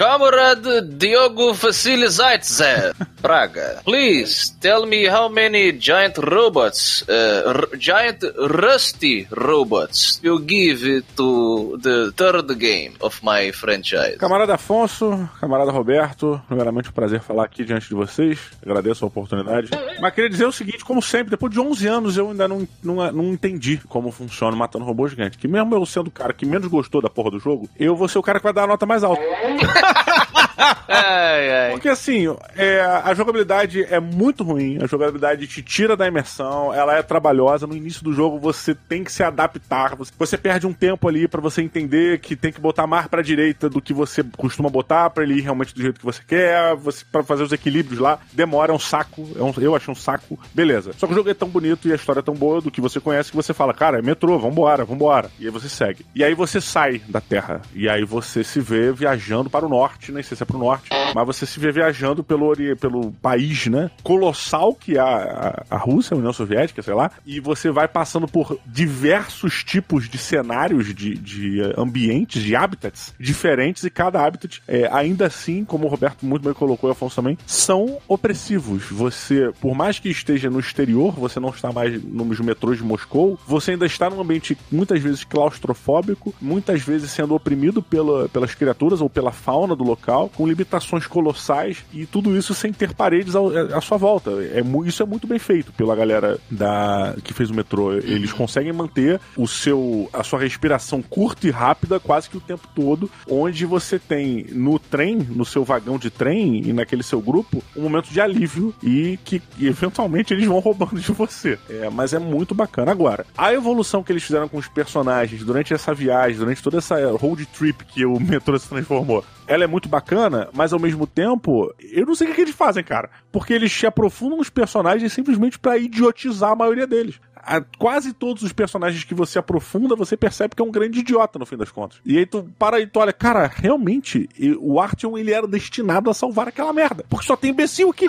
Comrade 0.00 0.80
Diogo 0.96 1.52
Facilizaitze, 1.52 2.94
Praga. 3.20 3.82
Please 3.84 4.50
tell 4.58 4.86
me 4.86 5.06
how 5.06 5.28
many 5.28 5.72
giant 5.72 6.16
robots, 6.16 7.04
uh, 7.06 7.66
giant 7.76 8.24
rusty 8.34 9.28
robots, 9.30 10.18
you 10.22 10.40
give 10.40 11.04
to 11.14 11.76
the 11.82 12.12
third 12.16 12.58
game 12.58 12.94
of 13.02 13.20
my 13.22 13.52
franchise. 13.52 14.16
Camarada 14.16 14.54
Afonso, 14.54 15.28
camarada 15.38 15.70
Roberto, 15.70 16.40
primeiramente 16.48 16.88
um 16.88 16.92
prazer 16.92 17.20
falar 17.20 17.44
aqui 17.44 17.62
diante 17.62 17.90
de 17.90 17.94
vocês. 17.94 18.38
Agradeço 18.64 19.04
a 19.04 19.08
oportunidade. 19.08 19.68
Mas 20.00 20.14
queria 20.14 20.30
dizer 20.30 20.46
o 20.46 20.52
seguinte, 20.52 20.82
como 20.82 21.02
sempre, 21.02 21.28
depois 21.28 21.52
de 21.52 21.60
11 21.60 21.86
anos 21.86 22.16
eu 22.16 22.30
ainda 22.30 22.48
não, 22.48 22.66
não, 22.82 23.12
não 23.12 23.24
entendi 23.24 23.78
como 23.86 24.10
funciona 24.10 24.56
Matando 24.56 24.86
Robô 24.86 25.06
Gigante. 25.06 25.36
Que 25.36 25.46
mesmo 25.46 25.74
eu 25.74 25.84
sendo 25.84 26.06
o 26.06 26.10
cara 26.10 26.32
que 26.32 26.46
menos 26.46 26.68
gostou 26.68 27.02
da 27.02 27.10
porra 27.10 27.32
do 27.32 27.38
jogo, 27.38 27.68
eu 27.78 27.94
vou 27.94 28.08
ser 28.08 28.18
o 28.18 28.22
cara 28.22 28.38
que 28.38 28.44
vai 28.44 28.54
dar 28.54 28.64
a 28.64 28.68
nota 28.68 28.86
mais 28.86 29.04
alta. 29.04 29.20
ai, 30.88 31.50
ai. 31.50 31.70
Porque 31.72 31.88
assim, 31.88 32.26
é, 32.56 32.80
a 32.80 33.14
jogabilidade 33.14 33.84
é 33.84 34.00
muito 34.00 34.44
ruim, 34.44 34.78
a 34.82 34.86
jogabilidade 34.86 35.46
te 35.46 35.62
tira 35.62 35.96
da 35.96 36.06
imersão, 36.06 36.72
ela 36.74 36.96
é 36.96 37.02
trabalhosa. 37.02 37.66
No 37.66 37.76
início 37.76 38.02
do 38.02 38.12
jogo 38.12 38.38
você 38.38 38.74
tem 38.74 39.04
que 39.04 39.12
se 39.12 39.22
adaptar, 39.22 39.96
você, 39.96 40.12
você 40.18 40.36
perde 40.36 40.66
um 40.66 40.72
tempo 40.72 41.08
ali 41.08 41.26
para 41.28 41.40
você 41.40 41.62
entender 41.62 42.20
que 42.20 42.36
tem 42.36 42.52
que 42.52 42.60
botar 42.60 42.86
mais 42.86 43.06
pra 43.06 43.22
direita 43.22 43.68
do 43.68 43.80
que 43.80 43.92
você 43.92 44.24
costuma 44.36 44.68
botar 44.68 45.10
para 45.10 45.22
ele 45.22 45.34
ir 45.34 45.40
realmente 45.40 45.74
do 45.74 45.82
jeito 45.82 46.00
que 46.00 46.06
você 46.06 46.22
quer, 46.26 46.74
você 46.76 47.04
para 47.10 47.22
fazer 47.22 47.42
os 47.42 47.52
equilíbrios 47.52 47.98
lá, 47.98 48.18
demora, 48.32 48.72
é 48.72 48.74
um 48.74 48.78
saco, 48.78 49.28
é 49.36 49.42
um, 49.42 49.52
eu 49.58 49.74
achei 49.74 49.90
um 49.92 49.96
saco, 49.96 50.38
beleza. 50.54 50.92
Só 50.96 51.06
que 51.06 51.12
o 51.12 51.16
jogo 51.16 51.30
é 51.30 51.34
tão 51.34 51.48
bonito 51.48 51.88
e 51.88 51.92
a 51.92 51.96
história 51.96 52.20
é 52.20 52.22
tão 52.22 52.34
boa 52.34 52.60
do 52.60 52.70
que 52.70 52.80
você 52.80 53.00
conhece 53.00 53.30
que 53.30 53.36
você 53.36 53.52
fala, 53.52 53.72
cara, 53.72 53.98
é 53.98 54.02
metrô, 54.02 54.38
vambora, 54.38 54.84
vambora. 54.84 55.30
E 55.38 55.46
aí 55.46 55.50
você 55.50 55.68
segue. 55.68 56.04
E 56.14 56.24
aí 56.24 56.34
você 56.34 56.60
sai 56.60 57.00
da 57.08 57.20
Terra, 57.20 57.62
e 57.74 57.88
aí 57.88 58.04
você 58.04 58.44
se 58.44 58.60
vê 58.60 58.92
viajando 58.92 59.50
para 59.50 59.66
o 59.66 59.68
norte, 59.68 59.79
nem 60.12 60.22
sei 60.22 60.36
se 60.36 60.42
é 60.42 60.46
pro 60.46 60.58
norte, 60.58 60.90
mas 61.14 61.26
você 61.26 61.46
se 61.46 61.58
vê 61.58 61.72
viajando 61.72 62.22
pelo, 62.22 62.54
pelo 62.76 63.12
país, 63.12 63.66
né? 63.66 63.90
Colossal 64.02 64.74
que 64.74 64.96
é 64.96 65.00
a, 65.00 65.64
a, 65.70 65.76
a 65.76 65.78
Rússia, 65.78 66.14
a 66.14 66.18
União 66.18 66.32
Soviética, 66.32 66.82
sei 66.82 66.94
lá, 66.94 67.10
e 67.26 67.40
você 67.40 67.70
vai 67.70 67.88
passando 67.88 68.26
por 68.26 68.58
diversos 68.66 69.62
tipos 69.64 70.08
de 70.08 70.18
cenários, 70.18 70.94
de, 70.94 71.14
de 71.16 71.60
ambientes, 71.76 72.42
de 72.42 72.54
habitats 72.54 73.14
diferentes, 73.18 73.84
e 73.84 73.90
cada 73.90 74.24
habitat, 74.24 74.62
é, 74.66 74.88
ainda 74.92 75.26
assim, 75.26 75.64
como 75.64 75.86
o 75.86 75.88
Roberto 75.88 76.24
muito 76.24 76.42
bem 76.42 76.54
colocou 76.54 76.88
e 76.88 76.90
o 76.90 76.92
Afonso 76.92 77.16
também, 77.16 77.38
são 77.46 77.98
opressivos. 78.08 78.84
Você, 78.90 79.52
por 79.60 79.74
mais 79.74 79.98
que 79.98 80.08
esteja 80.08 80.50
no 80.50 80.60
exterior, 80.60 81.12
você 81.12 81.40
não 81.40 81.50
está 81.50 81.72
mais 81.72 82.02
nos 82.02 82.40
metrôs 82.40 82.78
de 82.78 82.84
Moscou, 82.84 83.38
você 83.46 83.72
ainda 83.72 83.86
está 83.86 84.08
num 84.10 84.20
ambiente 84.20 84.56
muitas 84.70 85.00
vezes 85.00 85.24
claustrofóbico, 85.24 86.34
muitas 86.40 86.82
vezes 86.82 87.10
sendo 87.10 87.34
oprimido 87.34 87.82
pela, 87.82 88.28
pelas 88.28 88.54
criaturas 88.54 89.00
ou 89.00 89.08
pela 89.08 89.32
fauna 89.32 89.69
do 89.74 89.84
local, 89.84 90.30
com 90.34 90.46
limitações 90.46 91.06
colossais 91.06 91.84
e 91.92 92.06
tudo 92.06 92.36
isso 92.36 92.54
sem 92.54 92.72
ter 92.72 92.94
paredes 92.94 93.34
à 93.36 93.80
sua 93.80 93.98
volta. 93.98 94.30
É, 94.30 94.62
isso 94.86 95.02
é 95.02 95.06
muito 95.06 95.26
bem 95.26 95.38
feito 95.38 95.72
pela 95.72 95.94
galera 95.94 96.38
da 96.50 97.14
que 97.22 97.32
fez 97.32 97.50
o 97.50 97.54
metrô. 97.54 97.92
Eles 97.92 98.32
conseguem 98.32 98.72
manter 98.72 99.20
o 99.36 99.46
seu 99.46 100.08
a 100.12 100.22
sua 100.22 100.38
respiração 100.40 101.02
curta 101.02 101.46
e 101.46 101.50
rápida 101.50 102.00
quase 102.00 102.28
que 102.28 102.36
o 102.36 102.40
tempo 102.40 102.66
todo, 102.74 103.10
onde 103.28 103.64
você 103.66 103.98
tem 103.98 104.46
no 104.50 104.78
trem, 104.78 105.16
no 105.16 105.44
seu 105.44 105.64
vagão 105.64 105.98
de 105.98 106.10
trem 106.10 106.62
e 106.66 106.72
naquele 106.72 107.02
seu 107.02 107.20
grupo, 107.20 107.62
um 107.76 107.82
momento 107.82 108.10
de 108.10 108.20
alívio 108.20 108.74
e 108.82 109.18
que 109.24 109.42
eventualmente 109.60 110.32
eles 110.32 110.46
vão 110.46 110.58
roubando 110.60 111.00
de 111.00 111.12
você. 111.12 111.58
É, 111.68 111.88
mas 111.90 112.12
é 112.12 112.18
muito 112.18 112.54
bacana. 112.54 112.90
Agora, 112.90 113.26
a 113.36 113.52
evolução 113.52 114.02
que 114.02 114.12
eles 114.12 114.22
fizeram 114.22 114.48
com 114.48 114.58
os 114.58 114.68
personagens 114.68 115.44
durante 115.44 115.74
essa 115.74 115.94
viagem, 115.94 116.38
durante 116.38 116.62
toda 116.62 116.78
essa 116.78 116.96
road 117.12 117.44
trip 117.46 117.84
que 117.84 118.04
o 118.04 118.18
metrô 118.20 118.58
se 118.58 118.68
transformou, 118.68 119.24
ela 119.50 119.64
é 119.64 119.66
muito 119.66 119.88
bacana, 119.88 120.48
mas 120.52 120.72
ao 120.72 120.78
mesmo 120.78 121.08
tempo, 121.08 121.74
eu 121.80 122.06
não 122.06 122.14
sei 122.14 122.30
o 122.30 122.34
que, 122.34 122.40
eles 122.40 122.54
fazem, 122.54 122.84
cara. 122.84 123.10
Porque 123.32 123.52
eles 123.52 123.72
se 123.72 123.84
aprofundam 123.84 124.38
nos 124.38 124.48
personagens 124.48 125.12
simplesmente 125.12 125.58
para 125.58 125.76
idiotizar 125.76 126.52
a 126.52 126.56
maioria 126.56 126.86
deles 126.86 127.20
a, 127.44 127.60
quase 127.78 128.12
todos 128.12 128.42
os 128.42 128.52
personagens 128.52 129.04
que 129.04 129.14
você 129.14 129.38
aprofunda, 129.38 129.96
você 129.96 130.16
percebe 130.16 130.54
que 130.54 130.62
é 130.62 130.64
um 130.64 130.70
grande 130.70 131.00
idiota 131.00 131.38
no 131.38 131.46
fim 131.46 131.56
das 131.56 131.70
contas. 131.70 131.98
E 132.04 132.18
aí 132.18 132.26
tu 132.26 132.48
para 132.58 132.80
e 132.80 132.86
tu 132.86 133.00
olha, 133.00 133.12
cara, 133.12 133.50
realmente, 133.52 134.28
o 134.60 134.80
Artyom 134.80 135.16
ele 135.16 135.32
era 135.32 135.46
destinado 135.46 136.10
a 136.10 136.14
salvar 136.14 136.48
aquela 136.48 136.72
merda. 136.72 137.04
Porque 137.08 137.26
só 137.26 137.36
tem 137.36 137.50
imbecil 137.50 137.90
aqui. 137.90 138.06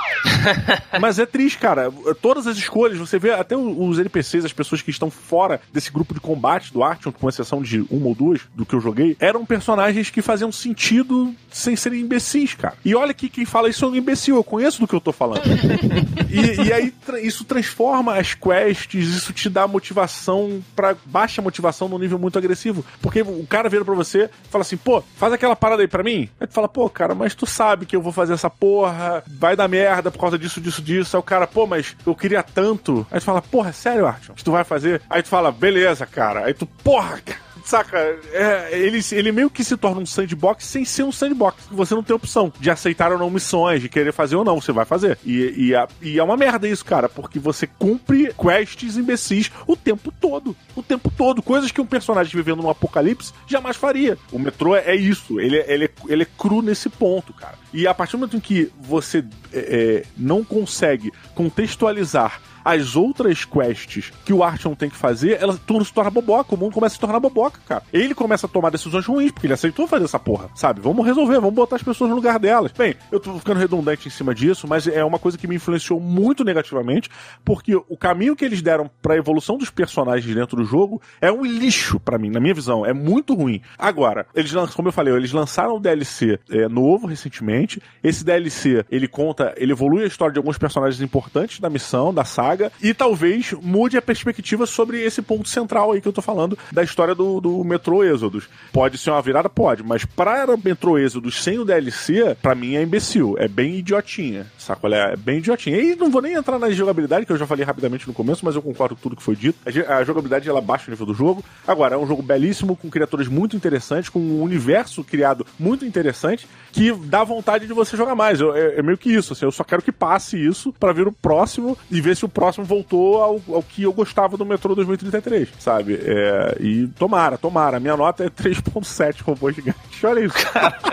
Mas 1.00 1.20
é 1.20 1.26
triste, 1.26 1.58
cara. 1.58 1.92
Todas 2.22 2.48
as 2.48 2.58
escolhas, 2.58 2.98
você 2.98 3.18
vê 3.18 3.32
até 3.32 3.56
os 3.56 4.00
NPCs, 4.00 4.46
as 4.46 4.54
pessoas 4.54 4.82
que 4.82 4.92
estão 4.92 5.10
fora 5.10 5.62
desse 5.72 5.92
grupo 5.92 6.14
de 6.14 6.20
combate 6.20 6.74
do 6.74 6.84
Artyom, 6.84 7.12
com 7.12 7.30
exceção 7.30 7.62
de 7.62 7.86
uma 7.90 8.08
ou 8.08 8.16
duas 8.16 8.42
do 8.56 8.66
que 8.66 8.76
eu 8.76 8.82
joguei, 8.82 9.16
eram 9.20 9.46
personagens 9.46 10.10
que 10.10 10.22
faziam 10.22 10.52
sentido 10.52 11.34
sem, 11.50 11.76
serem 11.76 12.02
imbecis, 12.02 12.54
cara. 12.54 12.76
E 12.84 12.96
olha 12.96 13.14
que 13.14 13.30
quem 13.30 13.46
fala 13.46 13.70
isso 13.70 13.86
é 13.86 13.88
um 13.88 13.96
imbecil, 13.96 14.36
eu 14.36 14.44
conheço 14.44 14.82
do 14.82 14.88
que 14.88 14.96
eu 14.96 15.02
tô 15.02 15.12
falando. 15.12 15.42
e, 16.30 16.68
e 16.68 16.74
aí 16.74 16.94
isso 17.22 17.44
transforma 17.44 18.16
as 18.16 18.34
quests, 18.34 19.21
isso 19.22 19.34
te 19.34 19.50
dá 19.50 19.68
motivação 19.68 20.62
para 20.76 20.96
baixa 21.06 21.42
motivação 21.42 21.88
num 21.88 21.98
nível 21.98 22.20
muito 22.20 22.38
agressivo. 22.38 22.84
Porque 23.02 23.22
o 23.22 23.46
cara 23.48 23.70
vira 23.70 23.86
pra 23.86 23.94
você 23.94 24.30
fala 24.50 24.64
assim, 24.64 24.78
pô, 24.78 25.02
faz 25.16 25.34
aquela 25.34 25.56
parada 25.56 25.82
aí 25.82 25.88
pra 25.88 26.04
mim. 26.04 26.30
Aí 26.40 26.48
tu 26.48 26.54
fala, 26.54 26.68
pô, 26.68 26.90
cara, 26.90 27.16
mas 27.16 27.36
tu 27.36 27.46
sabe 27.46 27.86
que 27.86 27.96
eu 27.96 28.02
vou 28.02 28.12
fazer 28.12 28.34
essa 28.34 28.50
porra, 28.50 29.24
vai 29.28 29.56
dar 29.56 29.68
merda 29.68 30.12
por 30.12 30.20
causa 30.20 30.38
disso, 30.38 30.60
disso, 30.60 30.82
disso. 30.82 31.16
Aí 31.16 31.20
o 31.20 31.24
cara, 31.24 31.48
pô, 31.48 31.68
mas 31.68 31.96
eu 32.06 32.16
queria 32.16 32.44
tanto. 32.44 33.06
Aí 33.12 33.20
tu 33.20 33.26
fala, 33.26 33.42
porra, 33.42 33.70
é 33.70 33.74
sério, 33.74 34.08
Artyom? 34.08 34.36
Que 34.36 34.44
tu 34.44 34.52
vai 34.52 34.64
fazer? 34.64 35.02
Aí 35.10 35.22
tu 35.22 35.30
fala, 35.30 35.52
beleza, 35.52 36.06
cara. 36.06 36.46
Aí 36.46 36.54
tu, 36.54 36.66
porra, 36.66 37.22
cara 37.24 37.51
saca? 37.66 37.98
É, 38.32 38.70
ele, 38.78 39.00
ele 39.12 39.32
meio 39.32 39.50
que 39.50 39.64
se 39.64 39.78
torna 39.78 40.02
um 40.02 40.06
sandbox 40.06 40.66
sem 40.66 40.86
ser 40.86 41.04
um 41.04 41.12
sandbox. 41.12 41.66
Você 41.72 41.94
não 41.94 42.04
tem 42.04 42.16
opção 42.16 42.52
de 42.60 42.70
aceitar 42.70 43.12
ou 43.12 43.18
não 43.18 43.30
missões, 43.30 43.82
de 43.82 43.90
querer 43.90 44.12
fazer 44.12 44.36
ou 44.36 44.44
não. 44.44 44.60
Você 44.60 44.72
vai 44.72 44.86
fazer. 44.86 45.18
E, 45.26 45.68
e, 45.68 45.76
a, 45.76 45.88
e 46.02 46.20
é 46.20 46.24
uma 46.24 46.38
merda 46.38 46.68
isso, 46.68 46.86
cara, 46.86 47.10
porque 47.10 47.40
você 47.40 47.68
cumpre 47.68 48.34
quests 48.34 48.98
imbecis 48.98 49.52
o 49.68 49.76
tempo 49.76 50.12
todo. 50.20 50.56
O 50.76 50.84
tempo 50.84 51.12
todo. 51.16 51.42
Coisas 51.42 51.72
que 51.72 51.82
um 51.82 51.86
personagem 51.86 52.34
vivendo 52.34 52.62
num 52.62 52.70
apocalipse 52.70 53.34
jamais 53.48 53.78
faria. 53.78 54.18
O 54.32 54.40
metrô 54.40 54.76
é 54.76 54.96
isso. 54.96 55.40
Ele, 55.40 55.58
ele, 55.68 55.90
ele 56.08 56.24
é 56.24 56.28
cru 56.38 56.62
nesse 56.62 56.90
ponto, 56.90 57.34
cara. 57.34 57.56
E 57.74 57.88
a 57.88 57.94
partir 57.94 58.14
do 58.14 58.20
momento 58.20 58.38
em 58.38 58.40
que 58.40 58.72
você 58.80 59.24
é, 59.54 59.60
é 59.60 60.04
não 60.18 60.44
consegue 60.44 61.12
contextualizar 61.34 62.42
as 62.64 62.96
outras 62.96 63.46
quests 63.46 64.12
que 64.26 64.34
o 64.34 64.44
Artyom 64.44 64.74
tem 64.74 64.90
que 64.90 64.96
fazer, 64.96 65.42
ela 65.42 65.54
se 65.54 65.94
torna 65.94 66.10
boboca. 66.10 66.56
O 66.56 66.58
mundo 66.58 66.74
começa 66.74 66.94
a 66.94 66.96
se 66.96 67.00
tornar 67.00 67.20
boboca, 67.20 67.60
cara. 67.68 67.84
Ele 67.92 68.14
começa 68.14 68.46
a 68.46 68.50
tomar 68.50 68.70
decisões 68.70 69.06
ruins, 69.06 69.32
porque 69.32 69.48
ele 69.48 69.54
aceitou 69.54 69.88
fazer 69.88 70.06
essa 70.06 70.20
porra, 70.20 70.50
sabe? 70.56 70.82
Vamos 70.82 71.06
resolver, 71.06 71.36
vamos 71.36 71.54
botar 71.54 71.76
as 71.76 71.84
pessoas 71.84 72.10
no 72.10 72.16
lugar 72.16 72.40
delas. 72.40 72.72
Bem, 72.72 72.96
eu 73.12 73.20
tô 73.20 73.38
ficando 73.40 73.60
redundante 73.60 74.08
em 74.08 74.12
cima 74.12 74.34
disso, 74.34 74.68
mas 74.68 74.88
é 74.88 75.04
uma 75.04 75.20
coisa 75.20 75.38
que 75.38 75.48
me 75.48 75.56
influenciou 75.56 76.00
muito 76.00 76.44
negativamente, 76.44 77.10
porque 77.44 77.76
o 77.76 77.98
caminho 77.98 78.36
que 78.36 78.46
eles 78.46 78.62
deram 78.62 78.90
pra 79.02 79.18
evolução 79.18 79.58
dos 79.58 79.70
personagens 79.70 80.34
dentro 80.34 80.58
do 80.58 80.64
jogo 80.64 81.02
é 81.20 81.32
um 81.32 81.44
lixo 81.44 82.00
para 82.00 82.18
mim, 82.18 82.30
na 82.30 82.40
minha 82.40 82.54
visão. 82.54 82.86
É 82.86 82.94
muito 82.94 83.34
ruim. 83.34 83.62
Agora, 83.78 84.26
eles 84.36 84.52
como 84.76 84.88
eu 84.88 84.92
falei, 84.92 85.14
eles 85.14 85.32
lançaram 85.32 85.76
o 85.76 85.80
DLC 85.80 86.40
é, 86.50 86.68
novo 86.68 87.08
recentemente. 87.08 87.82
Esse 88.04 88.24
DLC, 88.24 88.86
ele 88.90 89.08
conta, 89.08 89.54
ele 89.58 89.72
evolui 89.72 90.04
a 90.04 90.08
história 90.08 90.34
de 90.34 90.40
alguns 90.40 90.58
personagens 90.58 91.02
importantes 91.02 91.60
da 91.60 91.70
missão, 91.70 92.14
da 92.14 92.24
saga 92.26 92.51
saga 92.52 92.72
e 92.82 92.94
talvez 92.94 93.54
mude 93.62 93.98
a 93.98 94.02
perspectiva 94.02 94.66
sobre 94.66 95.02
esse 95.02 95.22
ponto 95.22 95.48
central 95.48 95.92
aí 95.92 96.02
que 96.02 96.08
eu 96.08 96.14
tô 96.14 96.22
falando 96.22 96.58
da 96.72 96.84
história 96.84 97.16
do, 97.16 97.40
do 97.40 97.64
Metrô 97.64 98.04
Êxodos. 98.04 98.50
Pode 98.74 98.98
ser 98.98 99.12
uma 99.12 99.22
virada? 99.22 99.50
Pode, 99.50 99.84
mas 99.84 100.06
pra 100.06 100.46
Metrô 100.58 100.98
Êxodos 100.98 101.42
sem 101.42 101.60
o 101.60 101.66
DLC, 101.66 102.36
pra 102.42 102.54
mim 102.54 102.76
é 102.76 102.84
imbecil, 102.84 103.36
é 103.38 103.48
bem 103.48 103.76
idiotinha, 103.76 104.48
saco? 104.58 104.88
É 104.88 105.16
bem 105.16 105.38
idiotinha. 105.38 105.78
E 105.78 105.96
não 105.96 106.12
vou 106.12 106.22
nem 106.22 106.34
entrar 106.34 106.60
na 106.60 106.70
jogabilidade, 106.72 107.26
que 107.26 107.32
eu 107.32 107.38
já 107.38 107.48
falei 107.48 107.64
rapidamente 107.64 108.08
no 108.08 108.14
começo, 108.14 108.44
mas 108.44 108.56
eu 108.56 108.62
concordo 108.62 108.96
com 108.96 109.02
tudo 109.02 109.16
que 109.16 109.24
foi 109.24 109.36
dito. 109.36 109.60
A 109.88 110.04
jogabilidade 110.04 110.50
ela 110.50 110.62
baixa 110.62 110.88
o 110.88 110.92
nível 110.92 111.06
do 111.06 111.14
jogo. 111.14 111.44
Agora, 111.66 111.96
é 111.96 111.98
um 111.98 112.08
jogo 112.08 112.22
belíssimo, 112.22 112.76
com 112.76 112.90
criaturas 112.90 113.28
muito 113.28 113.56
interessantes, 113.56 114.10
com 114.10 114.20
um 114.20 114.42
universo 114.42 115.04
criado 115.04 115.46
muito 115.60 115.86
interessante, 115.86 116.48
que 116.72 116.92
dá 116.92 117.24
vontade 117.24 117.68
de 117.68 117.74
você 117.74 117.96
jogar 117.96 118.16
mais. 118.16 118.42
Eu, 118.42 118.56
é, 118.56 118.80
é, 118.80 118.82
meio 118.82 118.98
que 118.98 119.14
isso, 119.14 119.34
assim, 119.34 119.46
eu 119.46 119.52
só 119.52 119.64
quero 119.64 119.82
que 119.82 119.92
passe 119.92 120.38
isso 120.38 120.74
para 120.74 120.94
ver 120.94 121.08
o 121.08 121.12
próximo 121.12 121.78
e 121.90 122.02
ver 122.02 122.16
se 122.16 122.26
o 122.26 122.30
próximo 122.30 122.41
voltou 122.64 123.22
ao, 123.22 123.42
ao 123.50 123.64
que 123.64 123.84
eu 123.84 123.94
gostava 123.94 124.38
do 124.38 124.46
Metrô 124.46 124.74
2033, 124.76 125.50
sabe? 125.60 126.00
É, 126.02 126.58
e 126.60 126.88
tomara, 126.98 127.38
tomara. 127.38 127.80
Minha 127.80 127.96
nota 127.96 128.24
é 128.24 128.30
3.7 128.30 129.22
robô 129.22 129.52
gigante. 129.52 129.78
Olha 130.04 130.22
isso. 130.26 130.36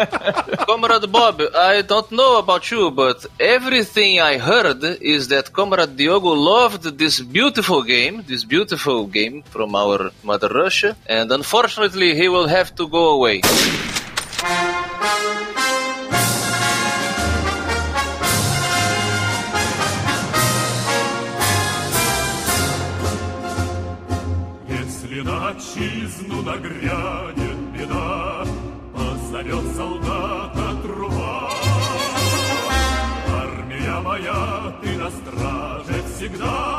Comrade 0.67 1.07
Bob, 1.07 1.43
I 1.43 1.83
don't 1.83 2.15
know 2.15 2.37
about 2.37 2.73
you, 2.75 2.91
but 2.91 3.27
everything 3.39 4.21
I 4.21 4.39
heard 4.39 4.99
is 5.01 5.29
that 5.29 5.51
Comrade 5.51 5.95
Diogo 5.97 6.35
loved 6.35 6.99
this 6.99 7.21
beautiful 7.21 7.83
game, 7.83 8.23
this 8.23 8.45
beautiful 8.45 9.07
game 9.07 9.43
from 9.51 9.75
our 9.75 10.13
mother 10.23 10.49
Russia, 10.49 10.97
and 11.09 11.33
unfortunately 11.33 12.15
he 12.15 12.29
will 12.29 12.49
have 12.49 12.75
to 12.75 12.87
go 12.87 13.11
away. 13.11 13.41
Нагрянет 26.49 27.59
беда, 27.75 28.45
позовет 28.95 29.77
солдата 29.77 30.83
труба. 30.83 31.51
Армия 33.43 34.01
моя, 34.01 34.75
ты 34.83 34.97
на 34.97 35.11
страже 35.11 36.03
всегда, 36.15 36.78